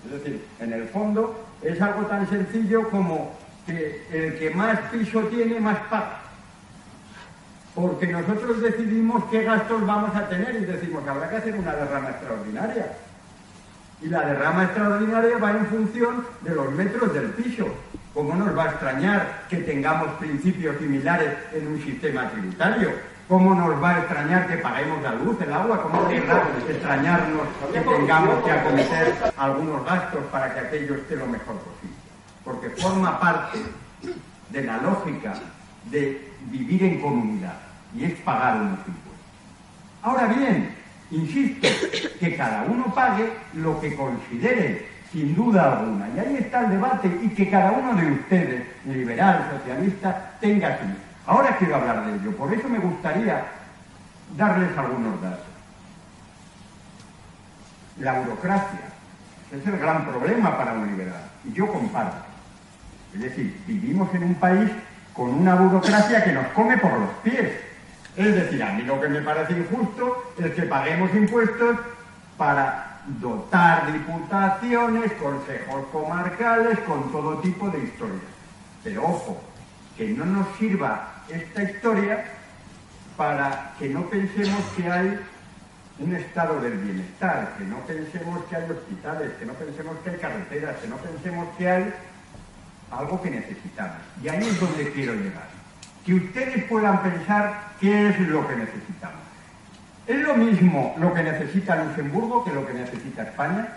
Es 0.05 0.13
decir, 0.13 0.45
en 0.61 0.73
el 0.73 0.89
fondo 0.89 1.45
es 1.63 1.81
algo 1.81 2.07
tan 2.07 2.29
sencillo 2.29 2.89
como 2.91 3.33
que 3.67 4.07
el 4.13 4.39
que 4.39 4.51
más 4.51 4.79
piso 4.91 5.21
tiene, 5.25 5.61
más 5.61 5.79
paga. 5.91 6.21
Porque 7.75 8.07
nosotros 8.07 8.61
decidimos 8.61 9.25
qué 9.31 9.43
gastos 9.43 9.85
vamos 9.85 10.15
a 10.15 10.29
tener 10.29 10.55
y 10.57 10.65
decimos, 10.65 11.07
habrá 11.09 11.29
que 11.29 11.37
hacer 11.37 11.55
una 11.57 11.73
derrama 11.73 12.11
extraordinaria. 12.11 12.93
Y 14.01 14.09
la 14.09 14.21
derrama 14.21 14.65
extraordinaria 14.65 15.39
va 15.39 15.51
en 15.51 15.67
función 15.67 16.27
de 16.43 16.55
los 16.55 16.71
metros 16.73 17.13
del 17.13 17.31
piso. 17.31 17.67
¿Cómo 18.13 18.35
nos 18.37 18.57
va 18.57 18.65
a 18.65 18.71
extrañar 18.71 19.45
que 19.49 19.57
tengamos 19.59 20.09
principios 20.21 20.77
similares 20.79 21.31
en 21.53 21.67
un 21.67 21.83
sistema 21.83 22.31
tributario? 22.31 22.93
¿Cómo 23.27 23.55
nos 23.55 23.83
va 23.83 23.97
a 23.97 23.99
extrañar 24.01 24.47
que 24.47 24.59
paguemos 24.59 25.03
la 25.03 25.15
luz, 25.15 25.41
el 25.41 25.53
agua? 25.53 25.83
¿Cómo 25.83 26.07
a 26.07 26.71
extrañarnos 26.71 27.49
que 27.73 27.81
tengamos 27.81 28.45
que 28.45 28.53
acometer 28.53 29.15
algunos 29.37 29.85
gastos 29.85 30.21
para 30.31 30.53
que 30.53 30.61
aquello 30.61 30.95
esté 30.95 31.17
lo 31.17 31.27
mejor 31.27 31.57
posible? 31.57 31.94
Porque 32.45 32.71
forma 32.71 33.19
parte 33.19 33.59
de 34.51 34.65
la 34.65 34.79
lógica 34.79 35.35
de 35.91 36.33
vivir 36.51 36.83
en 36.85 37.01
comunidad 37.01 37.55
y 37.95 38.05
es 38.05 38.15
pagar 38.21 38.57
unos 38.57 38.79
impuestos. 38.79 39.05
Ahora 40.03 40.27
bien, 40.27 40.75
insisto, 41.11 41.69
que 42.21 42.37
cada 42.37 42.63
uno 42.65 42.93
pague 42.95 43.33
lo 43.55 43.81
que 43.81 43.97
considere, 43.97 44.89
sin 45.13 45.35
duda 45.35 45.79
alguna. 45.79 46.09
Y 46.15 46.19
ahí 46.19 46.37
está 46.37 46.65
el 46.65 46.71
debate 46.71 47.21
y 47.23 47.29
que 47.29 47.51
cada 47.51 47.73
uno 47.73 47.95
de 47.95 48.13
ustedes, 48.13 48.67
liberal, 48.87 49.51
socialista, 49.59 50.33
tenga 50.41 50.79
su. 50.79 50.85
Ahora 51.27 51.57
quiero 51.57 51.77
hablar 51.77 52.07
de 52.07 52.17
ello, 52.17 52.37
por 52.37 52.53
eso 52.53 52.69
me 52.69 52.79
gustaría 52.79 53.45
darles 54.37 54.77
algunos 54.77 55.21
datos. 55.23 55.47
La 57.99 58.19
burocracia 58.21 58.81
es 59.53 59.67
el 59.67 59.79
gran 59.79 60.05
problema 60.05 60.57
para 60.59 60.73
un 60.73 60.87
liberal, 60.89 61.31
y 61.45 61.53
yo 61.53 61.73
comparto. 61.73 62.34
Es 63.15 63.21
decir, 63.21 63.57
vivimos 63.67 64.13
en 64.15 64.25
un 64.25 64.35
país 64.35 64.71
con 65.13 65.31
una 65.31 65.55
burocracia 65.55 66.25
que 66.25 66.33
nos 66.33 66.47
come 66.49 66.77
por 66.79 66.99
los 66.99 67.11
pies. 67.23 67.53
Es 68.17 68.35
decir, 68.35 68.63
a 68.63 68.73
mí 68.73 68.83
lo 68.83 69.01
que 69.01 69.09
me 69.09 69.21
parece 69.21 69.53
injusto 69.53 70.33
es 70.39 70.53
que 70.53 70.63
paguemos 70.63 71.15
impuestos 71.15 71.77
para 72.37 73.01
dotar 73.21 73.93
diputaciones, 73.93 75.13
consejos 75.13 75.87
comarcales, 75.93 76.79
con 76.81 77.13
todo 77.13 77.39
tipo 77.39 77.69
de 77.71 77.85
historias. 77.85 78.23
Pero 78.83 79.05
ojo, 79.05 79.41
que 79.97 80.09
no 80.09 80.25
nos 80.25 80.47
sirva 80.59 81.23
esta 81.29 81.63
historia 81.63 82.25
para 83.17 83.75
que 83.79 83.89
no 83.89 84.03
pensemos 84.07 84.61
que 84.77 84.91
hay 84.91 85.21
un 86.01 86.15
estado 86.15 86.61
del 86.61 86.79
bienestar, 86.79 87.55
que 87.57 87.65
no 87.65 87.79
pensemos 87.87 88.45
que 88.47 88.57
hay 88.57 88.71
hospitales, 88.71 89.33
que 89.39 89.47
no 89.47 89.53
pensemos 89.53 89.97
que 90.03 90.11
hay 90.11 90.17
carreteras, 90.17 90.77
que 90.77 90.89
no 90.89 90.97
pensemos 90.97 91.49
que 91.57 91.69
hay 91.69 91.95
algo 92.99 93.21
que 93.23 93.31
necesitamos. 93.31 93.97
Y 94.23 94.29
ahí 94.29 94.47
es 94.47 94.61
donde 94.61 94.93
quiero 94.93 95.15
llegar. 95.15 95.49
Que 96.05 96.15
ustedes 96.15 96.65
puedan 96.65 97.03
pensar 97.03 97.73
qué 97.81 98.09
es 98.09 98.21
lo 98.21 98.47
que 98.47 98.57
necesitamos. 98.57 99.21
¿Es 100.07 100.21
lo 100.21 100.35
mismo 100.37 100.95
lo 100.99 101.15
que 101.15 101.23
necesita 101.23 101.83
Luxemburgo 101.83 102.45
que 102.45 102.53
lo 102.53 102.67
que 102.67 102.75
necesita 102.75 103.23
España? 103.23 103.69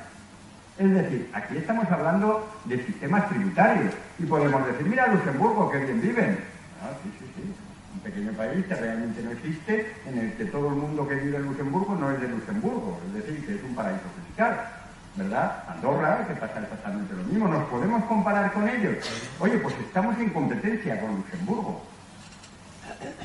Es 0.78 0.92
decir, 0.92 1.30
aquí 1.34 1.58
estamos 1.58 1.90
hablando 1.90 2.48
de 2.66 2.86
sistemas 2.86 3.30
tributarios 3.30 3.94
y 4.20 4.26
podemos 4.26 4.66
decir, 4.68 4.86
mira 4.86 5.08
Luxemburgo, 5.08 5.72
qué 5.72 5.80
bien 5.80 6.02
viven. 6.02 6.38
Ah, 6.84 6.92
sí, 7.02 7.10
sí, 7.18 7.26
sí. 7.36 7.54
Un 7.94 8.00
pequeño 8.02 8.32
país 8.34 8.66
que 8.66 8.76
realmente 8.76 9.24
no 9.24 9.32
existe, 9.32 9.96
en 10.06 10.18
el 10.20 10.34
que 10.34 10.46
todo 10.46 10.68
el 10.68 10.76
mundo 10.76 11.08
que 11.08 11.16
vive 11.16 11.38
en 11.38 11.46
Luxemburgo 11.46 11.96
no 11.96 12.12
es 12.12 12.22
de 12.22 12.28
Luxemburgo, 12.28 13.00
es 13.08 13.14
decir, 13.26 13.46
que 13.46 13.56
es 13.56 13.64
un 13.64 13.74
paraíso 13.74 14.04
fiscal. 14.28 14.77
¿Verdad? 15.18 15.64
Andorra, 15.68 16.26
que 16.28 16.36
pasa 16.36 16.60
exactamente 16.62 17.14
lo 17.16 17.24
mismo. 17.24 17.48
¿Nos 17.48 17.64
podemos 17.66 18.04
comparar 18.06 18.54
con 18.54 18.70
ellos? 18.70 18.98
Oye, 19.40 19.58
pues 19.58 19.76
estamos 19.80 20.18
en 20.20 20.30
competencia 20.30 21.02
con 21.02 21.16
Luxemburgo. 21.16 21.84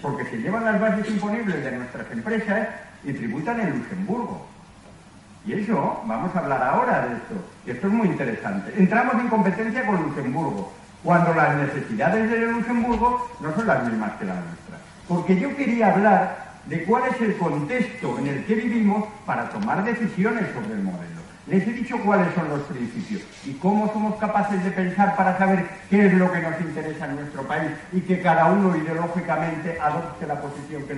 Porque 0.01 0.24
se 0.24 0.38
llevan 0.38 0.64
las 0.64 0.80
bases 0.80 1.09
imponibles 1.09 1.62
de 1.62 1.72
nuestras 1.72 2.11
empresas 2.11 2.68
y 3.05 3.12
tributan 3.12 3.61
en 3.61 3.78
Luxemburgo. 3.78 4.47
Y 5.45 5.55
eso, 5.55 6.03
vamos 6.07 6.34
a 6.34 6.38
hablar 6.38 6.62
ahora 6.62 7.07
de 7.07 7.14
esto. 7.14 7.34
Y 7.66 7.70
esto 7.72 7.86
es 7.88 7.93
muy 7.93 8.09
interesante. 8.09 8.72
Entramos 8.76 9.14
en 9.14 9.28
competencia 9.28 9.86
con 9.86 10.03
Luxemburgo, 10.03 10.72
cuando 11.03 11.34
las 11.34 11.57
necesidades 11.57 12.30
de 12.30 12.38
Luxemburgo 12.47 13.30
no 13.40 13.55
son 13.55 13.66
las 13.66 13.84
mismas 13.84 14.12
que 14.12 14.24
las 14.24 14.36
nuestras. 14.36 14.80
Porque 15.09 15.38
yo 15.38 15.55
quería 15.57 15.93
hablar 15.93 16.53
de 16.66 16.84
cuál 16.84 17.03
es 17.12 17.20
el 17.20 17.36
contexto 17.36 18.18
en 18.18 18.28
el 18.28 18.45
que 18.45 18.55
vivimos 18.55 19.05
para 19.26 19.49
tomar 19.49 19.84
decisiones 19.84 20.45
sobre 20.55 20.74
el 20.74 20.82
modelo. 20.82 21.21
Les 21.47 21.66
he 21.66 21.72
dicho 21.72 21.99
cuáles 22.05 22.32
son 22.34 22.49
los 22.49 22.61
principios 22.62 23.22
y 23.45 23.53
cómo 23.55 23.93
somos 23.93 24.16
capaces 24.20 24.62
de 24.62 24.70
pensar 24.70 25.16
para 25.16 25.36
saber 25.38 25.66
qué 25.90 26.07
es 26.07 26.14
lo 26.14 26.30
que 26.30 26.40
nos 26.40 26.61
interesa 26.61 27.07
en 27.07 27.16
nuestro 27.16 27.43
país 27.43 27.72
y 27.93 28.01
que 28.01 28.22
cada 28.22 28.47
uno 28.47 28.76
ideológicamente 28.76 29.76
adopte 29.80 30.26
la 30.26 30.40
posición 30.40 30.84
que 30.84 30.95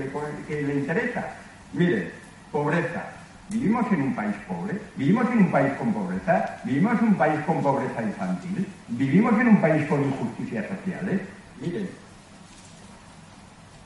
le, 0.62 0.74
interesa. 0.74 1.28
Miren, 1.72 2.10
pobreza. 2.52 3.04
¿Vivimos 3.48 3.90
en 3.90 4.02
un 4.02 4.14
país 4.14 4.34
pobre? 4.46 4.78
¿Vivimos 4.96 5.30
en 5.30 5.38
un 5.38 5.50
país 5.50 5.72
con 5.78 5.94
pobreza? 5.94 6.60
¿Vivimos 6.64 7.00
en 7.00 7.08
un 7.08 7.14
país 7.14 7.40
con 7.46 7.62
pobreza 7.62 8.02
infantil? 8.02 8.66
¿Vivimos 8.88 9.40
en 9.40 9.48
un 9.48 9.60
país 9.62 9.86
con 9.86 10.04
injusticias 10.04 10.66
sociales? 10.68 11.22
Miren, 11.60 11.88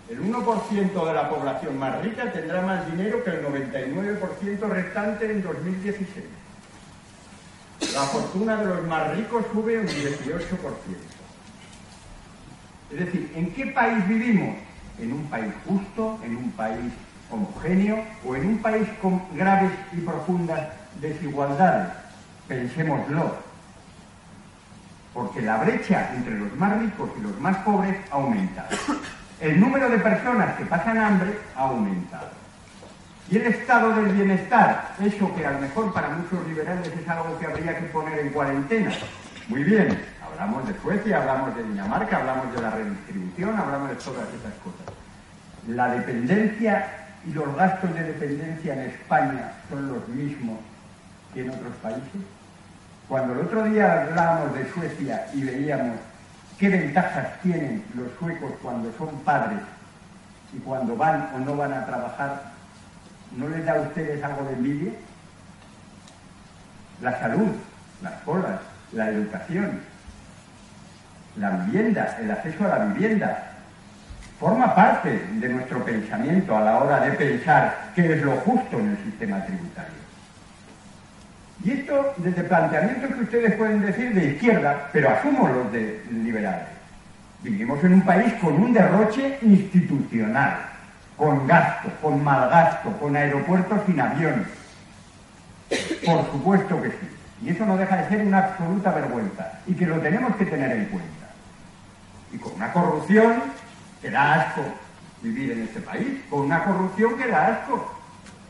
el 0.09 0.23
1% 0.23 1.07
de 1.07 1.13
la 1.13 1.29
población 1.29 1.79
más 1.79 2.03
rica 2.03 2.33
tendrá 2.33 2.63
más 2.63 2.91
dinero 2.91 3.23
que 3.23 3.31
el 3.31 3.45
99% 3.45 4.69
restante 4.69 5.31
en 5.31 5.43
2016. 5.43 6.25
La 7.99 8.05
fortuna 8.05 8.57
de 8.59 8.65
los 8.65 8.87
más 8.87 9.17
ricos 9.17 9.45
sube 9.53 9.77
un 9.77 9.87
18%. 9.89 9.89
Es 12.93 12.97
decir, 12.97 13.33
¿en 13.35 13.53
qué 13.53 13.67
país 13.67 14.07
vivimos? 14.07 14.55
¿En 15.01 15.13
un 15.15 15.25
país 15.25 15.53
justo? 15.67 16.17
¿En 16.23 16.37
un 16.37 16.53
país 16.53 16.93
homogéneo? 17.29 17.99
¿O 18.25 18.37
en 18.37 18.51
un 18.51 18.59
país 18.59 18.87
con 19.03 19.21
graves 19.35 19.73
y 19.93 19.97
profundas 19.97 20.69
desigualdades? 21.01 21.89
Pensémoslo. 22.47 23.35
Porque 25.13 25.43
la 25.43 25.57
brecha 25.57 26.15
entre 26.15 26.39
los 26.39 26.55
más 26.57 26.81
ricos 26.81 27.11
y 27.19 27.23
los 27.23 27.41
más 27.41 27.57
pobres 27.65 27.97
aumenta. 28.13 28.69
El 29.41 29.59
número 29.59 29.91
de 29.91 29.99
personas 29.99 30.57
que 30.57 30.67
pasan 30.67 30.99
hambre 30.99 31.37
ha 31.57 31.63
aumentado. 31.63 32.38
Y 33.31 33.37
el 33.37 33.47
estado 33.47 33.95
del 33.95 34.15
bienestar, 34.15 34.95
eso 35.05 35.35
que 35.35 35.47
a 35.47 35.51
lo 35.51 35.61
mejor 35.61 35.93
para 35.93 36.09
muchos 36.09 36.47
liberales 36.49 36.87
es 36.87 37.09
algo 37.09 37.39
que 37.39 37.47
habría 37.47 37.79
que 37.79 37.87
poner 37.87 38.19
en 38.21 38.31
cuarentena. 38.31 38.91
Muy 39.49 39.65
bien, 39.65 39.99
hablamos 40.25 40.67
de 40.67 40.75
Suecia, 40.81 41.19
hablamos 41.19 41.55
de 41.55 41.63
Dinamarca, 41.65 42.19
hablamos 42.19 42.55
de 42.55 42.63
la 42.63 42.71
redistribución, 42.71 43.59
hablamos 43.59 43.91
de 43.91 43.97
todas 43.97 44.29
esas 44.29 44.55
cosas. 44.65 44.95
La 45.67 45.89
dependencia 45.89 47.09
y 47.27 47.33
los 47.33 47.55
gastos 47.55 47.95
de 47.95 48.03
dependencia 48.03 48.73
en 48.75 48.81
España 48.91 49.53
son 49.69 49.89
los 49.89 50.09
mismos 50.09 50.59
que 51.35 51.43
en 51.43 51.51
otros 51.51 51.75
países? 51.83 52.23
Cuando 53.09 53.35
el 53.35 53.41
otro 53.41 53.65
día 53.65 54.03
hablábamos 54.03 54.55
de 54.55 54.71
Suecia 54.73 55.27
y 55.35 55.43
veíamos 55.43 55.99
qué 56.59 56.69
ventajas 56.69 57.41
tienen 57.43 57.85
los 57.95 58.09
suecos 58.19 58.53
cuando 58.63 58.93
son 58.97 59.09
padres 59.21 59.61
y 60.53 60.59
cuando 60.59 60.97
van 60.97 61.31
o 61.35 61.39
no 61.41 61.57
van 61.57 61.73
a 61.73 61.87
trabajar, 61.87 62.58
¿no 63.37 63.49
les 63.49 63.65
da 63.65 63.75
a 63.75 63.81
ustedes 63.81 64.23
algo 64.23 64.45
de 64.45 64.55
envidia? 64.55 64.93
La 67.01 67.19
salud, 67.19 67.51
las 68.03 68.15
colas, 68.23 68.61
la 68.93 69.09
educación, 69.11 69.81
la 71.37 71.51
vivienda, 71.51 72.17
el 72.21 72.31
acceso 72.31 72.65
a 72.65 72.79
la 72.79 72.85
vivienda, 72.87 73.53
forma 74.39 74.75
parte 74.75 75.27
de 75.33 75.49
nuestro 75.49 75.85
pensamiento 75.85 76.57
a 76.57 76.61
la 76.61 76.79
hora 76.79 77.01
de 77.01 77.13
pensar 77.13 77.91
qué 77.95 78.15
es 78.15 78.23
lo 78.23 78.33
justo 78.39 78.79
en 78.79 78.91
el 78.91 78.97
sistema 79.05 79.45
tributario. 79.45 79.99
Y 81.65 81.73
esto 81.73 82.15
desde 82.19 82.45
planteamientos 82.45 83.15
que 83.15 83.23
ustedes 83.23 83.55
pueden 83.55 83.81
decir 83.81 84.15
de 84.15 84.33
izquierda, 84.33 84.89
pero 84.93 85.11
asumo 85.11 85.49
los 85.49 85.73
de 85.73 86.05
liberales. 86.11 86.69
Vivimos 87.43 87.83
en 87.83 87.95
un 87.95 88.03
país 88.03 88.33
con 88.35 88.55
un 88.55 88.73
derroche 88.73 89.39
institucional, 89.43 90.57
con 91.19 91.47
gasto, 91.49 91.91
con 92.01 92.23
mal 92.23 92.49
gasto, 92.49 92.93
con 92.99 93.17
aeropuertos 93.17 93.81
sin 93.87 94.01
aviones. 94.01 94.47
Por 96.07 96.25
supuesto 96.31 96.81
que 96.81 96.91
sí. 96.91 97.09
Y 97.43 97.51
eso 97.51 97.67
no 97.67 97.77
deja 97.77 97.97
de 97.97 98.09
ser 98.09 98.25
una 98.25 98.39
absoluta 98.39 98.93
vergüenza 98.93 99.61
y 99.67 99.75
que 99.75 99.87
lo 99.87 99.99
tenemos 99.99 100.35
que 100.37 100.47
tener 100.47 100.71
en 100.73 100.85
cuenta. 100.87 101.27
Y 102.33 102.39
con 102.39 102.53
una 102.55 102.73
corrupción 102.73 103.35
que 104.01 104.11
da 104.11 104.35
asco 104.35 104.63
vivir 105.23 105.51
en 105.53 105.65
este 105.65 105.81
país, 105.81 106.23
con 106.31 106.41
una 106.41 106.63
corrupción 106.63 107.17
que 107.17 107.27
da 107.29 107.49
asco. 107.49 107.95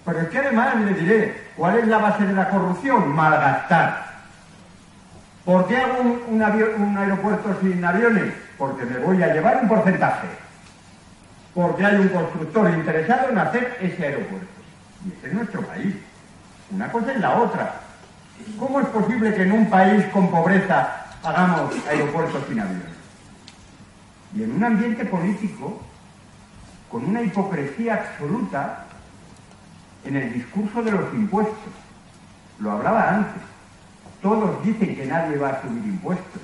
Pero 0.04 0.20
es 0.20 0.28
que 0.28 0.38
además 0.38 0.76
le 0.76 0.94
diré, 0.94 1.42
¿cuál 1.56 1.78
es 1.78 1.86
la 1.86 1.98
base 1.98 2.24
de 2.26 2.32
la 2.32 2.48
corrupción? 2.50 3.14
Malgastar. 3.14 4.08
¿Por 5.44 5.66
qué 5.66 5.78
hago 5.78 6.02
un 6.28 6.96
aeropuerto 6.98 7.56
sin 7.62 7.82
aviones? 7.82 8.32
Porque 8.58 8.84
me 8.84 8.98
voy 8.98 9.22
a 9.22 9.32
llevar 9.32 9.60
un 9.62 9.68
porcentaje. 9.68 10.28
Porque 11.58 11.84
hay 11.84 11.96
un 11.96 12.08
constructor 12.10 12.70
interesado 12.70 13.30
en 13.30 13.38
hacer 13.38 13.78
ese 13.80 14.06
aeropuerto. 14.06 14.46
Y 15.04 15.08
ese 15.12 15.26
es 15.26 15.34
nuestro 15.34 15.60
país. 15.62 15.92
Una 16.70 16.92
cosa 16.92 17.12
es 17.12 17.18
la 17.18 17.36
otra. 17.36 17.80
¿Cómo 18.60 18.78
es 18.78 18.86
posible 18.86 19.34
que 19.34 19.42
en 19.42 19.50
un 19.50 19.68
país 19.68 20.04
con 20.12 20.30
pobreza 20.30 21.06
hagamos 21.20 21.74
aeropuertos 21.88 22.44
sin 22.48 22.60
aviones? 22.60 22.94
Y 24.36 24.44
en 24.44 24.52
un 24.52 24.62
ambiente 24.62 25.04
político 25.04 25.82
con 26.88 27.04
una 27.04 27.22
hipocresía 27.22 27.94
absoluta 27.94 28.84
en 30.04 30.14
el 30.14 30.32
discurso 30.34 30.80
de 30.80 30.92
los 30.92 31.12
impuestos. 31.12 31.72
Lo 32.60 32.70
hablaba 32.70 33.16
antes. 33.16 33.42
Todos 34.22 34.62
dicen 34.62 34.94
que 34.94 35.06
nadie 35.06 35.36
va 35.36 35.48
a 35.48 35.62
subir 35.62 35.82
impuestos. 35.84 36.40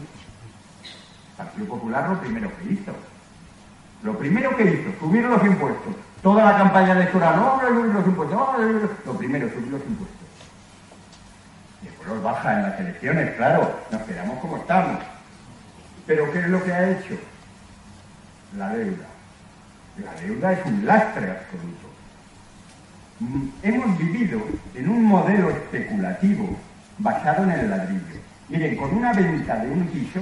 El 0.82 1.36
Partido 1.36 1.66
Popular 1.66 2.10
lo 2.10 2.20
primero 2.20 2.50
que 2.58 2.72
hizo. 2.72 3.13
Lo 4.04 4.18
primero 4.18 4.54
que 4.54 4.64
hizo, 4.64 4.98
subir 5.00 5.24
los 5.24 5.42
impuestos. 5.44 5.94
Toda 6.22 6.44
la 6.44 6.58
campaña 6.58 7.10
Sura, 7.10 7.34
no 7.34 7.46
vamos 7.46 7.64
a 7.64 7.68
subir 7.68 7.94
los 7.94 8.06
impuestos, 8.06 8.38
Lo 9.06 9.16
primero, 9.16 9.48
subir 9.48 9.68
los 9.68 9.80
impuestos. 9.80 10.28
Después 11.80 12.08
los 12.10 12.22
baja 12.22 12.52
en 12.52 12.62
las 12.64 12.80
elecciones, 12.80 13.34
claro, 13.36 13.80
nos 13.90 14.02
quedamos 14.02 14.38
como 14.40 14.58
estamos. 14.58 15.02
Pero 16.06 16.30
¿qué 16.30 16.38
es 16.40 16.48
lo 16.48 16.62
que 16.62 16.72
ha 16.72 16.90
hecho? 16.90 17.14
La 18.58 18.68
deuda. 18.68 19.06
La 20.04 20.20
deuda 20.20 20.52
es 20.52 20.66
un 20.66 20.84
lastre 20.84 21.30
absoluto. 21.30 21.88
Mm, 23.20 23.48
hemos 23.62 23.98
vivido 23.98 24.40
en 24.74 24.88
un 24.90 25.02
modelo 25.02 25.48
especulativo 25.48 26.58
basado 26.98 27.44
en 27.44 27.52
el 27.52 27.70
ladrillo. 27.70 28.20
Miren, 28.50 28.76
con 28.76 28.94
una 28.94 29.14
venta 29.14 29.56
de 29.56 29.70
un 29.70 29.86
piso 29.86 30.20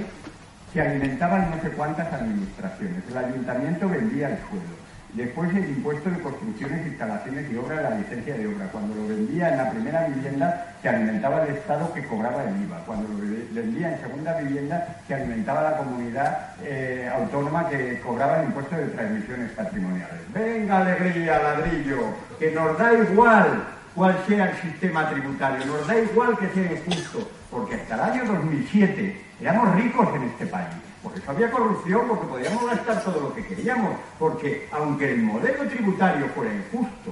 se 0.73 0.81
alimentaban 0.81 1.51
no 1.51 1.61
sé 1.61 1.69
cuántas 1.69 2.11
administraciones. 2.11 3.03
El 3.09 3.17
ayuntamiento 3.17 3.87
vendía 3.87 4.29
el 4.29 4.37
suelo 4.49 4.83
Después 5.13 5.53
el 5.53 5.69
impuesto 5.69 6.09
de 6.09 6.19
construcciones, 6.21 6.87
instalaciones 6.87 7.45
y 7.51 7.55
obras, 7.55 7.83
la 7.83 7.91
licencia 7.91 8.33
de 8.33 8.47
obra. 8.47 8.65
Cuando 8.71 8.95
lo 8.95 9.07
vendía 9.07 9.49
en 9.49 9.57
la 9.57 9.69
primera 9.69 10.07
vivienda, 10.07 10.73
se 10.81 10.89
alimentaba 10.89 11.43
el 11.43 11.55
Estado 11.55 11.93
que 11.93 12.03
cobraba 12.07 12.43
el 12.43 12.63
IVA. 12.63 12.79
Cuando 12.79 13.09
lo 13.09 13.19
vendía 13.51 13.93
en 13.93 14.01
segunda 14.01 14.39
vivienda, 14.39 14.97
se 15.07 15.13
alimentaba 15.13 15.69
la 15.69 15.77
comunidad 15.77 16.55
eh, 16.63 17.11
autónoma 17.15 17.69
que 17.69 18.01
cobraba 18.01 18.39
el 18.39 18.45
impuesto 18.47 18.75
de 18.75 18.87
transmisiones 18.87 19.51
patrimoniales. 19.51 20.33
Venga, 20.33 20.79
alegría, 20.79 21.43
ladrillo, 21.43 21.99
que 22.39 22.49
nos 22.49 22.75
da 22.79 22.93
igual 22.93 23.65
cuál 23.93 24.17
sea 24.27 24.49
el 24.49 24.57
sistema 24.57 25.11
tributario, 25.11 25.63
nos 25.67 25.87
da 25.87 25.99
igual 25.99 26.35
que 26.39 26.47
sea 26.49 26.71
injusto, 26.71 27.29
porque 27.51 27.75
hasta 27.75 27.93
el 27.93 28.01
año 28.01 28.33
2007 28.33 29.22
éramos 29.39 29.75
ricos 29.75 30.07
en 30.15 30.23
este 30.23 30.45
país. 30.47 30.67
Por 31.01 31.17
eso 31.17 31.31
había 31.31 31.51
corrupción, 31.51 32.07
porque 32.07 32.27
podíamos 32.27 32.65
gastar 32.65 33.03
todo 33.03 33.19
lo 33.19 33.35
que 33.35 33.45
queríamos, 33.45 33.91
porque 34.17 34.69
aunque 34.71 35.11
el 35.11 35.23
modelo 35.23 35.67
tributario 35.67 36.27
fuera 36.27 36.53
injusto, 36.53 37.11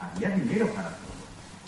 había 0.00 0.30
dinero 0.30 0.66
para 0.68 0.88
todo. 0.88 1.10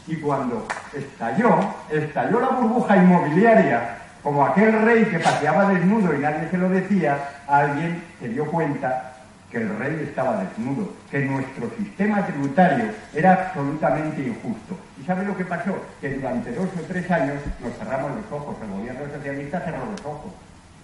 Y 0.09 0.17
cuando 0.17 0.67
estalló, 0.93 1.59
estalló 1.91 2.41
la 2.41 2.49
burbuja 2.49 2.97
inmobiliaria, 2.97 3.99
como 4.23 4.45
aquel 4.45 4.83
rey 4.83 5.05
que 5.05 5.19
paseaba 5.19 5.69
desnudo 5.69 6.15
y 6.15 6.19
nadie 6.19 6.49
se 6.51 6.59
lo 6.59 6.69
decía, 6.69 7.43
alguien 7.47 8.05
se 8.21 8.29
dio 8.29 8.47
cuenta 8.47 9.12
que 9.53 9.59
el 9.59 9.79
rey 9.79 10.01
estaba 10.09 10.43
desnudo, 10.43 10.93
que 11.11 11.21
nuestro 11.27 11.71
sistema 11.77 12.27
tributario 12.27 12.87
era 13.15 13.35
absolutamente 13.35 14.27
injusto. 14.27 14.79
¿Y 15.01 15.05
sabe 15.05 15.27
lo 15.27 15.37
que 15.37 15.45
pasó? 15.45 15.77
Que 16.01 16.15
durante 16.15 16.53
dos 16.53 16.69
o 16.77 16.83
tres 16.89 17.09
años 17.11 17.37
nos 17.63 17.77
cerramos 17.77 18.13
los 18.17 18.33
ojos, 18.33 18.57
el 18.63 18.71
gobierno 18.71 19.15
socialista 19.15 19.61
cerró 19.61 19.85
los 19.91 20.01
ojos 20.01 20.33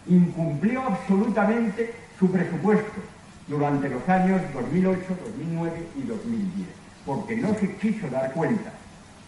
incumplió 0.08 0.82
absolutamente 0.82 1.94
su 2.18 2.30
presupuesto 2.30 3.00
durante 3.46 3.88
los 3.88 4.06
años 4.08 4.40
2008, 4.52 5.00
2009 5.08 5.86
y 5.96 6.02
2010, 6.02 6.68
porque 7.06 7.36
no 7.36 7.54
se 7.54 7.74
quiso 7.76 8.08
dar 8.08 8.32
cuenta, 8.32 8.70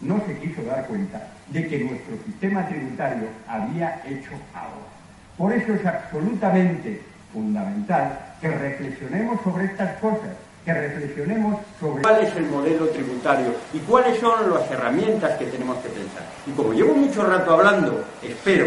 no 0.00 0.20
se 0.26 0.38
quiso 0.38 0.62
dar 0.62 0.86
cuenta 0.86 1.28
de 1.48 1.66
que 1.66 1.84
nuestro 1.84 2.16
sistema 2.24 2.66
tributario 2.66 3.28
había 3.46 4.02
hecho 4.06 4.30
ahora. 4.54 4.90
Por 5.36 5.52
eso 5.52 5.72
es 5.72 5.86
absolutamente 5.86 7.02
fundamental 7.32 8.34
que 8.40 8.48
reflexionemos 8.48 9.40
sobre 9.42 9.66
estas 9.66 9.98
cosas, 9.98 10.30
que 10.64 10.72
reflexionemos 10.72 11.58
sobre 11.78 12.02
cuál 12.02 12.24
es 12.24 12.36
el 12.36 12.46
modelo 12.46 12.88
tributario 12.88 13.54
y 13.72 13.78
cuáles 13.80 14.18
son 14.18 14.50
las 14.52 14.70
herramientas 14.70 15.38
que 15.38 15.46
tenemos 15.46 15.78
que 15.78 15.88
pensar. 15.88 16.22
Y 16.46 16.50
como 16.52 16.72
llevo 16.72 16.94
mucho 16.94 17.24
rato 17.24 17.52
hablando, 17.52 18.04
espero, 18.22 18.66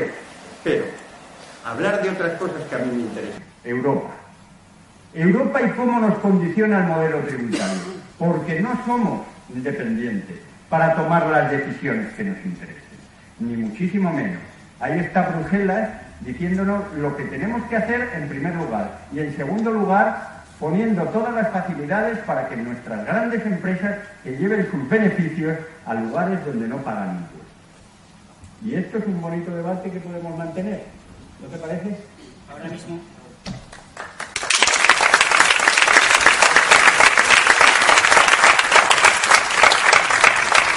espero 0.57 0.86
hablar 1.66 2.01
de 2.01 2.09
otras 2.09 2.38
cosas 2.38 2.61
que 2.70 2.76
a 2.76 2.80
mí 2.80 2.95
me 2.95 3.01
interesan. 3.03 3.43
Europa. 3.64 4.09
Europa 5.14 5.61
y 5.61 5.70
cómo 5.72 5.99
nos 5.99 6.18
condiciona 6.20 6.80
el 6.80 6.88
modelo 6.88 7.20
tributario. 7.20 7.82
Porque 8.18 8.59
no 8.59 8.80
somos 8.86 9.22
independientes 9.53 10.38
para 10.70 10.95
tomar 10.95 11.28
las 11.28 11.51
decisiones 11.51 12.14
que 12.14 12.24
nos 12.24 12.38
interesen. 12.43 12.82
Ni 13.39 13.57
muchísimo 13.57 14.11
menos. 14.11 14.41
Ahí 14.80 14.99
está 14.99 15.30
Bruselas 15.30 15.89
diciéndonos 16.26 16.93
lo 16.97 17.15
que 17.15 17.24
tenemos 17.26 17.63
que 17.69 17.78
hacer 17.78 18.09
en 18.15 18.30
primer 18.30 18.55
lugar. 18.55 18.99
Y 19.11 19.19
en 19.19 19.36
segundo 19.36 19.71
lugar, 19.71 20.43
poniendo 20.59 21.03
todas 21.05 21.34
las 21.34 21.51
facilidades 21.51 22.19
para 22.19 22.47
que 22.47 22.55
nuestras 22.55 23.05
grandes 23.05 23.45
empresas 23.45 23.97
que 24.24 24.38
lleven 24.38 24.69
sus 24.71 24.88
beneficios 24.89 25.57
a 25.86 25.93
lugares 25.93 26.45
donde 26.45 26.67
no 26.67 26.78
pagan 26.78 27.17
impuestos. 27.17 27.43
Y 28.65 28.76
esto 28.76 28.97
es 28.97 29.05
un 29.05 29.21
bonito 29.21 29.53
debate 29.53 29.91
que 29.91 29.99
podemos 29.99 30.38
mantener. 30.38 30.84
¿No 31.41 31.47
te 31.47 31.57
parece? 31.57 31.97
Ahora 32.49 32.69
mismo. 32.69 32.99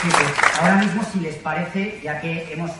Pues, 0.02 0.60
ahora 0.60 0.76
mismo, 0.76 1.02
si 1.12 1.20
les 1.20 1.34
parece, 1.36 2.00
ya 2.02 2.20
que 2.20 2.52
hemos 2.52 2.70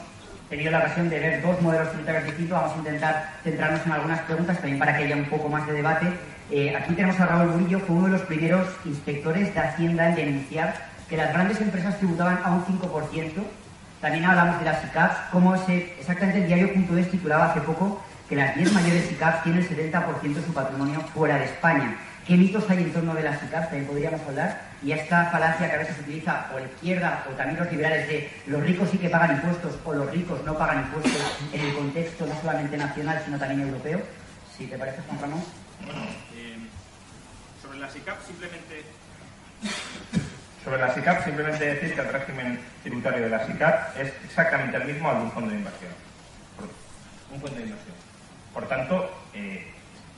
tenido 0.49 0.70
la 0.70 0.78
ocasión 0.78 1.09
de 1.09 1.18
ver 1.18 1.42
dos 1.42 1.61
modelos 1.61 1.90
tributarios 1.90 2.24
distintos, 2.24 2.59
vamos 2.59 2.74
a 2.74 2.78
intentar 2.78 3.32
centrarnos 3.42 3.86
en 3.86 3.92
algunas 3.92 4.20
preguntas 4.20 4.57
también 4.59 4.78
para 4.78 4.97
que 4.97 5.05
haya 5.05 5.16
un 5.16 5.24
poco 5.24 5.49
más 5.49 5.66
de 5.66 5.72
debate. 5.72 6.07
Eh, 6.51 6.76
aquí 6.76 6.94
tenemos 6.94 7.18
a 7.20 7.26
Raúl 7.26 7.49
Murillo, 7.49 7.80
fue 7.80 7.97
uno 7.97 8.07
de 8.07 8.12
los 8.12 8.22
primeros 8.22 8.68
inspectores 8.84 9.53
de 9.53 9.61
Hacienda 9.61 10.09
en 10.09 10.14
denunciar 10.14 10.74
que 11.09 11.16
las 11.16 11.32
grandes 11.32 11.61
empresas 11.61 11.99
tributaban 11.99 12.40
a 12.44 12.51
un 12.51 12.64
5% 12.64 13.42
también 14.01 14.24
hablamos 14.26 14.59
de 14.59 14.66
las 14.66 14.84
ICAPs, 14.84 15.16
como 15.32 15.55
exactamente 15.55 16.42
el 16.42 16.47
diario.es 16.47 17.11
titulaba 17.11 17.47
hace 17.47 17.61
poco 17.61 18.03
que 18.28 18.36
las 18.36 18.55
10 18.55 18.72
mayores 18.72 19.11
ICAPs 19.11 19.42
tienen 19.42 19.62
el 19.62 19.68
70% 19.68 20.34
de 20.34 20.42
su 20.42 20.53
patrimonio 20.53 21.01
fuera 21.14 21.38
de 21.38 21.44
España. 21.44 21.97
¿Qué 22.27 22.37
mitos 22.37 22.68
hay 22.68 22.79
en 22.79 22.93
torno 22.93 23.14
de 23.14 23.22
las 23.22 23.41
ICAPs? 23.41 23.68
También 23.68 23.87
podríamos 23.87 24.20
hablar. 24.22 24.61
Y 24.83 24.91
esta 24.91 25.27
falacia 25.27 25.68
que 25.68 25.77
a 25.77 25.79
veces 25.79 25.95
se 25.95 26.03
utiliza 26.03 26.49
por 26.49 26.61
la 26.61 26.66
izquierda 26.66 27.24
o 27.31 27.35
también 27.35 27.61
los 27.61 27.70
liberales 27.70 28.09
de 28.09 28.31
los 28.47 28.62
ricos 28.62 28.91
sí 28.91 28.99
que 28.99 29.09
pagan 29.09 29.37
impuestos 29.37 29.79
o 29.85 29.93
los 29.93 30.11
ricos 30.11 30.43
no 30.45 30.59
pagan 30.59 30.81
impuestos 30.81 31.39
en 31.53 31.61
el 31.61 31.74
contexto 31.74 32.27
no 32.27 32.41
solamente 32.41 32.77
nacional 32.77 33.22
sino 33.24 33.39
también 33.39 33.61
europeo. 33.61 34.01
Si 34.59 34.66
te 34.66 34.77
parece, 34.77 35.03
Juan 35.03 35.20
Ramón. 35.20 35.45
Bueno, 35.85 36.03
eh, 36.35 36.59
sobre 37.62 37.79
las 37.79 37.95
ICAPs 37.95 38.27
simplemente 38.27 38.85
Sobre 40.64 40.79
la 40.79 40.93
SICAP, 40.93 41.24
simplemente 41.24 41.64
decir 41.64 41.95
que 41.95 42.01
el 42.01 42.09
régimen 42.09 42.59
tributario 42.83 43.22
de 43.22 43.29
la 43.29 43.47
SICAP 43.47 43.99
es 43.99 44.12
exactamente 44.24 44.77
el 44.77 44.85
mismo 44.85 45.09
al 45.09 45.18
de 45.18 45.22
un 45.22 45.31
fondo 45.31 45.51
de 45.51 45.57
inversión. 45.59 45.93
Un 47.33 47.41
fondo 47.41 47.57
de 47.57 47.62
inversión. 47.62 47.95
Por 48.53 48.66
tanto, 48.66 49.11
eh, 49.33 49.76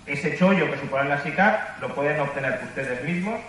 ese 0.09 0.37
chollo 0.37 0.71
que 0.71 0.79
supone 0.79 1.09
la 1.09 1.23
SICAP 1.23 1.81
lo 1.81 1.95
pueden 1.95 2.21
obtener 2.21 2.61
ustedes 2.65 3.05
mismos 3.05 3.41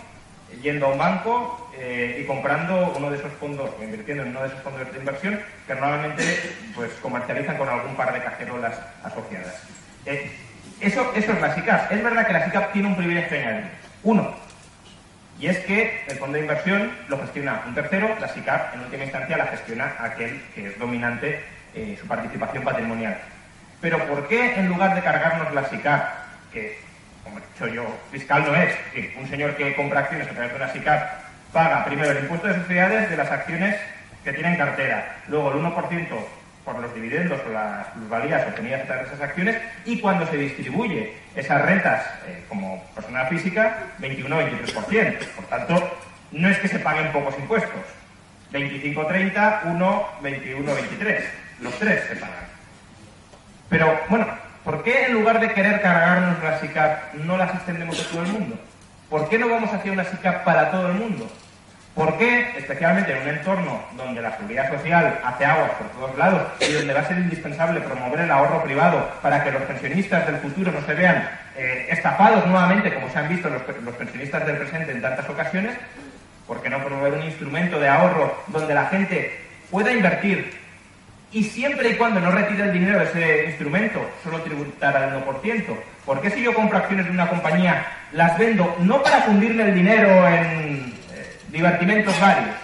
yendo 0.62 0.86
a 0.86 0.88
un 0.90 0.98
banco 0.98 1.70
eh, 1.78 2.20
y 2.22 2.26
comprando 2.26 2.92
uno 2.96 3.10
de 3.10 3.18
esos 3.18 3.32
fondos 3.34 3.70
o 3.78 3.82
invirtiendo 3.82 4.24
en 4.24 4.30
uno 4.30 4.42
de 4.42 4.48
esos 4.48 4.60
fondos 4.60 4.92
de 4.92 4.98
inversión 4.98 5.40
que 5.66 5.74
normalmente 5.74 6.54
pues, 6.74 6.90
comercializan 7.00 7.56
con 7.56 7.68
algún 7.68 7.94
par 7.94 8.12
de 8.12 8.22
cajerolas 8.22 8.78
asociadas. 9.04 9.62
Eh, 10.06 10.30
eso, 10.80 11.12
eso 11.14 11.32
es 11.32 11.40
la 11.40 11.54
SICAP. 11.54 11.92
Es 11.92 12.02
verdad 12.02 12.26
que 12.26 12.32
la 12.32 12.44
SICAP 12.44 12.72
tiene 12.72 12.88
un 12.88 12.96
privilegio 12.96 13.38
añadido. 13.38 13.68
Uno, 14.02 14.34
y 15.38 15.46
es 15.46 15.58
que 15.60 16.04
el 16.06 16.18
fondo 16.18 16.34
de 16.34 16.42
inversión 16.42 16.90
lo 17.08 17.18
gestiona 17.18 17.62
un 17.66 17.74
tercero, 17.74 18.14
la 18.20 18.28
SICAP 18.28 18.74
en 18.74 18.80
última 18.80 19.04
instancia 19.04 19.36
la 19.36 19.46
gestiona 19.46 19.94
aquel 19.98 20.42
que 20.54 20.66
es 20.66 20.78
dominante 20.78 21.42
eh, 21.74 21.96
su 21.98 22.06
participación 22.06 22.64
patrimonial. 22.64 23.16
Pero 23.80 24.06
¿por 24.06 24.28
qué 24.28 24.54
en 24.56 24.68
lugar 24.68 24.94
de 24.94 25.02
cargarnos 25.02 25.54
la 25.54 25.68
SICAP, 25.68 26.29
que 26.52 26.78
como 27.24 27.38
he 27.38 27.40
dicho 27.40 27.66
yo, 27.68 27.98
fiscal 28.10 28.44
no 28.46 28.54
es, 28.54 28.74
un 29.18 29.28
señor 29.28 29.56
que 29.56 29.74
compra 29.74 30.00
acciones 30.00 30.28
a 30.28 30.30
través 30.30 30.50
de 30.50 30.56
una 30.56 30.72
SICAP 30.72 31.10
paga 31.52 31.84
primero 31.84 32.10
el 32.10 32.18
impuesto 32.18 32.48
de 32.48 32.54
sociedades 32.54 33.10
de 33.10 33.16
las 33.16 33.30
acciones 33.30 33.76
que 34.24 34.32
tiene 34.32 34.50
en 34.50 34.56
cartera, 34.56 35.16
luego 35.28 35.52
el 35.52 35.58
1% 35.58 36.06
por 36.64 36.78
los 36.78 36.94
dividendos 36.94 37.40
o 37.46 37.50
las 37.50 37.86
plusvalías 37.88 38.46
obtenidas 38.46 38.82
a 38.82 38.84
través 38.84 39.08
de 39.08 39.14
esas 39.14 39.28
acciones 39.28 39.56
y 39.84 39.98
cuando 39.98 40.26
se 40.26 40.36
distribuye 40.36 41.14
esas 41.34 41.62
rentas 41.62 42.04
eh, 42.26 42.44
como 42.48 42.84
persona 42.94 43.24
física, 43.26 43.78
21-23%. 43.98 45.26
Por 45.36 45.44
tanto, 45.46 45.98
no 46.32 46.48
es 46.48 46.58
que 46.58 46.68
se 46.68 46.78
paguen 46.78 47.12
pocos 47.12 47.34
impuestos. 47.38 47.80
25-30, 48.52 49.64
1, 49.64 50.06
21-23. 50.22 51.24
Los 51.60 51.78
tres 51.78 52.04
se 52.08 52.16
pagan. 52.16 52.44
Pero, 53.68 53.98
bueno, 54.08 54.26
¿por 54.64 54.82
qué 54.82 55.06
en 55.06 55.14
lugar 55.14 55.40
de 55.40 55.52
querer 55.52 55.80
cargarnos 55.80 56.42
la 56.42 56.60
SICAP 56.60 57.14
no 57.14 57.36
las 57.36 57.54
extendemos 57.54 58.00
a 58.00 58.10
todo 58.10 58.22
el 58.22 58.28
mundo? 58.28 58.58
¿Por 59.08 59.28
qué 59.28 59.38
no 59.38 59.48
vamos 59.48 59.72
hacia 59.72 59.92
una 59.92 60.04
SICAP 60.04 60.44
para 60.44 60.70
todo 60.70 60.88
el 60.88 60.94
mundo? 60.94 61.30
¿Por 61.94 62.16
qué, 62.18 62.54
especialmente 62.56 63.12
en 63.12 63.22
un 63.22 63.28
entorno 63.28 63.82
donde 63.96 64.22
la 64.22 64.36
seguridad 64.36 64.70
social 64.70 65.18
hace 65.24 65.44
aguas 65.44 65.72
por 65.72 65.88
todos 65.88 66.16
lados 66.16 66.42
y 66.60 66.72
donde 66.72 66.94
va 66.94 67.00
a 67.00 67.08
ser 67.08 67.18
indispensable 67.18 67.80
promover 67.80 68.20
el 68.20 68.30
ahorro 68.30 68.62
privado 68.62 69.10
para 69.20 69.42
que 69.42 69.50
los 69.50 69.62
pensionistas 69.62 70.26
del 70.26 70.36
futuro 70.36 70.70
no 70.70 70.86
se 70.86 70.94
vean 70.94 71.28
eh, 71.56 71.88
estafados 71.90 72.46
nuevamente, 72.46 72.94
como 72.94 73.10
se 73.10 73.18
han 73.18 73.28
visto 73.28 73.50
los, 73.50 73.62
los 73.82 73.94
pensionistas 73.96 74.46
del 74.46 74.58
presente 74.58 74.92
en 74.92 75.02
tantas 75.02 75.28
ocasiones? 75.28 75.76
¿Por 76.46 76.62
qué 76.62 76.70
no 76.70 76.78
promover 76.78 77.14
un 77.14 77.24
instrumento 77.24 77.80
de 77.80 77.88
ahorro 77.88 78.34
donde 78.46 78.74
la 78.74 78.86
gente 78.86 79.40
pueda 79.70 79.92
invertir 79.92 80.59
y 81.32 81.44
siempre 81.44 81.90
y 81.90 81.94
cuando 81.94 82.20
no 82.20 82.30
retire 82.32 82.64
el 82.64 82.72
dinero 82.72 82.98
de 82.98 83.04
ese 83.04 83.44
instrumento, 83.50 84.00
solo 84.24 84.40
tributar 84.42 84.96
al 84.96 85.24
1%. 85.24 85.64
¿Por 86.04 86.20
qué 86.20 86.30
si 86.30 86.42
yo 86.42 86.54
compro 86.54 86.78
acciones 86.78 87.06
de 87.06 87.12
una 87.12 87.28
compañía, 87.28 87.86
las 88.12 88.36
vendo 88.36 88.76
no 88.80 89.02
para 89.02 89.22
fundirme 89.22 89.62
el 89.64 89.74
dinero 89.74 90.26
en 90.26 90.92
eh, 91.12 91.38
divertimentos 91.48 92.18
varios, 92.20 92.56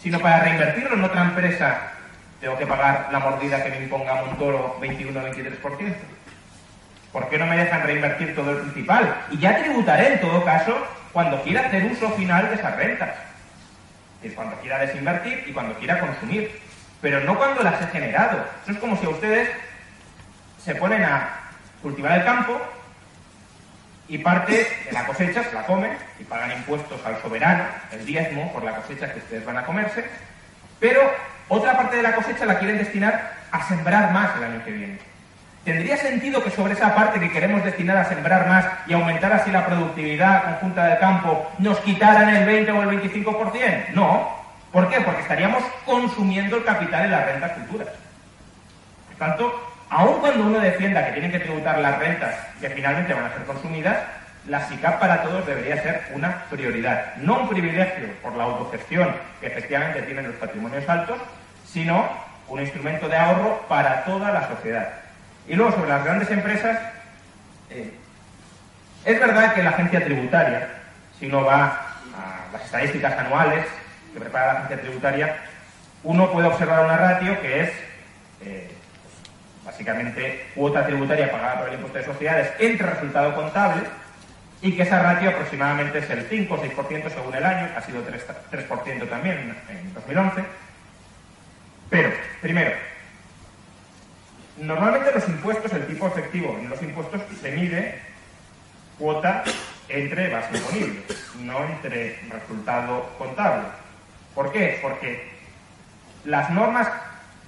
sino 0.00 0.20
para 0.20 0.44
reinvertirlo 0.44 0.94
en 0.94 1.04
otra 1.04 1.22
empresa, 1.22 1.92
tengo 2.40 2.56
que 2.56 2.66
pagar 2.66 3.08
la 3.10 3.18
mordida 3.18 3.62
que 3.62 3.70
me 3.70 3.82
imponga 3.82 4.22
Montoro 4.24 4.78
21-23%? 4.80 5.94
¿Por 7.12 7.28
qué 7.28 7.38
no 7.38 7.46
me 7.46 7.56
dejan 7.56 7.82
reinvertir 7.82 8.36
todo 8.36 8.52
el 8.52 8.58
principal? 8.58 9.16
Y 9.32 9.38
ya 9.38 9.58
tributaré 9.58 10.12
en 10.12 10.20
todo 10.20 10.44
caso 10.44 10.76
cuando 11.12 11.42
quiera 11.42 11.66
hacer 11.66 11.84
uso 11.86 12.08
final 12.10 12.48
de 12.48 12.54
esas 12.54 12.76
rentas. 12.76 13.10
Es 14.22 14.32
cuando 14.34 14.54
quiera 14.60 14.78
desinvertir 14.78 15.42
y 15.48 15.52
cuando 15.52 15.74
quiera 15.74 15.98
consumir 15.98 16.69
pero 17.00 17.20
no 17.20 17.36
cuando 17.36 17.62
las 17.62 17.80
he 17.82 17.86
generado. 17.86 18.44
Eso 18.62 18.72
es 18.72 18.78
como 18.78 18.96
si 18.96 19.06
ustedes 19.06 19.48
se 20.62 20.74
ponen 20.74 21.02
a 21.02 21.28
cultivar 21.82 22.18
el 22.18 22.24
campo 22.24 22.60
y 24.08 24.18
parte 24.18 24.52
de 24.84 24.92
la 24.92 25.06
cosecha 25.06 25.44
se 25.44 25.54
la 25.54 25.64
comen 25.64 25.92
y 26.18 26.24
pagan 26.24 26.52
impuestos 26.52 27.00
al 27.06 27.20
soberano, 27.22 27.64
el 27.92 28.04
diezmo 28.04 28.52
por 28.52 28.64
la 28.64 28.76
cosecha 28.76 29.12
que 29.12 29.20
ustedes 29.20 29.44
van 29.44 29.58
a 29.58 29.64
comerse, 29.64 30.04
pero 30.78 31.00
otra 31.48 31.76
parte 31.76 31.96
de 31.96 32.02
la 32.02 32.14
cosecha 32.14 32.44
la 32.44 32.58
quieren 32.58 32.78
destinar 32.78 33.34
a 33.50 33.68
sembrar 33.68 34.12
más 34.12 34.36
el 34.36 34.44
año 34.44 34.64
que 34.64 34.72
viene. 34.72 34.98
¿Tendría 35.64 35.96
sentido 35.96 36.42
que 36.42 36.50
sobre 36.50 36.72
esa 36.72 36.94
parte 36.94 37.20
que 37.20 37.30
queremos 37.30 37.62
destinar 37.62 37.98
a 37.98 38.04
sembrar 38.06 38.48
más 38.48 38.64
y 38.86 38.94
aumentar 38.94 39.32
así 39.32 39.50
la 39.50 39.66
productividad 39.66 40.44
conjunta 40.44 40.86
del 40.86 40.98
campo 40.98 41.50
nos 41.58 41.78
quitaran 41.80 42.30
el 42.30 42.46
20 42.46 42.72
o 42.72 42.82
el 42.82 43.00
25%? 43.00 43.90
No, 43.90 44.39
¿Por 44.72 44.88
qué? 44.88 45.00
Porque 45.00 45.22
estaríamos 45.22 45.62
consumiendo 45.84 46.56
el 46.56 46.64
capital 46.64 47.04
en 47.04 47.10
las 47.10 47.26
rentas 47.26 47.52
futuras. 47.52 47.88
Por 49.08 49.16
tanto, 49.18 49.72
aun 49.88 50.20
cuando 50.20 50.46
uno 50.46 50.60
defienda 50.60 51.04
que 51.06 51.12
tienen 51.12 51.32
que 51.32 51.40
tributar 51.40 51.78
las 51.78 51.98
rentas 51.98 52.34
que 52.60 52.70
finalmente 52.70 53.12
van 53.12 53.24
a 53.24 53.32
ser 53.32 53.44
consumidas, 53.44 53.98
la 54.46 54.66
SICAP 54.66 55.00
para 55.00 55.22
todos 55.22 55.46
debería 55.46 55.82
ser 55.82 56.08
una 56.14 56.44
prioridad. 56.50 57.16
No 57.16 57.40
un 57.40 57.48
privilegio 57.48 58.08
por 58.22 58.34
la 58.36 58.44
autogestión 58.44 59.14
que 59.40 59.48
efectivamente 59.48 60.02
tienen 60.02 60.28
los 60.28 60.36
patrimonios 60.36 60.88
altos, 60.88 61.18
sino 61.66 62.08
un 62.48 62.60
instrumento 62.60 63.08
de 63.08 63.16
ahorro 63.16 63.64
para 63.68 64.04
toda 64.04 64.30
la 64.32 64.48
sociedad. 64.48 64.88
Y 65.46 65.54
luego, 65.54 65.72
sobre 65.72 65.90
las 65.90 66.04
grandes 66.04 66.30
empresas, 66.30 66.78
eh, 67.70 67.92
es 69.04 69.20
verdad 69.20 69.54
que 69.54 69.62
la 69.62 69.70
agencia 69.70 70.04
tributaria, 70.04 70.68
si 71.18 71.26
uno 71.26 71.44
va 71.44 71.64
a 72.16 72.52
las 72.52 72.64
estadísticas 72.64 73.18
anuales, 73.18 73.66
que 74.12 74.20
prepara 74.20 74.46
la 74.46 74.58
agencia 74.60 74.80
tributaria, 74.80 75.36
uno 76.02 76.32
puede 76.32 76.48
observar 76.48 76.84
una 76.84 76.96
ratio 76.96 77.40
que 77.40 77.60
es 77.60 77.70
eh, 78.42 78.70
básicamente 79.64 80.46
cuota 80.54 80.86
tributaria 80.86 81.30
pagada 81.30 81.60
por 81.60 81.68
el 81.68 81.74
impuesto 81.74 81.98
de 81.98 82.04
sociedades 82.04 82.52
entre 82.58 82.86
resultado 82.86 83.34
contable 83.34 83.82
y 84.62 84.72
que 84.72 84.82
esa 84.82 85.02
ratio 85.02 85.30
aproximadamente 85.30 85.98
es 85.98 86.10
el 86.10 86.26
5 86.28 86.54
o 86.54 86.62
6% 86.62 87.10
según 87.10 87.34
el 87.34 87.44
año, 87.44 87.68
ha 87.76 87.80
sido 87.80 88.02
3%, 88.06 89.08
también 89.08 89.56
en 89.68 89.94
2011. 89.94 90.44
Pero, 91.88 92.12
primero, 92.42 92.72
normalmente 94.58 95.12
los 95.12 95.28
impuestos, 95.28 95.72
el 95.72 95.86
tipo 95.86 96.06
efectivo 96.06 96.56
en 96.60 96.68
los 96.68 96.82
impuestos 96.82 97.22
se 97.40 97.50
mide 97.52 98.00
cuota 98.98 99.44
entre 99.88 100.28
base 100.28 100.56
imponible, 100.56 101.02
no 101.40 101.64
entre 101.64 102.20
resultado 102.28 103.08
contable. 103.18 103.66
¿Por 104.40 104.52
qué? 104.52 104.78
Porque 104.80 105.22
las 106.24 106.48
normas 106.48 106.88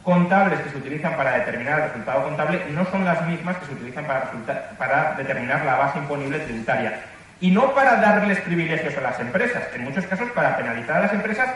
contables 0.02 0.60
que 0.60 0.68
se 0.68 0.76
utilizan 0.76 1.16
para 1.16 1.38
determinar 1.38 1.78
el 1.78 1.86
resultado 1.86 2.24
contable 2.24 2.66
no 2.68 2.84
son 2.84 3.06
las 3.06 3.26
mismas 3.26 3.56
que 3.56 3.64
se 3.64 3.72
utilizan 3.72 4.04
para, 4.04 5.14
determinar 5.16 5.64
la 5.64 5.76
base 5.76 6.00
imponible 6.00 6.40
tributaria. 6.40 7.00
Y 7.40 7.50
no 7.50 7.74
para 7.74 7.96
darles 7.96 8.40
privilegios 8.40 8.94
a 8.98 9.00
las 9.00 9.18
empresas, 9.20 9.62
en 9.74 9.84
muchos 9.84 10.04
casos 10.04 10.30
para 10.32 10.54
penalizar 10.54 10.98
a 10.98 11.00
las 11.04 11.14
empresas 11.14 11.48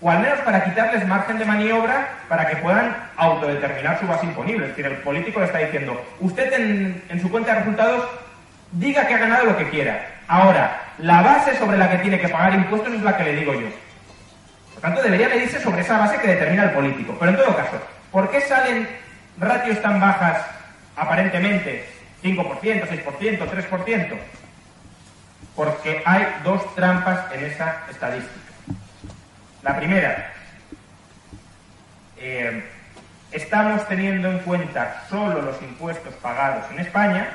o 0.00 0.08
al 0.08 0.20
menos 0.20 0.38
para 0.42 0.62
quitarles 0.62 1.04
margen 1.04 1.38
de 1.38 1.46
maniobra 1.46 2.08
para 2.28 2.46
que 2.46 2.54
puedan 2.58 2.96
autodeterminar 3.16 3.98
su 3.98 4.06
base 4.06 4.26
imponible. 4.26 4.66
Es 4.66 4.76
decir, 4.76 4.86
el 4.86 4.98
político 4.98 5.40
le 5.40 5.46
está 5.46 5.58
diciendo, 5.58 6.00
usted 6.20 6.52
en, 6.52 7.02
en 7.08 7.20
su 7.20 7.28
cuenta 7.28 7.54
de 7.54 7.58
resultados 7.58 8.04
diga 8.70 9.04
que 9.04 9.14
ha 9.14 9.18
ganado 9.18 9.46
lo 9.46 9.56
que 9.56 9.68
quiera. 9.68 10.06
Ahora, 10.28 10.80
la 10.98 11.22
base 11.22 11.56
sobre 11.56 11.76
la 11.76 11.90
que 11.90 11.98
tiene 11.98 12.20
que 12.20 12.28
pagar 12.28 12.54
impuestos 12.54 12.94
es 12.94 13.02
la 13.02 13.16
que 13.16 13.24
le 13.24 13.34
digo 13.34 13.52
yo. 13.52 13.66
Por 14.76 14.82
tanto, 14.82 15.02
debería 15.02 15.30
medirse 15.30 15.58
sobre 15.58 15.80
esa 15.80 15.96
base 15.96 16.18
que 16.18 16.28
determina 16.28 16.64
el 16.64 16.70
político. 16.72 17.16
Pero 17.18 17.30
en 17.30 17.38
todo 17.38 17.56
caso, 17.56 17.80
¿por 18.12 18.30
qué 18.30 18.42
salen 18.42 18.86
ratios 19.38 19.80
tan 19.80 19.98
bajas 19.98 20.44
aparentemente? 20.94 21.88
5%, 22.22 22.86
6%, 22.86 23.38
3%. 23.38 24.18
Porque 25.54 26.02
hay 26.04 26.26
dos 26.44 26.74
trampas 26.74 27.32
en 27.32 27.44
esa 27.44 27.84
estadística. 27.90 28.52
La 29.62 29.74
primera, 29.78 30.30
eh, 32.18 32.62
estamos 33.32 33.88
teniendo 33.88 34.30
en 34.30 34.40
cuenta 34.40 35.04
solo 35.08 35.40
los 35.40 35.62
impuestos 35.62 36.12
pagados 36.16 36.70
en 36.70 36.80
España 36.80 37.30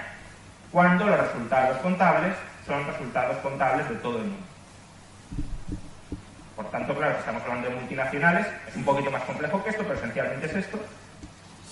cuando 0.71 1.07
los 1.07 1.19
resultados 1.19 1.79
contables 1.79 2.35
son 2.67 2.85
resultados 2.85 3.37
contables 3.37 3.89
de 3.89 3.95
todo 3.95 4.17
el 4.17 4.25
mundo. 4.25 4.50
Por 6.61 6.69
tanto, 6.69 6.95
claro, 6.95 7.17
estamos 7.17 7.41
hablando 7.41 7.69
de 7.69 7.75
multinacionales, 7.75 8.45
es 8.67 8.75
un 8.75 8.83
poquito 8.83 9.09
más 9.09 9.23
complejo 9.23 9.63
que 9.63 9.71
esto, 9.71 9.81
pero 9.81 9.95
esencialmente 9.95 10.45
es 10.45 10.53
esto. 10.53 10.79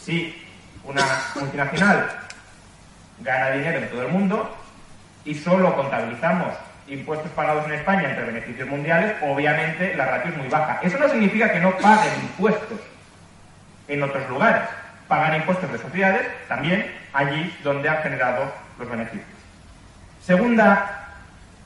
Si 0.03 0.47
una 0.83 1.03
multinacional 1.35 2.09
gana 3.19 3.51
dinero 3.51 3.77
en 3.77 3.89
todo 3.89 4.01
el 4.01 4.07
mundo 4.07 4.57
y 5.25 5.35
solo 5.35 5.75
contabilizamos 5.75 6.55
impuestos 6.87 7.29
pagados 7.33 7.65
en 7.67 7.73
España 7.73 8.09
entre 8.09 8.25
beneficios 8.25 8.67
mundiales, 8.67 9.15
obviamente 9.21 9.93
la 9.93 10.05
ratio 10.07 10.31
es 10.31 10.37
muy 10.37 10.47
baja. 10.47 10.79
Eso 10.81 10.97
no 10.97 11.07
significa 11.07 11.51
que 11.51 11.59
no 11.59 11.77
paguen 11.77 12.13
impuestos 12.21 12.79
en 13.87 14.01
otros 14.01 14.27
lugares. 14.27 14.63
Pagan 15.07 15.35
impuestos 15.35 15.71
de 15.71 15.77
sociedades 15.77 16.27
también 16.47 16.91
allí 17.13 17.55
donde 17.63 17.89
han 17.89 18.01
generado 18.01 18.51
los 18.79 18.89
beneficios. 18.89 19.27
Segunda 20.23 21.09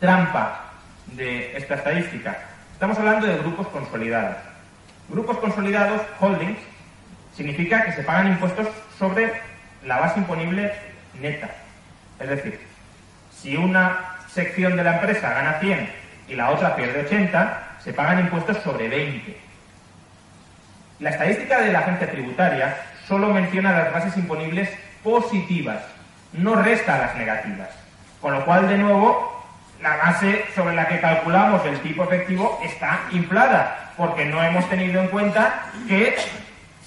trampa 0.01 0.73
de 1.07 1.55
esta 1.55 1.75
estadística 1.75 2.37
Estamos 2.83 2.99
hablando 2.99 3.27
de 3.27 3.37
grupos 3.37 3.69
consolidados. 3.69 4.35
Grupos 5.07 5.37
consolidados, 5.37 6.01
holdings, 6.19 6.59
significa 7.33 7.85
que 7.85 7.93
se 7.93 8.03
pagan 8.03 8.27
impuestos 8.27 8.67
sobre 8.99 9.31
la 9.85 10.01
base 10.01 10.19
imponible 10.19 10.69
neta. 11.21 11.49
Es 12.19 12.27
decir, 12.27 12.59
si 13.31 13.55
una 13.55 14.17
sección 14.27 14.75
de 14.75 14.83
la 14.83 14.95
empresa 14.95 15.29
gana 15.29 15.61
100 15.61 15.89
y 16.27 16.35
la 16.35 16.49
otra 16.49 16.75
pierde 16.75 17.05
80, 17.05 17.77
se 17.81 17.93
pagan 17.93 18.19
impuestos 18.19 18.57
sobre 18.57 18.89
20. 18.89 19.37
La 20.99 21.11
estadística 21.11 21.61
de 21.61 21.71
la 21.71 21.79
agencia 21.79 22.11
tributaria 22.11 22.75
solo 23.07 23.29
menciona 23.29 23.71
las 23.71 23.93
bases 23.93 24.17
imponibles 24.17 24.69
positivas, 25.01 25.85
no 26.33 26.61
resta 26.61 26.97
las 26.97 27.15
negativas. 27.15 27.69
Con 28.19 28.33
lo 28.33 28.43
cual, 28.43 28.67
de 28.67 28.77
nuevo, 28.77 29.32
la 29.83 29.97
base 29.97 30.45
sobre 30.55 30.75
la 30.75 30.87
que 30.87 31.01
calculamos 31.01 31.63
el 31.65 31.77
tipo 31.81 32.05
efectivo 32.05 32.57
está 32.63 33.01
inflada, 33.11 33.91
porque 33.97 34.23
no 34.23 34.41
hemos 34.41 34.67
tenido 34.69 35.01
en 35.01 35.09
cuenta 35.09 35.65
que 35.89 36.15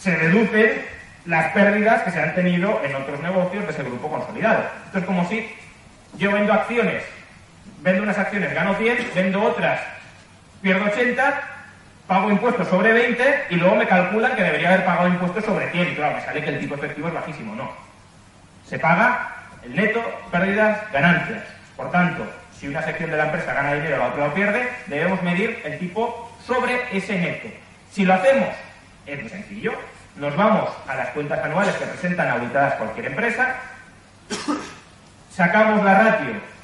se 0.00 0.16
reducen 0.16 0.82
las 1.26 1.52
pérdidas 1.52 2.02
que 2.02 2.10
se 2.10 2.22
han 2.22 2.34
tenido 2.34 2.80
en 2.82 2.94
otros 2.94 3.20
negocios 3.20 3.66
de 3.66 3.70
ese 3.70 3.82
grupo 3.82 4.10
consolidado. 4.10 4.64
Esto 4.86 4.98
es 4.98 5.04
como 5.04 5.28
si 5.28 5.46
yo 6.16 6.32
vendo 6.32 6.54
acciones, 6.54 7.02
vendo 7.82 8.02
unas 8.02 8.16
acciones, 8.16 8.54
gano 8.54 8.74
100, 8.74 9.10
vendo 9.14 9.42
otras, 9.42 9.78
pierdo 10.62 10.86
80, 10.86 11.40
pago 12.06 12.30
impuestos 12.30 12.66
sobre 12.68 12.94
20 12.94 13.44
y 13.50 13.56
luego 13.56 13.76
me 13.76 13.86
calculan 13.86 14.34
que 14.34 14.42
debería 14.42 14.68
haber 14.68 14.86
pagado 14.86 15.08
impuestos 15.08 15.44
sobre 15.44 15.70
100 15.70 15.92
y 15.92 15.94
claro, 15.96 16.16
me 16.16 16.24
sale 16.24 16.42
que 16.42 16.48
el 16.48 16.60
tipo 16.60 16.76
efectivo 16.76 17.08
es 17.08 17.14
bajísimo. 17.14 17.54
No. 17.54 17.70
Se 18.66 18.78
paga 18.78 19.34
el 19.64 19.76
neto, 19.76 20.02
pérdidas, 20.30 20.90
ganancias. 20.90 21.42
Por 21.76 21.90
tanto, 21.90 22.24
si 22.58 22.68
una 22.68 22.82
sección 22.82 23.10
de 23.10 23.16
la 23.16 23.26
empresa 23.26 23.52
gana 23.52 23.74
dinero 23.74 23.98
la 23.98 24.08
otra 24.08 24.28
lo 24.28 24.34
pierde, 24.34 24.68
debemos 24.86 25.22
medir 25.22 25.60
el 25.64 25.78
tipo 25.78 26.32
sobre 26.46 26.96
ese 26.96 27.18
neto. 27.18 27.48
Si 27.92 28.04
lo 28.04 28.14
hacemos, 28.14 28.48
es 29.06 29.20
muy 29.20 29.30
sencillo. 29.30 29.72
Nos 30.16 30.34
vamos 30.36 30.70
a 30.88 30.94
las 30.94 31.08
cuentas 31.10 31.44
anuales 31.44 31.74
que 31.74 31.84
presentan 31.84 32.28
auditadas 32.28 32.74
cualquier 32.74 33.06
empresa, 33.06 33.56
sacamos 35.30 35.84
la 35.84 35.98
ratio 35.98 36.56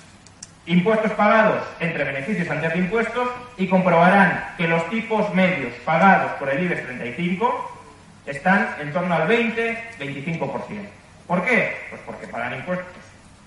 impuestos 0.67 1.11
pagados 1.13 1.63
entre 1.81 2.05
beneficios 2.05 2.49
antes 2.49 2.73
de 2.73 2.79
impuestos 2.79 3.29
y 3.57 3.67
comprobarán 3.67 4.55
que 4.57 4.69
los 4.69 4.89
tipos 4.91 5.33
medios 5.35 5.73
pagados 5.85 6.33
por 6.33 6.49
el 6.49 6.63
IBEX 6.65 6.85
35 6.85 7.81
están 8.27 8.77
en 8.81 8.93
torno 8.93 9.15
al 9.15 9.29
20-25%. 9.29 10.87
¿Por 11.27 11.45
qué? 11.45 11.77
Pues 11.91 12.01
porque 12.07 12.29
pagan 12.29 12.55
impuestos 12.55 12.87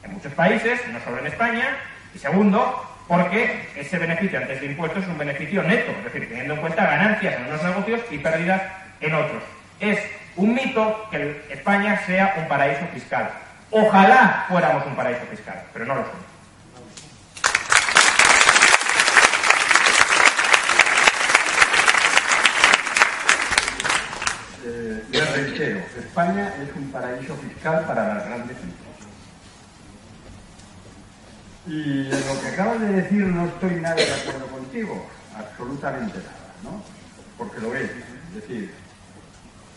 en 0.03 0.13
muchos 0.13 0.33
países, 0.33 0.81
no 0.89 0.99
solo 0.99 1.19
en 1.19 1.27
España, 1.27 1.77
y 2.15 2.17
segundo, 2.17 2.81
porque 3.07 3.67
ese 3.75 3.99
beneficio 3.99 4.39
antes 4.39 4.61
de 4.61 4.67
impuestos 4.67 5.03
es 5.03 5.09
un 5.09 5.17
beneficio 5.17 5.61
neto, 5.61 5.91
es 5.91 6.05
decir, 6.05 6.29
teniendo 6.29 6.53
en 6.53 6.61
cuenta 6.61 6.85
ganancias 6.85 7.35
en 7.35 7.47
unos 7.47 7.61
negocios 7.61 8.01
y 8.09 8.17
pérdidas 8.17 8.61
en 9.01 9.13
otros. 9.13 9.43
Es 9.81 9.99
un 10.37 10.53
mito 10.53 11.07
que 11.11 11.43
España 11.49 12.01
sea 12.05 12.35
un 12.37 12.47
paraíso 12.47 12.85
fiscal. 12.93 13.29
Ojalá 13.69 14.45
fuéramos 14.47 14.85
un 14.85 14.95
paraíso 14.95 15.25
fiscal, 15.29 15.61
pero 15.73 15.85
no 15.85 15.95
lo 15.95 16.01
somos. 16.01 16.25
Eh, 24.67 25.75
España 25.99 26.53
es 26.63 26.75
un 26.75 26.91
paraíso 26.91 27.35
fiscal 27.35 27.83
para 27.85 28.15
las 28.15 28.25
grandes 28.25 28.57
empresas. 28.57 28.84
Y 31.67 32.11
en 32.11 32.27
lo 32.27 32.41
que 32.41 32.47
acabas 32.47 32.79
de 32.79 32.87
decir 32.87 33.23
no 33.23 33.45
estoy 33.45 33.75
nada 33.81 33.95
de 33.95 34.13
acuerdo 34.13 34.45
contigo, 34.47 35.07
absolutamente 35.35 36.19
nada, 36.19 36.53
¿no? 36.63 36.83
Porque 37.37 37.59
lo 37.59 37.73
es. 37.73 37.89
Es 37.89 38.35
decir, 38.35 38.71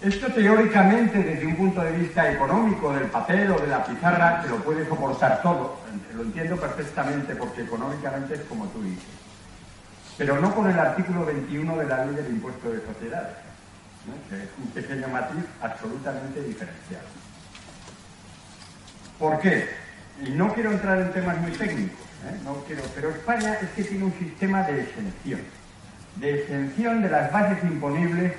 esto 0.02 0.28
teóricamente 0.28 1.18
desde 1.18 1.46
un 1.46 1.56
punto 1.56 1.80
de 1.80 1.92
vista 1.92 2.30
económico, 2.30 2.92
del 2.92 3.06
papel 3.06 3.50
o 3.50 3.58
de 3.58 3.66
la 3.66 3.84
pizarra, 3.84 4.42
se 4.42 4.48
lo 4.48 4.56
puede 4.58 4.86
soportar 4.86 5.40
todo. 5.42 5.80
Lo 6.14 6.22
entiendo 6.22 6.56
perfectamente 6.56 7.34
porque 7.34 7.62
económicamente 7.62 8.34
es 8.34 8.40
como 8.42 8.66
tú 8.66 8.82
dices. 8.82 9.04
Pero 10.18 10.40
no 10.40 10.54
con 10.54 10.70
el 10.70 10.78
artículo 10.78 11.24
21 11.24 11.76
de 11.78 11.86
la 11.86 12.04
ley 12.04 12.16
del 12.16 12.28
impuesto 12.28 12.70
de 12.70 12.80
sociedades, 12.84 13.36
que 14.28 14.36
es 14.36 14.48
un 14.58 14.70
pequeño 14.70 15.08
matiz 15.08 15.44
absolutamente 15.62 16.42
diferencial. 16.42 17.02
¿Por 19.18 19.38
qué? 19.40 19.87
Y 20.24 20.30
no 20.30 20.52
quiero 20.52 20.72
entrar 20.72 21.00
en 21.00 21.12
temas 21.12 21.38
muy 21.38 21.52
técnicos, 21.52 22.00
¿eh? 22.26 22.38
no 22.44 22.54
quiero, 22.66 22.82
pero 22.94 23.10
España 23.10 23.58
es 23.62 23.68
que 23.70 23.84
tiene 23.84 24.04
un 24.04 24.12
sistema 24.14 24.62
de 24.64 24.82
exención, 24.82 25.40
de 26.16 26.40
exención 26.40 27.02
de 27.02 27.10
las 27.10 27.32
bases 27.32 27.62
imponibles 27.62 28.32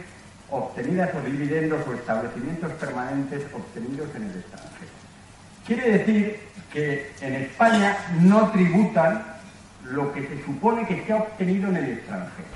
obtenidas 0.49 1.11
o 1.15 1.21
dividendos 1.21 1.87
o 1.87 1.93
establecimientos 1.93 2.71
permanentes 2.73 3.43
obtenidos 3.53 4.09
en 4.15 4.23
el 4.23 4.37
extranjero. 4.37 4.91
Quiere 5.65 5.91
decir 5.97 6.39
que 6.73 7.11
en 7.21 7.35
España 7.35 7.97
no 8.19 8.49
tributan 8.51 9.23
lo 9.85 10.11
que 10.13 10.27
se 10.27 10.43
supone 10.43 10.85
que 10.85 11.05
se 11.05 11.13
ha 11.13 11.17
obtenido 11.17 11.69
en 11.69 11.77
el 11.77 11.89
extranjero. 11.93 12.47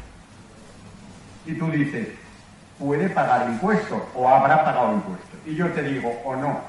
Y 1.46 1.54
tú 1.54 1.70
dices, 1.72 2.10
puede 2.80 3.10
pagar 3.10 3.50
impuestos 3.50 4.02
o 4.16 4.28
habrá 4.28 4.64
pagado 4.64 4.94
impuestos. 4.94 5.40
Y 5.46 5.56
yo 5.56 5.68
te 5.72 5.84
digo, 5.84 6.10
o 6.26 6.36
no, 6.36 6.62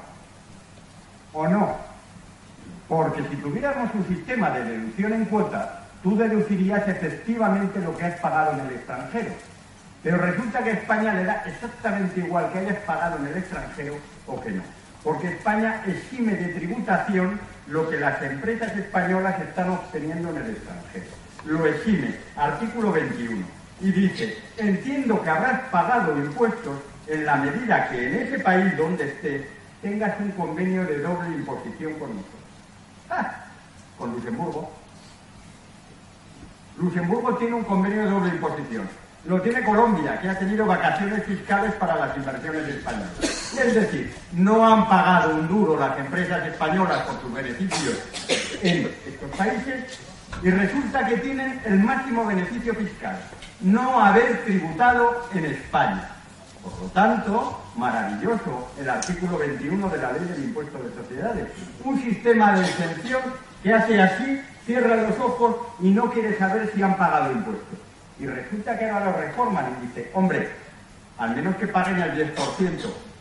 o 1.33 1.47
no, 1.47 1.75
porque 2.87 3.23
si 3.29 3.35
tuviéramos 3.37 3.89
un 3.93 4.07
sistema 4.07 4.51
de 4.51 4.63
deducción 4.63 5.13
en 5.13 5.25
cuotas, 5.25 5.67
tú 6.03 6.15
deducirías 6.15 6.87
efectivamente 6.87 7.79
lo 7.79 7.97
que 7.97 8.05
has 8.05 8.19
pagado 8.19 8.53
en 8.53 8.67
el 8.67 8.75
extranjero. 8.75 9.31
Pero 10.03 10.17
resulta 10.17 10.63
que 10.63 10.71
España 10.71 11.13
le 11.15 11.23
da 11.23 11.43
exactamente 11.47 12.19
igual 12.19 12.51
que 12.51 12.59
hayas 12.59 12.77
pagado 12.85 13.17
en 13.17 13.27
el 13.27 13.37
extranjero 13.37 13.95
o 14.27 14.39
que 14.39 14.51
no. 14.51 14.61
Porque 15.03 15.29
España 15.29 15.83
exime 15.87 16.35
de 16.35 16.53
tributación 16.53 17.39
lo 17.67 17.89
que 17.89 17.99
las 17.99 18.21
empresas 18.21 18.75
españolas 18.77 19.39
están 19.41 19.71
obteniendo 19.71 20.29
en 20.29 20.37
el 20.37 20.51
extranjero. 20.51 21.05
Lo 21.45 21.65
exime, 21.65 22.15
artículo 22.35 22.91
21. 22.91 23.45
Y 23.81 23.91
dice, 23.91 24.37
entiendo 24.57 25.21
que 25.23 25.29
habrás 25.29 25.61
pagado 25.71 26.17
impuestos 26.17 26.75
en 27.07 27.25
la 27.25 27.37
medida 27.37 27.89
que 27.89 28.07
en 28.07 28.27
ese 28.27 28.39
país 28.39 28.77
donde 28.77 29.05
estés 29.05 29.41
tengas 29.81 30.19
un 30.19 30.31
convenio 30.31 30.85
de 30.85 30.99
doble 30.99 31.29
imposición 31.29 31.93
con 31.93 32.09
nosotros. 32.15 32.34
Ah, 33.09 33.45
con 33.97 34.11
Luxemburgo. 34.11 34.71
Luxemburgo 36.77 37.35
tiene 37.35 37.55
un 37.55 37.63
convenio 37.63 38.03
de 38.03 38.09
doble 38.09 38.29
imposición. 38.29 38.89
Lo 39.25 39.41
tiene 39.41 39.63
Colombia, 39.63 40.19
que 40.19 40.29
ha 40.29 40.37
tenido 40.37 40.65
vacaciones 40.65 41.23
fiscales 41.23 41.73
para 41.73 41.95
las 41.95 42.15
inversiones 42.15 42.67
españolas. 42.67 43.19
Es 43.57 43.73
decir, 43.73 44.13
no 44.33 44.67
han 44.67 44.87
pagado 44.87 45.35
un 45.35 45.47
duro 45.47 45.79
las 45.79 45.97
empresas 45.97 46.45
españolas 46.45 46.99
por 47.03 47.21
sus 47.21 47.33
beneficios 47.33 47.97
en 48.61 48.91
estos 49.07 49.29
países 49.35 49.99
y 50.43 50.49
resulta 50.51 51.07
que 51.07 51.17
tienen 51.17 51.59
el 51.65 51.79
máximo 51.79 52.25
beneficio 52.25 52.75
fiscal, 52.75 53.17
no 53.61 53.99
haber 53.99 54.43
tributado 54.43 55.27
en 55.33 55.45
España. 55.45 56.07
Por 56.61 56.81
lo 56.83 56.87
tanto, 56.89 57.64
maravilloso 57.75 58.71
el 58.79 58.89
artículo 58.89 59.37
21 59.37 59.89
de 59.89 59.97
la 59.97 60.11
ley 60.13 60.25
del 60.25 60.43
impuesto 60.45 60.77
de 60.79 60.93
sociedades. 60.93 61.47
Un 61.83 62.01
sistema 62.01 62.57
de 62.57 62.65
exención 62.65 63.21
que 63.61 63.73
hace 63.73 64.01
así, 64.01 64.41
cierra 64.65 64.95
los 64.95 65.19
ojos 65.19 65.55
y 65.79 65.91
no 65.91 66.11
quiere 66.11 66.37
saber 66.37 66.71
si 66.73 66.81
han 66.81 66.97
pagado 66.97 67.31
impuestos. 67.31 67.79
Y 68.19 68.27
resulta 68.27 68.77
que 68.77 68.89
ahora 68.89 69.11
lo 69.11 69.17
reforman 69.17 69.65
y 69.77 69.87
dice, 69.87 70.11
hombre, 70.13 70.49
al 71.17 71.35
menos 71.35 71.55
que 71.57 71.67
paguen 71.67 72.01
el 72.01 72.35
10%, 72.35 72.35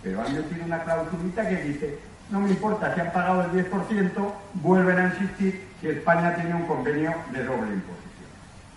pero 0.02 0.20
han 0.20 0.34
metido 0.34 0.64
una 0.64 0.82
clausulita 0.82 1.48
que 1.48 1.56
dice, 1.56 1.98
no 2.30 2.40
me 2.40 2.50
importa 2.50 2.94
si 2.94 3.00
han 3.00 3.12
pagado 3.12 3.42
el 3.42 3.50
10%, 3.52 4.10
vuelven 4.54 4.98
a 4.98 5.04
insistir 5.06 5.68
que 5.80 5.92
España 5.92 6.34
tiene 6.34 6.54
un 6.54 6.66
convenio 6.66 7.14
de 7.32 7.44
doble 7.44 7.74
imposición. 7.74 8.30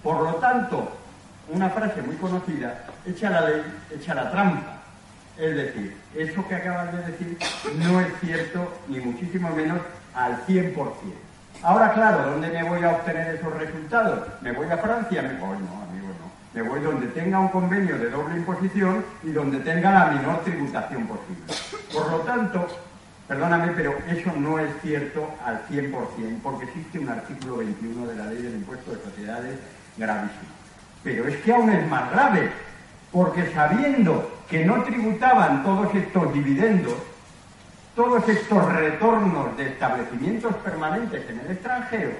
Por 0.04 0.22
lo 0.24 0.36
tanto, 0.36 0.92
una 1.50 1.70
frase 1.70 2.02
muy 2.02 2.16
conocida, 2.16 2.86
echa 3.06 3.30
la 3.30 3.42
ley, 3.50 3.62
echa 3.96 4.14
la 4.14 4.32
trampa. 4.32 4.77
Es 5.40 5.56
decir, 5.56 5.96
eso 6.16 6.48
que 6.48 6.56
acabas 6.56 6.92
de 6.94 7.12
decir 7.12 7.38
no 7.78 8.02
es 8.02 8.08
cierto, 8.22 8.74
ni 8.88 9.00
muchísimo 9.00 9.50
menos 9.52 9.80
al 10.16 10.44
100%. 10.48 10.74
Ahora, 11.62 11.94
claro, 11.94 12.32
¿dónde 12.32 12.50
me 12.50 12.64
voy 12.64 12.84
a 12.84 12.92
obtener 12.92 13.36
esos 13.36 13.54
resultados? 13.54 14.28
¿Me 14.42 14.52
voy 14.52 14.70
a 14.70 14.78
Francia? 14.78 15.22
Me 15.22 15.34
voy, 15.40 15.58
no, 15.60 15.84
amigo, 15.84 16.08
no. 16.08 16.32
Me 16.54 16.68
voy 16.68 16.80
donde 16.82 17.08
tenga 17.08 17.40
un 17.40 17.50
convenio 17.50 17.98
de 17.98 18.10
doble 18.10 18.38
imposición 18.38 19.04
y 19.24 19.32
donde 19.32 19.60
tenga 19.60 19.92
la 19.92 20.06
menor 20.12 20.44
tributación 20.44 21.06
posible. 21.06 21.54
Por 21.94 22.12
lo 22.12 22.20
tanto, 22.20 22.68
perdóname, 23.28 23.74
pero 23.76 23.96
eso 24.08 24.32
no 24.38 24.58
es 24.60 24.70
cierto 24.82 25.30
al 25.46 25.68
100%, 25.68 26.42
porque 26.42 26.66
existe 26.66 27.00
un 27.00 27.10
artículo 27.10 27.58
21 27.58 28.08
de 28.08 28.16
la 28.16 28.26
Ley 28.26 28.42
del 28.42 28.56
Impuesto 28.56 28.92
de 28.92 29.04
Sociedades 29.04 29.60
gravísimo. 29.98 30.58
Pero 31.04 31.28
es 31.28 31.38
que 31.38 31.54
aún 31.54 31.70
es 31.70 31.88
más 31.88 32.12
grave, 32.12 32.52
porque 33.12 33.52
sabiendo 33.54 34.30
que 34.50 34.66
no 34.66 34.84
tributaban 34.84 35.64
todos 35.64 35.94
estos 35.96 36.34
dividendos, 36.34 36.96
todos 37.96 38.28
estos 38.30 38.74
retornos 38.74 39.58
de 39.58 39.68
establecimientos 39.70 40.56
permanentes 40.58 41.30
en 41.30 41.40
el 41.40 41.52
extranjero 41.52 42.12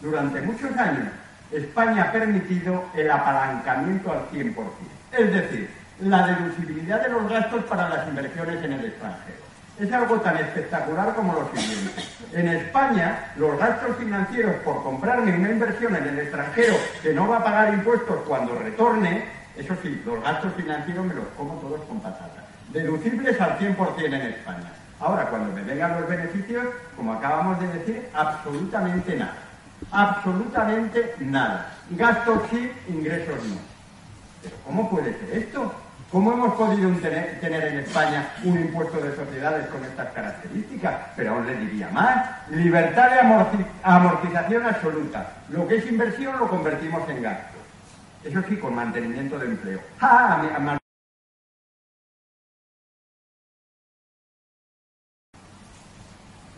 durante 0.00 0.40
muchos 0.42 0.76
años, 0.76 1.08
España 1.50 2.04
ha 2.04 2.12
permitido 2.12 2.84
el 2.94 3.10
apalancamiento 3.10 4.12
al 4.12 4.28
100%, 4.30 4.54
es 5.12 5.32
decir, 5.32 5.70
la 6.00 6.26
deducibilidad 6.26 7.02
de 7.02 7.10
los 7.10 7.28
gastos 7.28 7.64
para 7.64 7.88
las 7.88 8.08
inversiones 8.08 8.62
en 8.64 8.72
el 8.72 8.84
extranjero. 8.86 9.42
Es 9.78 9.92
algo 9.92 10.20
tan 10.20 10.36
espectacular 10.36 11.14
como 11.14 11.32
lo 11.32 11.50
siguiente. 11.54 12.02
En 12.32 12.48
España, 12.48 13.32
los 13.36 13.58
gastos 13.58 13.96
financieros 13.96 14.56
por 14.56 14.82
comprarme 14.82 15.36
una 15.36 15.50
inversión 15.50 15.96
en 15.96 16.08
el 16.08 16.18
extranjero 16.18 16.74
que 17.02 17.12
no 17.12 17.28
va 17.28 17.38
a 17.38 17.44
pagar 17.44 17.74
impuestos 17.74 18.20
cuando 18.26 18.58
retorne, 18.58 19.24
eso 19.56 19.74
sí, 19.82 20.02
los 20.06 20.22
gastos 20.22 20.52
financieros 20.54 21.04
me 21.04 21.14
los 21.14 21.26
como 21.36 21.54
todos 21.54 21.80
con 21.82 22.00
patata. 22.00 22.44
Deducibles 22.72 23.40
al 23.40 23.58
100% 23.58 24.04
en 24.04 24.14
España. 24.14 24.72
Ahora, 24.98 25.26
cuando 25.26 25.52
me 25.52 25.62
vengan 25.62 26.00
los 26.00 26.08
beneficios, 26.08 26.64
como 26.96 27.12
acabamos 27.12 27.60
de 27.60 27.66
decir, 27.68 28.08
absolutamente 28.14 29.16
nada. 29.16 29.34
Absolutamente 29.90 31.16
nada. 31.18 31.72
Gastos 31.90 32.42
sí, 32.50 32.72
ingresos 32.88 33.34
no. 33.44 33.56
¿Pero 34.42 34.56
cómo 34.64 34.88
puede 34.88 35.12
ser 35.18 35.38
esto? 35.38 35.72
¿Cómo 36.12 36.32
hemos 36.32 36.54
podido 36.54 36.90
tener, 37.00 37.40
en 37.42 37.78
España 37.78 38.28
un 38.44 38.58
impuesto 38.58 38.98
de 38.98 39.16
sociedades 39.16 39.66
con 39.68 39.82
estas 39.82 40.12
características? 40.12 40.94
Pero 41.16 41.32
aún 41.32 41.46
le 41.46 41.56
diría 41.56 41.88
más, 41.88 42.48
libertad 42.50 43.10
de 43.10 43.20
amortización 43.82 44.66
absoluta. 44.66 45.26
Lo 45.48 45.66
que 45.66 45.76
es 45.76 45.86
inversión 45.86 46.38
lo 46.38 46.48
convertimos 46.48 47.08
en 47.08 47.22
gasto. 47.22 47.51
Eso 48.24 48.40
sí, 48.48 48.56
con 48.56 48.74
mantenimiento 48.74 49.38
de 49.38 49.46
empleo. 49.46 49.80
¡Ah! 50.00 50.78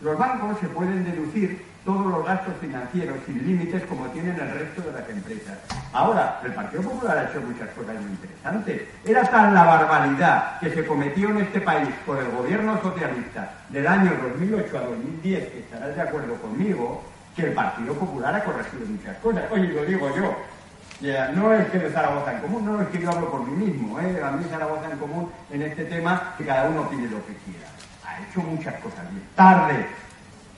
Los 0.01 0.17
bancos 0.19 0.59
se 0.59 0.67
pueden 0.67 1.03
deducir 1.03 1.65
todos 1.83 2.05
los 2.05 2.25
gastos 2.25 2.53
financieros 2.61 3.17
sin 3.25 3.47
límites 3.47 3.83
como 3.85 4.05
tienen 4.07 4.39
el 4.39 4.51
resto 4.51 4.81
de 4.81 4.91
las 4.91 5.09
empresas. 5.09 5.57
Ahora, 5.93 6.41
el 6.43 6.53
Partido 6.53 6.83
Popular 6.83 7.17
ha 7.17 7.29
hecho 7.29 7.41
muchas 7.41 7.69
cosas 7.69 7.95
muy 8.01 8.11
interesantes. 8.11 8.83
Era 9.03 9.23
tan 9.23 9.53
la 9.53 9.63
barbaridad 9.63 10.59
que 10.59 10.69
se 10.69 10.85
cometió 10.85 11.29
en 11.29 11.37
este 11.37 11.61
país 11.61 11.89
por 12.05 12.19
el 12.19 12.29
gobierno 12.29 12.79
socialista 12.81 13.65
del 13.69 13.87
año 13.87 14.11
2008 14.21 14.77
a 14.77 14.81
2010, 14.81 15.47
que 15.47 15.59
estarás 15.59 15.95
de 15.95 16.01
acuerdo 16.01 16.35
conmigo, 16.35 17.03
que 17.35 17.43
el 17.43 17.53
Partido 17.53 17.95
Popular 17.95 18.35
ha 18.35 18.43
corregido 18.43 18.85
muchas 18.85 19.17
cosas. 19.17 19.43
Oye, 19.51 19.67
lo 19.69 19.85
digo 19.85 20.15
yo. 20.15 20.35
No 21.01 21.53
es 21.53 21.67
que 21.69 21.79
de 21.79 21.91
Zaragoza 21.91 22.33
en 22.33 22.39
común, 22.39 22.65
no 22.65 22.81
es 22.81 22.87
que 22.89 22.99
yo 22.99 23.11
hablo 23.11 23.29
por 23.29 23.45
mí 23.45 23.65
mismo. 23.65 23.99
¿eh? 23.99 24.21
A 24.23 24.31
mí 24.31 24.45
Zaragoza 24.49 24.91
en 24.91 24.97
común 24.97 25.31
en 25.51 25.61
este 25.61 25.85
tema, 25.85 26.33
que 26.37 26.45
cada 26.45 26.69
uno 26.69 26.89
pide 26.89 27.09
lo 27.09 27.25
que 27.25 27.33
quiera. 27.45 27.67
Ha 28.05 28.21
hecho 28.23 28.41
muchas 28.41 28.75
cosas 28.75 29.09
bien. 29.11 29.23
Tarde, 29.35 29.85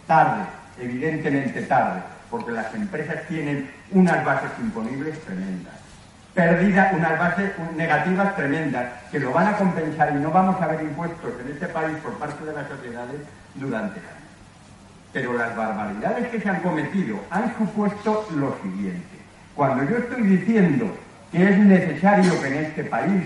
tarde 0.06 0.46
evidentemente 0.80 1.62
tarde, 1.64 2.02
porque 2.30 2.52
las 2.52 2.74
empresas 2.74 3.24
tienen 3.28 3.70
unas 3.92 4.24
bases 4.24 4.52
imponibles 4.60 5.20
tremendas, 5.22 5.74
perdidas, 6.34 6.94
unas 6.94 7.18
bases 7.18 7.52
negativas 7.76 8.36
tremendas, 8.36 8.86
que 9.12 9.20
lo 9.20 9.32
van 9.32 9.48
a 9.48 9.58
compensar 9.58 10.16
y 10.16 10.20
no 10.20 10.32
vamos 10.32 10.62
a 10.62 10.68
ver 10.68 10.82
impuestos 10.82 11.34
en 11.42 11.52
este 11.52 11.68
país 11.68 11.98
por 11.98 12.14
parte 12.18 12.46
de 12.46 12.54
las 12.54 12.68
sociedades 12.68 13.22
durante 13.56 14.00
años. 14.00 14.12
Pero 15.14 15.34
las 15.34 15.56
barbaridades 15.56 16.28
que 16.28 16.40
se 16.40 16.50
han 16.50 16.62
cometido 16.62 17.20
han 17.32 17.56
supuesto 17.58 18.28
lo 18.36 18.56
siguiente. 18.62 19.17
Cuando 19.58 19.84
yo 19.90 19.98
estoy 19.98 20.22
diciendo 20.22 20.96
que 21.32 21.50
es 21.50 21.58
necesario 21.58 22.40
que 22.40 22.48
en 22.48 22.54
este 22.66 22.84
país 22.84 23.24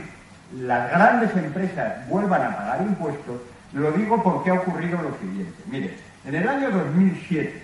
las 0.61 0.89
grandes 0.89 1.35
empresas 1.35 2.07
vuelvan 2.07 2.43
a 2.43 2.55
pagar 2.55 2.81
impuestos, 2.83 3.41
lo 3.73 3.91
digo 3.91 4.23
porque 4.23 4.49
ha 4.49 4.53
ocurrido 4.53 5.01
lo 5.01 5.13
siguiente. 5.19 5.61
Mire, 5.69 5.93
en 6.25 6.35
el 6.35 6.47
año 6.47 6.71
2007, 6.71 7.61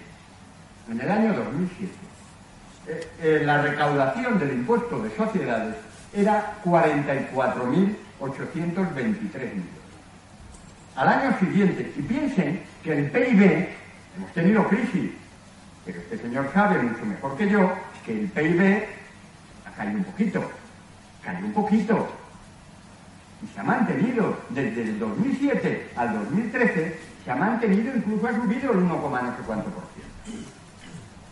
en 0.91 0.99
el 0.99 1.09
año 1.09 1.33
2007, 1.33 1.93
eh, 2.87 3.07
eh, 3.21 3.43
la 3.45 3.61
recaudación 3.61 4.37
del 4.37 4.51
impuesto 4.51 5.01
de 5.01 5.15
sociedades 5.15 5.75
era 6.13 6.55
44.823 6.65 9.31
millones. 9.31 9.63
Al 10.97 11.07
año 11.07 11.39
siguiente, 11.39 11.93
y 11.95 12.01
piensen 12.01 12.63
que 12.83 12.97
el 12.97 13.09
PIB, 13.11 13.69
hemos 14.17 14.33
tenido 14.33 14.67
crisis, 14.67 15.11
pero 15.85 16.01
este 16.01 16.17
señor 16.17 16.51
sabe 16.53 16.79
mucho 16.79 17.05
mejor 17.05 17.37
que 17.37 17.49
yo 17.49 17.71
que 18.07 18.13
el 18.13 18.27
PIB 18.29 18.85
ha 19.65 19.71
caído 19.75 19.97
un 19.97 20.05
poquito, 20.05 20.49
caído 21.21 21.45
un 21.45 21.53
poquito, 21.53 22.07
y 23.43 23.47
se 23.53 23.59
ha 23.59 23.63
mantenido 23.63 24.39
desde 24.49 24.81
el 24.81 24.97
2007 24.97 25.91
al 25.95 26.13
2013 26.13 26.97
se 27.23 27.31
ha 27.31 27.35
mantenido, 27.35 27.93
incluso 27.93 28.25
ha 28.25 28.33
subido 28.33 28.71
el 28.71 28.77
1, 28.77 28.87
no 28.87 28.95
sé 29.09 29.43
cuánto 29.45 29.69
por 29.69 29.83
ciento. 29.93 30.11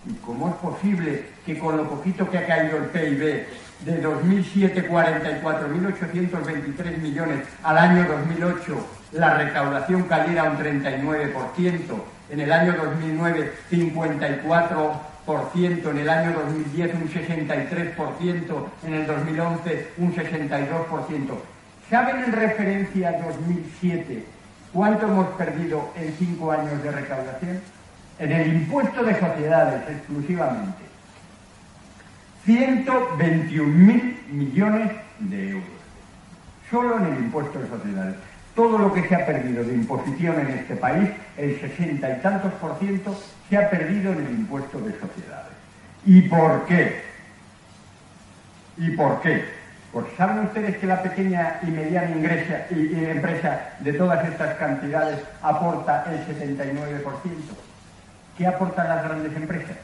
¿Y 0.07 0.13
cómo 0.15 0.49
es 0.49 0.55
posible 0.55 1.30
que 1.45 1.57
con 1.57 1.78
lo 1.78 1.89
poquito 1.89 2.30
que 2.30 2.38
ha 2.38 2.45
caído 2.45 2.78
el 2.78 2.88
PIB 2.88 3.47
de 3.86 4.01
2007, 4.01 4.89
44.823 4.89 6.97
millones, 6.97 7.47
al 7.63 7.78
año 7.78 8.05
2008 8.09 8.88
la 9.13 9.36
recaudación 9.36 10.03
cayera 10.03 10.43
un 10.43 10.57
39%, 10.57 11.80
en 12.32 12.41
el 12.41 12.51
año 12.51 12.73
2009 12.73 13.53
54%, 13.71 15.14
en 15.28 15.97
el 15.97 16.09
año 16.09 16.34
2010 16.34 16.93
un 16.95 17.09
63%, 17.09 18.65
en 18.86 18.93
el 18.93 19.07
2011 19.07 19.88
un 19.97 20.15
62%. 20.15 21.38
¿Saben 21.89 22.23
en 22.23 22.32
referencia 22.32 23.09
a 23.09 23.11
2007 23.13 24.36
¿Cuánto 24.76 25.07
hemos 25.07 25.28
perdido 25.38 25.89
en 25.95 26.13
cinco 26.19 26.51
años 26.51 26.84
de 26.84 26.91
recaudación? 26.91 27.61
En 28.19 28.30
el 28.30 28.55
impuesto 28.55 29.03
de 29.05 29.17
sociedades 29.17 29.89
exclusivamente. 29.89 30.84
121.000 32.45 34.28
millones 34.32 34.91
de 35.19 35.51
euros. 35.51 35.69
Solo 36.69 36.97
en 36.97 37.05
el 37.05 37.19
impuesto 37.19 37.57
de 37.57 37.69
sociedades. 37.69 38.15
Todo 38.56 38.78
lo 38.78 38.93
que 38.93 39.08
se 39.08 39.16
ha 39.16 39.26
perdido 39.26 39.64
de 39.64 39.74
imposición 39.74 40.39
en 40.39 40.49
este 40.51 40.76
país, 40.78 41.10
el 41.38 41.60
sesenta 41.60 42.10
y 42.10 42.22
tantos 42.22 42.53
por 42.53 42.80
ciento, 42.80 43.14
se 43.49 43.58
ha 43.58 43.70
perdido 43.70 44.14
en 44.14 44.26
el 44.26 44.32
impuesto 44.32 44.80
de 44.80 44.91
sociedades. 44.93 45.51
¿Y 46.06 46.22
por 46.24 46.66
qué? 46.66 47.01
¿Y 48.78 48.91
por 48.91 49.22
qué? 49.22 49.45
Pues 49.91 50.06
¿saben 50.18 50.39
ustedes 50.39 50.78
que 50.78 50.88
la 50.88 51.01
pequeña 51.01 51.60
y 51.64 51.68
mediana 51.68 52.10
ingresa, 52.12 52.66
y, 52.70 53.06
empresa 53.06 53.76
de 53.80 53.93
todas 53.93 54.28
estas 54.28 54.56
cantidades 54.56 55.20
aporta 55.41 56.06
el 56.12 56.20
79%? 56.28 57.06
¿Qué 58.38 58.45
aportan 58.45 58.89
las 58.89 59.03
grandes 59.06 59.36
empresas? 59.36 59.78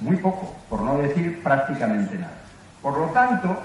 Muy 0.00 0.16
poco, 0.16 0.54
por 0.68 0.82
no 0.82 0.98
decir 0.98 1.42
prácticamente 1.42 2.16
nada. 2.16 2.40
Por 2.82 2.98
lo 2.98 3.06
tanto, 3.06 3.58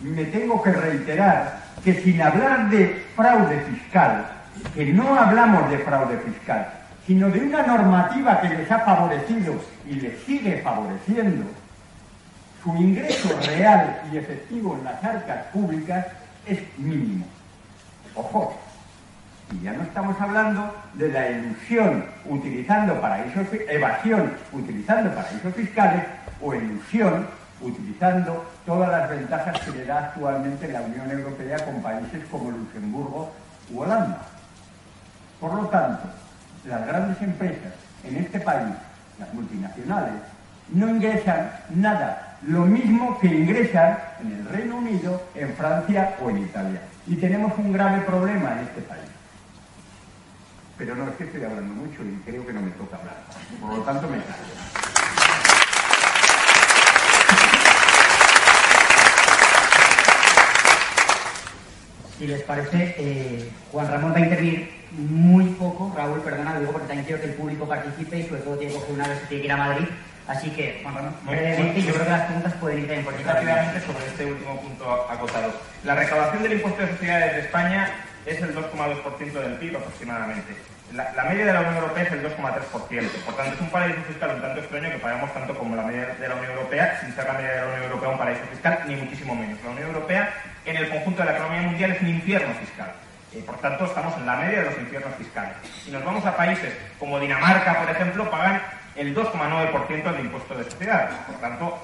me 0.00 0.24
tengo 0.24 0.62
que 0.62 0.72
reiterar 0.72 1.63
que 1.82 1.94
sin 1.94 2.20
hablar 2.20 2.70
de 2.70 3.04
fraude 3.16 3.60
fiscal, 3.60 4.26
que 4.74 4.92
no 4.92 5.18
hablamos 5.18 5.70
de 5.70 5.78
fraude 5.78 6.18
fiscal, 6.18 6.68
sino 7.06 7.28
de 7.28 7.40
una 7.40 7.62
normativa 7.62 8.40
que 8.40 8.48
les 8.48 8.70
ha 8.70 8.80
favorecido 8.80 9.54
y 9.88 9.94
les 9.94 10.18
sigue 10.20 10.62
favoreciendo, 10.62 11.44
su 12.62 12.74
ingreso 12.76 13.28
real 13.46 14.00
y 14.10 14.16
efectivo 14.16 14.76
en 14.78 14.84
las 14.84 15.04
arcas 15.04 15.44
públicas 15.52 16.06
es 16.46 16.60
mínimo. 16.78 17.26
Ojo, 18.14 18.58
y 19.52 19.64
ya 19.64 19.72
no 19.72 19.82
estamos 19.82 20.18
hablando 20.20 20.74
de 20.94 21.08
la 21.08 21.30
ilusión 21.30 22.06
utilizando 22.24 22.98
paraísos, 23.00 23.46
evasión 23.68 24.32
utilizando 24.52 25.14
paraísos 25.14 25.54
fiscales 25.54 26.04
o 26.40 26.54
ilusión 26.54 27.26
utilizando 27.64 28.44
todas 28.66 28.90
las 28.90 29.10
ventajas 29.10 29.60
que 29.60 29.70
le 29.70 29.84
da 29.84 30.06
actualmente 30.06 30.68
la 30.68 30.82
Unión 30.82 31.10
Europea 31.10 31.64
con 31.64 31.82
países 31.82 32.22
como 32.30 32.50
Luxemburgo 32.50 33.32
u 33.72 33.80
Holanda. 33.80 34.22
Por 35.40 35.54
lo 35.54 35.68
tanto, 35.68 36.04
las 36.66 36.86
grandes 36.86 37.20
empresas 37.22 37.72
en 38.04 38.16
este 38.16 38.40
país, 38.40 38.74
las 39.18 39.32
multinacionales, 39.34 40.14
no 40.72 40.88
ingresan 40.88 41.50
nada 41.70 42.34
lo 42.46 42.60
mismo 42.60 43.18
que 43.18 43.26
ingresan 43.26 43.98
en 44.20 44.32
el 44.32 44.48
Reino 44.48 44.76
Unido, 44.76 45.22
en 45.34 45.54
Francia 45.54 46.16
o 46.22 46.30
en 46.30 46.38
Italia. 46.38 46.80
Y 47.06 47.16
tenemos 47.16 47.52
un 47.58 47.72
grave 47.72 48.00
problema 48.02 48.52
en 48.52 48.58
este 48.60 48.82
país. 48.82 49.02
Pero 50.76 50.94
no 50.94 51.08
es 51.08 51.16
que 51.16 51.24
estoy 51.24 51.44
hablando 51.44 51.74
mucho 51.74 52.02
y 52.02 52.20
creo 52.24 52.44
que 52.46 52.52
no 52.52 52.60
me 52.60 52.70
toca 52.72 52.96
hablar. 52.96 53.16
Por 53.60 53.78
lo 53.78 53.82
tanto, 53.82 54.08
me 54.08 54.18
callo. 54.18 55.03
Si 62.18 62.26
les 62.26 62.42
parece, 62.42 62.94
eh, 62.98 63.48
Juan 63.72 63.90
Ramón 63.90 64.12
va 64.12 64.16
a 64.16 64.20
intervenir 64.20 64.70
muy 64.92 65.46
poco. 65.46 65.92
Raúl, 65.96 66.20
perdona, 66.20 66.58
digo 66.60 66.72
porque 66.72 66.86
también 66.86 67.06
quiero 67.06 67.20
que 67.20 67.28
el 67.28 67.34
público 67.34 67.68
participe 67.68 68.20
y 68.20 68.28
sobre 68.28 68.42
todo 68.42 68.56
tiene 68.56 68.74
que 68.74 68.92
una 68.92 69.08
vez 69.08 69.18
que 69.20 69.26
tiene 69.26 69.42
que 69.42 69.46
ir 69.46 69.52
a 69.52 69.56
Madrid 69.56 69.86
Así 70.26 70.48
que, 70.50 70.80
Juan 70.82 70.94
Ramón, 70.94 71.14
brevemente, 71.24 71.82
yo 71.82 71.92
creo 71.92 72.04
que 72.04 72.10
las 72.10 72.24
preguntas 72.24 72.54
pueden 72.54 72.78
ir 72.78 72.86
también 72.86 73.04
por 73.04 73.14
Rápidamente 73.14 73.80
sobre 73.80 74.06
este 74.06 74.24
último 74.24 74.60
punto 74.60 74.90
acotado. 75.10 75.52
La 75.84 75.94
recaudación 75.94 76.42
del 76.42 76.52
impuesto 76.54 76.80
de 76.80 76.88
sociedades 76.92 77.32
de 77.34 77.40
España 77.40 77.90
es 78.24 78.40
el 78.40 78.54
2,2% 78.54 79.32
del 79.32 79.54
PIB 79.54 79.76
aproximadamente. 79.76 80.56
La, 80.94 81.12
la, 81.12 81.24
media 81.24 81.44
de 81.44 81.52
la 81.52 81.60
Unión 81.60 81.76
Europea 81.76 82.04
es 82.04 82.12
el 82.12 82.22
2,3%. 82.22 83.10
Por 83.26 83.36
tanto, 83.36 83.54
es 83.54 83.60
un 83.60 83.68
paraíso 83.68 84.00
fiscal 84.08 84.30
un 84.34 84.40
tanto 84.40 84.60
extraño 84.60 84.90
que 84.90 84.98
pagamos 84.98 85.34
tanto 85.34 85.58
como 85.58 85.76
la 85.76 85.82
media 85.82 86.16
de 86.18 86.28
la 86.28 86.34
Unión 86.36 86.52
Europea, 86.52 87.00
sin 87.00 87.14
ser 87.14 87.26
la 87.26 87.32
media 87.34 87.50
de 87.50 87.60
la 87.60 87.66
Unión 87.66 87.82
Europea 87.84 88.08
un 88.08 88.18
paraíso 88.18 88.44
fiscal, 88.50 88.78
ni 88.86 88.96
muchísimo 88.96 89.34
menos. 89.34 89.58
La 89.62 89.70
Unión 89.70 89.88
Europea, 89.88 90.32
en 90.64 90.76
el 90.76 90.88
conjunto 90.88 91.22
de 91.22 91.30
la 91.30 91.36
economía 91.36 91.62
mundial, 91.62 91.92
es 91.92 92.02
un 92.02 92.08
infierno 92.08 92.54
fiscal. 92.54 92.92
Eh, 93.32 93.42
por 93.44 93.58
tanto, 93.58 93.84
estamos 93.84 94.16
en 94.16 94.26
la 94.26 94.36
media 94.36 94.60
de 94.60 94.64
los 94.66 94.78
infiernos 94.78 95.14
fiscales. 95.16 95.54
Si 95.84 95.90
nos 95.90 96.04
vamos 96.04 96.24
a 96.24 96.36
países 96.36 96.72
como 96.98 97.18
Dinamarca, 97.18 97.80
por 97.80 97.90
ejemplo, 97.90 98.30
pagan 98.30 98.62
el 98.94 99.14
2,9% 99.14 100.12
de 100.12 100.20
impuesto 100.20 100.54
de 100.54 100.64
sociedades. 100.64 101.14
Por 101.26 101.36
tanto, 101.40 101.82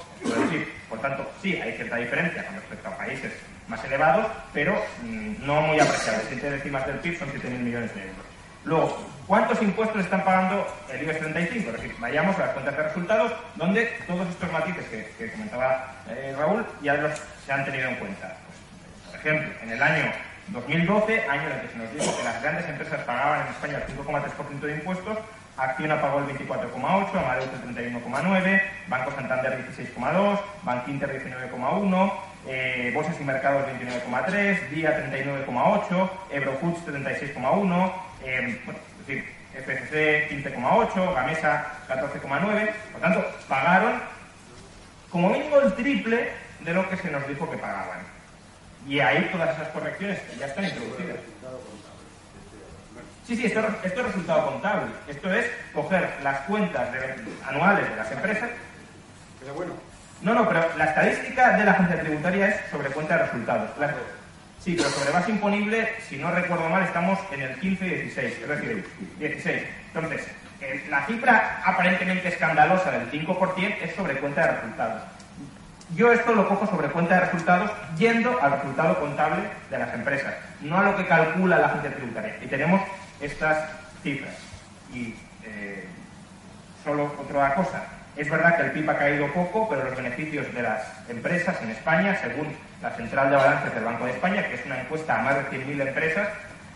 por 0.88 1.00
tanto, 1.00 1.30
sí, 1.42 1.56
hay 1.56 1.72
cierta 1.72 1.96
diferencia 1.96 2.46
con 2.46 2.54
respecto 2.54 2.88
a 2.88 2.96
países 2.96 3.32
más 3.66 3.82
elevados, 3.84 4.26
pero 4.52 4.80
mmm, 5.02 5.44
no 5.44 5.60
muy 5.62 5.80
apreciables. 5.80 6.26
Siete 6.28 6.50
décimas 6.50 6.86
del 6.86 6.98
PIB 6.98 7.18
son 7.18 7.28
7.000 7.28 7.58
millones 7.58 7.94
de 7.94 8.02
euros. 8.02 8.26
Luego, 8.64 8.98
¿cuántos 9.26 9.60
impuestos 9.62 10.02
están 10.02 10.22
pagando 10.22 10.66
el 10.92 11.02
IBEX 11.02 11.20
35? 11.20 11.70
Es 11.70 11.76
decir, 11.76 11.96
vayamos 11.98 12.36
a 12.36 12.40
las 12.40 12.50
cuentas 12.50 12.76
de 12.76 12.82
resultados, 12.82 13.32
donde 13.56 13.86
todos 14.06 14.28
estos 14.28 14.52
matices 14.52 14.84
que, 15.16 15.30
comentaba 15.32 15.94
eh, 16.08 16.34
Raúl 16.38 16.64
ya 16.82 17.14
se 17.46 17.52
han 17.52 17.64
tenido 17.64 17.88
en 17.88 17.96
cuenta. 17.96 18.36
Ejemplo, 19.20 19.52
en 19.62 19.70
el 19.70 19.82
año 19.82 20.12
2012, 20.48 21.28
año 21.28 21.42
en 21.42 21.52
el 21.52 21.60
que 21.60 21.68
se 21.68 21.76
nos 21.76 21.92
dijo 21.92 22.16
que 22.16 22.24
las 22.24 22.42
grandes 22.42 22.66
empresas 22.66 23.00
pagaban 23.04 23.42
en 23.42 23.52
España 23.52 23.82
el 23.86 23.94
5,3% 23.94 24.60
de 24.60 24.74
impuestos, 24.74 25.18
Acciona 25.58 26.00
pagó 26.00 26.20
el 26.20 26.24
24,8%, 26.24 27.18
Amadeus 27.18 27.50
el 27.52 28.02
31,9%, 28.02 28.62
Banco 28.88 29.10
Santander 29.10 29.62
16,2%, 29.76 30.40
Bankinter 30.62 31.22
19,1%, 31.22 32.12
eh, 32.46 32.94
y 33.20 33.24
Mercados 33.24 33.66
29,3%, 33.66 34.68
Día 34.70 35.12
39,8%, 35.12 36.10
Eurofoods 36.30 36.86
36,1%, 36.86 37.92
eh, 38.24 38.60
bueno, 38.64 38.80
es 39.00 39.06
decir, 39.06 39.24
FCC 39.52 40.30
15,8%, 40.30 41.14
Gamesa 41.14 41.66
14,9%, 41.88 42.72
por 42.92 43.00
tanto, 43.02 43.26
pagaron 43.46 44.00
como 45.10 45.28
mínimo 45.28 45.60
el 45.60 45.74
triple 45.74 46.30
de 46.60 46.72
lo 46.72 46.88
que 46.88 46.96
se 46.96 47.10
nos 47.10 47.28
dijo 47.28 47.50
que 47.50 47.58
pagaban. 47.58 48.19
Y 48.86 49.00
ahí 49.00 49.28
todas 49.32 49.54
esas 49.54 49.68
correcciones 49.68 50.18
ya 50.38 50.46
están 50.46 50.64
introducidas. 50.64 51.16
Sí, 53.26 53.36
sí, 53.36 53.46
esto, 53.46 53.60
esto, 53.84 54.00
es 54.00 54.06
resultado 54.06 54.46
contable. 54.46 54.86
Esto 55.06 55.32
es 55.32 55.46
coger 55.72 56.08
las 56.24 56.40
cuentas 56.40 56.92
de, 56.92 56.98
anuales 57.46 57.88
de 57.88 57.96
las 57.96 58.10
empresas. 58.10 58.50
Pero 59.38 59.54
bueno. 59.54 59.74
No, 60.22 60.34
no, 60.34 60.48
pero 60.48 60.66
la 60.76 60.86
estadística 60.86 61.56
de 61.56 61.64
la 61.64 61.70
agencia 61.70 62.00
tributaria 62.00 62.48
es 62.48 62.70
sobre 62.70 62.90
cuenta 62.90 63.16
de 63.16 63.22
resultados. 63.26 63.70
La, 63.78 63.94
sí, 64.58 64.74
pero 64.76 64.90
sobre 64.90 65.12
base 65.12 65.30
imponible, 65.30 65.88
si 66.08 66.16
no 66.16 66.30
recuerdo 66.32 66.68
mal, 66.68 66.82
estamos 66.82 67.18
en 67.30 67.42
el 67.42 67.60
15 67.60 67.86
y 67.86 67.90
16. 67.90 68.38
Es 68.42 68.48
decir, 68.48 68.88
16. 69.20 69.62
Entonces, 69.94 70.26
eh, 70.60 70.86
la 70.90 71.06
cifra 71.06 71.62
aparentemente 71.64 72.28
escandalosa 72.28 72.90
del 72.90 73.10
5% 73.10 73.76
es 73.80 73.94
sobre 73.94 74.16
cuenta 74.16 74.42
de 74.42 74.52
resultados. 74.56 75.02
Yo 75.96 76.12
esto 76.12 76.34
lo 76.34 76.48
cojo 76.48 76.66
sobre 76.66 76.88
cuenta 76.88 77.14
de 77.14 77.20
resultados 77.22 77.70
yendo 77.98 78.40
al 78.40 78.52
resultado 78.52 79.00
contable 79.00 79.42
de 79.70 79.78
las 79.78 79.92
empresas, 79.92 80.34
no 80.60 80.78
a 80.78 80.84
lo 80.84 80.96
que 80.96 81.06
calcula 81.06 81.58
la 81.58 81.66
agencia 81.66 81.94
tributaria. 81.94 82.36
Y 82.40 82.46
tenemos 82.46 82.80
estas 83.20 83.68
cifras. 84.02 84.34
Y 84.92 85.14
eh, 85.44 85.84
solo 86.84 87.12
otra 87.18 87.54
cosa. 87.54 87.82
Es 88.16 88.30
verdad 88.30 88.56
que 88.56 88.62
el 88.64 88.72
PIB 88.72 88.90
ha 88.90 88.98
caído 88.98 89.26
poco, 89.32 89.68
pero 89.68 89.84
los 89.84 89.96
beneficios 89.96 90.52
de 90.54 90.62
las 90.62 90.82
empresas 91.08 91.60
en 91.62 91.70
España, 91.70 92.16
según 92.20 92.48
la 92.82 92.90
Central 92.90 93.30
de 93.30 93.36
Balances 93.36 93.74
del 93.74 93.84
Banco 93.84 94.04
de 94.04 94.12
España, 94.12 94.46
que 94.46 94.54
es 94.54 94.66
una 94.66 94.80
encuesta 94.80 95.18
a 95.18 95.22
más 95.22 95.36
de 95.36 95.58
100.000 95.58 95.88
empresas, 95.88 96.28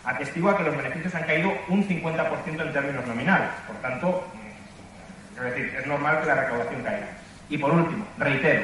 atestigua 0.03 0.57
que 0.57 0.63
los 0.63 0.77
beneficios 0.77 1.13
han 1.15 1.23
caído 1.23 1.53
un 1.67 1.87
50% 1.87 2.61
en 2.61 2.73
términos 2.73 3.05
nominales. 3.05 3.49
Por 3.67 3.75
tanto, 3.77 4.27
es 5.37 5.43
decir, 5.43 5.75
es 5.77 5.87
normal 5.87 6.21
que 6.21 6.27
la 6.27 6.35
recaudación 6.35 6.83
caiga. 6.83 7.07
Y 7.49 7.57
por 7.57 7.71
último, 7.71 8.05
reitero, 8.17 8.63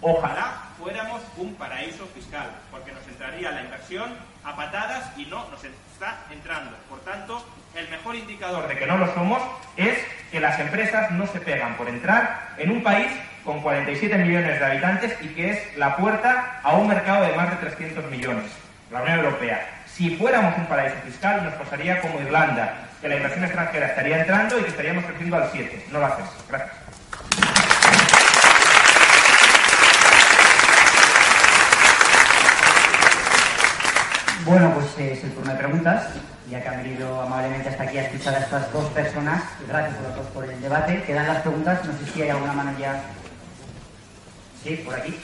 ojalá 0.00 0.62
fuéramos 0.78 1.22
un 1.36 1.54
paraíso 1.54 2.06
fiscal, 2.14 2.50
porque 2.70 2.92
nos 2.92 3.06
entraría 3.08 3.50
la 3.50 3.62
inversión 3.62 4.14
a 4.44 4.54
patadas 4.54 5.10
y 5.16 5.26
no 5.26 5.48
nos 5.48 5.64
está 5.64 6.18
entrando. 6.30 6.76
Por 6.88 7.00
tanto, 7.00 7.44
el 7.74 7.88
mejor 7.88 8.14
indicador 8.14 8.68
de 8.68 8.76
que 8.76 8.86
no 8.86 8.98
lo 8.98 9.12
somos 9.14 9.42
es 9.76 9.98
que 10.30 10.40
las 10.40 10.58
empresas 10.58 11.10
no 11.12 11.26
se 11.26 11.40
pegan 11.40 11.76
por 11.76 11.88
entrar 11.88 12.54
en 12.58 12.70
un 12.70 12.82
país 12.82 13.10
con 13.44 13.60
47 13.60 14.16
millones 14.18 14.58
de 14.58 14.64
habitantes 14.64 15.16
y 15.22 15.28
que 15.28 15.50
es 15.50 15.76
la 15.76 15.96
puerta 15.96 16.60
a 16.62 16.74
un 16.74 16.88
mercado 16.88 17.24
de 17.24 17.36
más 17.36 17.50
de 17.50 17.56
300 17.56 18.10
millones, 18.10 18.50
la 18.90 19.02
Unión 19.02 19.20
Europea. 19.20 19.84
Si 19.86 20.16
fuéramos 20.16 20.58
un 20.58 20.66
paraíso 20.66 20.96
fiscal, 21.04 21.42
nos 21.44 21.54
pasaría 21.54 22.00
como 22.00 22.20
Irlanda, 22.20 22.88
que 23.00 23.08
la 23.08 23.16
inversión 23.16 23.44
extranjera 23.44 23.86
estaría 23.86 24.20
entrando 24.20 24.58
y 24.58 24.62
que 24.62 24.68
estaríamos 24.68 25.04
creciendo 25.04 25.36
al 25.36 25.50
7. 25.50 25.86
No 25.90 26.00
lo 26.00 26.06
hacemos. 26.06 26.30
Gracias. 26.48 26.85
Bueno, 34.46 34.72
pues 34.74 34.86
eh, 34.98 35.12
es 35.12 35.24
el 35.24 35.32
turno 35.32 35.50
de 35.50 35.58
preguntas. 35.58 36.06
Ya 36.48 36.62
que 36.62 36.68
han 36.68 36.76
venido 36.76 37.20
amablemente 37.20 37.68
hasta 37.68 37.82
aquí 37.82 37.98
a 37.98 38.06
escuchar 38.06 38.34
a 38.36 38.38
estas 38.38 38.72
dos 38.72 38.86
personas, 38.90 39.42
gracias 39.66 39.98
a 39.98 40.02
los 40.02 40.14
dos 40.14 40.26
por 40.28 40.44
el 40.44 40.60
debate. 40.62 41.02
Quedan 41.02 41.26
las 41.26 41.42
preguntas. 41.42 41.84
No 41.84 41.92
sé 41.98 42.12
si 42.12 42.22
hay 42.22 42.30
alguna 42.30 42.52
mano 42.52 42.78
ya. 42.78 43.02
Sí, 44.62 44.76
por 44.86 44.94
aquí. 44.94 45.18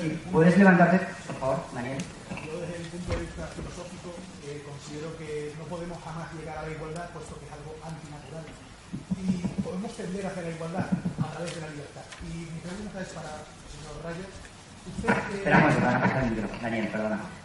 Sí, 0.00 0.20
¿Puedes 0.32 0.58
levantarte, 0.58 0.98
por 1.28 1.36
favor, 1.36 1.64
Daniel? 1.72 1.98
Yo 2.42 2.58
desde 2.58 2.82
el 2.82 2.86
punto 2.90 3.12
de 3.12 3.20
vista 3.20 3.46
filosófico 3.54 4.10
eh, 4.50 4.66
considero 4.66 5.16
que 5.16 5.54
no 5.56 5.64
podemos 5.70 5.98
jamás 6.02 6.26
llegar 6.34 6.58
a 6.58 6.62
la 6.66 6.72
igualdad 6.74 7.06
puesto 7.10 7.38
que 7.38 7.46
es 7.46 7.52
algo 7.54 7.78
antinatural. 7.86 8.44
Y 9.22 9.46
podemos 9.62 9.94
tender 9.94 10.26
hacia 10.26 10.42
la 10.42 10.50
igualdad 10.50 10.86
a 10.90 11.26
través 11.38 11.54
de 11.54 11.60
la 11.60 11.70
libertad. 11.70 12.02
Y 12.26 12.50
mi 12.50 12.58
pregunta 12.66 12.98
es 12.98 13.10
para 13.14 13.30
el 13.30 13.70
señor 13.70 13.94
Rayo. 14.02 14.26
Usted, 14.90 15.06
eh, 15.06 15.38
Esperamos, 15.38 15.74
que 15.76 15.80
van 15.86 15.94
a 15.94 16.00
pasar 16.00 16.24
el 16.24 16.30
micro. 16.30 16.48
Daniel, 16.58 16.88
perdona. 16.88 17.41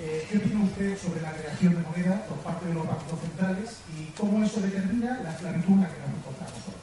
Eh, 0.00 0.26
¿Qué 0.28 0.36
opina 0.36 0.64
usted 0.64 0.98
sobre 0.98 1.22
la 1.22 1.32
creación 1.32 1.74
de 1.74 1.82
moneda 1.82 2.26
por 2.26 2.38
parte 2.38 2.66
de 2.66 2.74
los 2.74 2.86
bancos 2.86 3.20
centrales 3.20 3.78
y 3.96 4.06
cómo 4.18 4.44
eso 4.44 4.60
determina 4.60 5.20
la 5.22 5.32
esclavitud 5.32 5.72
en 5.72 5.80
la 5.82 5.88
que 5.88 6.00
nos 6.00 6.08
encontramos 6.08 6.58
hoy? 6.66 6.74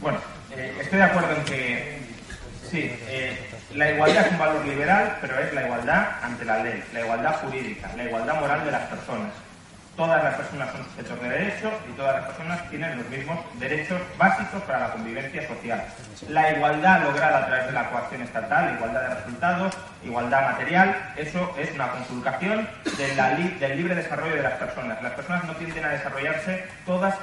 Bueno, 0.00 0.18
eh, 0.54 0.78
estoy 0.80 0.98
de 0.98 1.04
acuerdo 1.04 1.36
en 1.36 1.44
que 1.44 1.98
sí, 2.70 2.90
eh, 3.08 3.38
la 3.74 3.92
igualdad 3.92 4.26
es 4.26 4.32
un 4.32 4.38
valor 4.38 4.66
liberal, 4.66 5.18
pero 5.20 5.38
es 5.38 5.54
la 5.54 5.64
igualdad 5.64 6.06
ante 6.22 6.44
la 6.44 6.62
ley, 6.62 6.84
la 6.92 7.00
igualdad 7.00 7.40
jurídica, 7.40 7.92
la 7.96 8.04
igualdad 8.04 8.40
moral 8.40 8.64
de 8.64 8.72
las 8.72 8.88
personas. 8.88 9.32
Todas 9.96 10.22
las 10.22 10.34
personas 10.34 10.70
son 10.72 10.84
sujetos 10.84 11.22
de 11.22 11.28
derechos 11.30 11.72
y 11.88 11.92
todas 11.96 12.16
las 12.16 12.26
personas 12.26 12.68
tienen 12.68 12.98
los 12.98 13.08
mismos 13.08 13.38
derechos 13.58 13.98
básicos 14.18 14.60
para 14.64 14.80
la 14.80 14.92
convivencia 14.92 15.48
social. 15.48 15.82
La 16.28 16.52
igualdad 16.52 17.02
lograda 17.02 17.38
a 17.38 17.46
través 17.46 17.66
de 17.66 17.72
la 17.72 17.88
coacción 17.88 18.20
estatal, 18.20 18.74
igualdad 18.76 19.08
de 19.08 19.14
resultados, 19.14 19.74
igualdad 20.04 20.50
material, 20.50 20.96
eso 21.16 21.54
es 21.58 21.72
una 21.72 21.90
conculcación 21.92 22.68
del 22.98 23.76
libre 23.78 23.94
desarrollo 23.94 24.36
de 24.36 24.42
las 24.42 24.52
personas. 24.54 25.02
Las 25.02 25.12
personas 25.12 25.44
no 25.44 25.56
tienden 25.56 25.86
a 25.86 25.88
desarrollarse 25.88 26.66
todas 26.84 27.14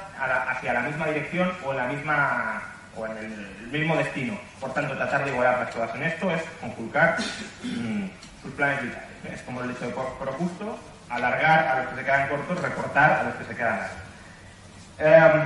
hacia 0.48 0.72
la 0.72 0.80
misma 0.80 1.06
dirección 1.06 1.52
o 1.64 1.70
en 1.70 1.76
la 1.76 1.86
misma 1.86 2.62
o 2.96 3.06
en 3.06 3.16
el 3.18 3.68
mismo 3.70 3.96
destino. 3.96 4.36
Por 4.60 4.74
tanto, 4.74 4.96
tratar 4.96 5.24
de 5.24 5.30
igualarlas 5.30 5.70
todas 5.70 5.94
en 5.94 6.02
esto 6.02 6.28
es 6.30 6.42
conculcar 6.60 7.16
mmm, 7.62 8.06
sus 8.42 8.52
planes 8.54 8.82
vitales. 8.82 9.08
Es 9.32 9.42
como 9.42 9.62
el 9.62 9.70
hecho 9.70 9.86
de 9.86 9.92
por 9.92 10.32
justo 10.38 10.76
alargar 11.08 11.68
a 11.68 11.78
los 11.78 11.88
que 11.88 11.96
se 11.96 12.04
quedan 12.04 12.28
cortos, 12.28 12.60
recortar 12.60 13.12
a 13.12 13.22
los 13.24 13.34
que 13.34 13.44
se 13.44 13.54
quedan 13.54 13.78
largos. 13.78 14.04
Eh, 14.98 15.44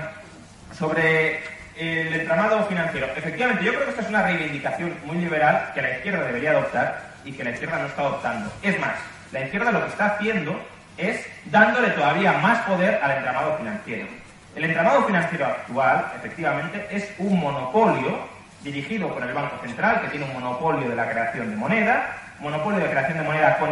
sobre 0.79 1.41
el 1.77 2.13
entramado 2.13 2.65
financiero. 2.67 3.07
Efectivamente, 3.17 3.65
yo 3.65 3.73
creo 3.73 3.85
que 3.85 3.91
esta 3.91 4.03
es 4.03 4.09
una 4.09 4.23
reivindicación 4.23 4.95
muy 5.05 5.19
liberal 5.19 5.71
que 5.75 5.83
la 5.83 5.97
izquierda 5.97 6.25
debería 6.25 6.51
adoptar 6.51 7.03
y 7.25 7.33
que 7.33 7.45
la 7.45 7.51
izquierda 7.51 7.79
no 7.79 7.87
está 7.87 8.03
adoptando. 8.03 8.53
Es 8.63 8.79
más, 8.81 8.95
la 9.33 9.41
izquierda 9.41 9.73
lo 9.73 9.83
que 9.83 9.91
está 9.91 10.07
haciendo 10.07 10.61
es 10.97 11.25
dándole 11.47 11.91
todavía 11.91 12.33
más 12.33 12.59
poder 12.67 13.01
al 13.03 13.13
entramado 13.13 13.57
financiero. 13.59 14.09
El 14.57 14.65
entramado 14.65 15.05
financiero 15.05 15.47
actual, 15.47 16.13
efectivamente, 16.17 16.87
es 16.91 17.09
un 17.19 17.39
monopolio 17.39 18.19
dirigido 18.63 19.09
por 19.15 19.23
el 19.23 19.33
Banco 19.33 19.57
Central, 19.63 20.01
que 20.01 20.09
tiene 20.09 20.27
un 20.27 20.33
monopolio 20.33 20.89
de 20.89 20.97
la 20.97 21.09
creación 21.09 21.51
de 21.51 21.57
moneda, 21.57 22.17
monopolio 22.41 22.81
de 22.81 22.91
creación 22.91 23.19
de 23.19 23.25
moneda 23.25 23.59
con 23.59 23.71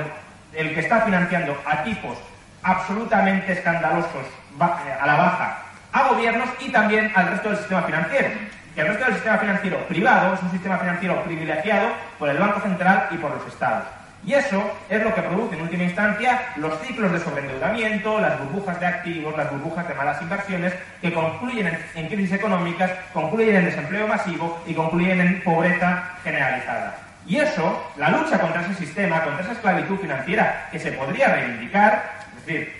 el 0.57 0.75
que 0.75 0.81
está 0.81 1.03
financiando 1.03 1.57
a 1.65 1.83
tipos 1.85 2.19
absolutamente 2.63 3.53
escandalosos 3.53 4.27
a 4.59 5.07
la 5.07 5.15
baja 5.17 5.63
a 5.93 6.09
gobiernos 6.09 6.49
y 6.61 6.69
también 6.71 7.11
al 7.15 7.29
resto 7.29 7.49
del 7.49 7.59
sistema 7.59 7.83
financiero. 7.83 8.29
Que 8.75 8.83
el 8.83 8.89
resto 8.89 9.05
del 9.07 9.15
sistema 9.15 9.39
financiero 9.39 9.79
privado 9.89 10.35
es 10.35 10.43
un 10.43 10.51
sistema 10.51 10.77
financiero 10.79 11.23
privilegiado 11.25 11.89
por 12.19 12.29
el 12.29 12.37
Banco 12.37 12.61
Central 12.61 13.09
y 13.11 13.17
por 13.17 13.35
los 13.35 13.47
Estados. 13.47 13.85
Y 14.27 14.35
eso 14.35 14.63
es 14.91 15.03
lo 15.03 15.15
que 15.15 15.23
produce 15.23 15.55
en 15.57 15.63
última 15.63 15.85
instancia 15.85 16.49
los 16.57 16.79
ciclos 16.81 17.13
de 17.13 17.21
sobreendeudamiento, 17.21 18.21
las 18.21 18.39
burbujas 18.41 18.79
de 18.81 18.87
activos, 18.87 19.37
las 19.37 19.51
burbujas 19.51 19.89
de 19.89 19.95
malas 19.95 20.21
inversiones, 20.21 20.75
que 21.01 21.15
concluyen 21.15 21.69
en, 21.69 21.79
en 21.95 22.09
crisis 22.09 22.33
económicas, 22.33 22.91
concluyen 23.15 23.57
en 23.57 23.65
desempleo 23.67 24.07
masivo 24.09 24.63
y 24.67 24.75
concluyen 24.75 25.21
en 25.21 25.43
pobreza 25.43 26.11
generalizada. 26.25 27.06
Y 27.27 27.39
eso, 27.39 27.93
la 27.97 28.11
lucha 28.11 28.39
contra 28.39 28.63
ese 28.63 28.75
sistema, 28.75 29.23
contra 29.23 29.43
esa 29.43 29.53
esclavitud 29.53 29.99
financiera 29.99 30.69
que 30.71 30.79
se 30.79 30.93
podría 30.93 31.29
reivindicar, 31.29 32.13
es 32.39 32.47
decir, 32.47 32.73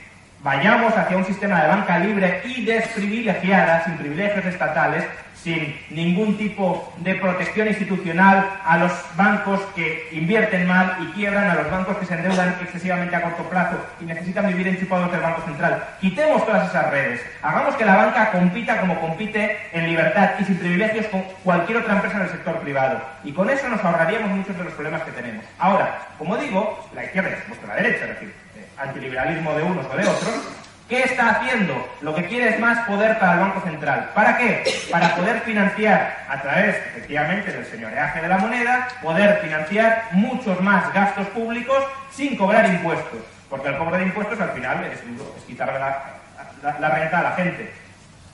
vayamos 0.43 0.97
hacia 0.97 1.17
un 1.17 1.25
sistema 1.25 1.63
de 1.63 1.69
banca 1.69 1.99
libre 1.99 2.43
y 2.45 2.65
desprivilegiada, 2.65 3.85
sin 3.85 3.97
privilegios 3.97 4.45
estatales, 4.45 5.05
sin 5.47 5.79
ningún 5.91 6.37
tipo 6.37 6.93
de 6.99 7.15
protección 7.15 7.69
institucional 7.69 8.59
a 8.65 8.79
los 8.79 8.91
bancos 9.17 9.61
que 9.77 10.09
invierten 10.11 10.67
mal 10.67 10.97
y 11.01 11.13
quiebran, 11.13 11.49
a 11.49 11.55
los 11.55 11.71
bancos 11.71 11.99
que 11.99 12.07
se 12.07 12.15
endeudan 12.15 12.57
excesivamente 12.61 13.15
a 13.15 13.23
corto 13.23 13.45
plazo 13.45 13.77
y 14.01 14.07
necesitan 14.07 14.49
vivir 14.49 14.67
enchufados 14.67 15.13
del 15.13 15.21
Banco 15.21 15.43
Central. 15.43 15.85
Quitemos 16.01 16.45
todas 16.45 16.69
esas 16.69 16.91
redes, 16.91 17.21
hagamos 17.43 17.77
que 17.77 17.85
la 17.85 17.95
banca 17.95 18.33
compita 18.33 18.81
como 18.81 19.01
compite 19.01 19.57
en 19.71 19.87
libertad 19.87 20.31
y 20.41 20.45
sin 20.47 20.57
privilegios 20.57 21.07
con 21.07 21.23
cualquier 21.45 21.79
otra 21.79 21.95
empresa 21.95 22.19
del 22.19 22.31
sector 22.31 22.59
privado. 22.59 23.01
Y 23.23 23.31
con 23.31 23.49
eso 23.49 23.69
nos 23.69 23.85
ahorraríamos 23.85 24.31
muchos 24.31 24.59
de 24.59 24.65
los 24.65 24.73
problemas 24.73 25.03
que 25.03 25.13
tenemos. 25.13 25.45
Ahora, 25.61 26.09
como 26.19 26.37
digo, 26.39 26.89
la 26.93 27.05
izquierda 27.05 27.31
es 27.31 27.47
vuestra 27.47 27.69
la 27.69 27.83
derecha, 27.83 28.03
es 28.03 28.11
decir, 28.15 28.35
eh, 28.57 28.67
antiliberalismo 28.79 29.55
de 29.55 29.63
unos 29.63 29.87
o 29.87 29.97
de 29.97 30.09
otros, 30.09 30.66
¿Qué 30.89 31.03
está 31.03 31.31
haciendo? 31.31 31.75
Lo 32.01 32.15
que 32.15 32.27
quiere 32.27 32.51
es 32.51 32.61
más 32.61 32.87
poder 32.87 33.19
para 33.19 33.33
el 33.35 33.41
Banco 33.41 33.61
Central. 33.63 34.11
¿Para 34.15 34.39
qué? 34.39 34.63
Para 34.89 35.17
poder 35.17 35.41
financiar, 35.41 36.25
a 36.29 36.41
través, 36.41 36.77
efectivamente, 36.77 37.51
del 37.51 37.67
señoreaje 37.67 38.23
de 38.23 38.29
la 38.29 38.39
moneda, 38.39 38.87
poder 39.03 39.41
financiar 39.41 40.05
muchos 40.13 40.61
más 40.61 40.93
gastos 40.95 41.27
públicos 41.29 41.85
sin 42.13 42.37
cobrar 42.37 42.67
impuestos. 42.67 43.19
Porque 43.51 43.69
el 43.69 43.79
cobro 43.79 43.97
de 43.97 44.05
impuestos 44.05 44.41
al 44.41 44.51
final 44.51 44.85
es, 44.85 45.01
es 45.01 45.45
quitarle 45.45 45.81
la, 45.81 46.89
renta 46.89 47.19
a 47.19 47.23
la 47.23 47.33
gente. 47.33 47.73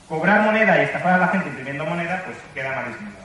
Cobrar 0.07 0.43
moneda 0.43 0.79
y 0.79 0.85
estafar 0.85 1.15
a 1.15 1.19
la 1.19 1.29
gente 1.29 1.49
imprimiendo 1.49 1.87
moneda, 1.87 2.23
pues 2.27 2.37
queda 2.53 2.75
mal 2.75 2.85
disimulado. 2.89 3.23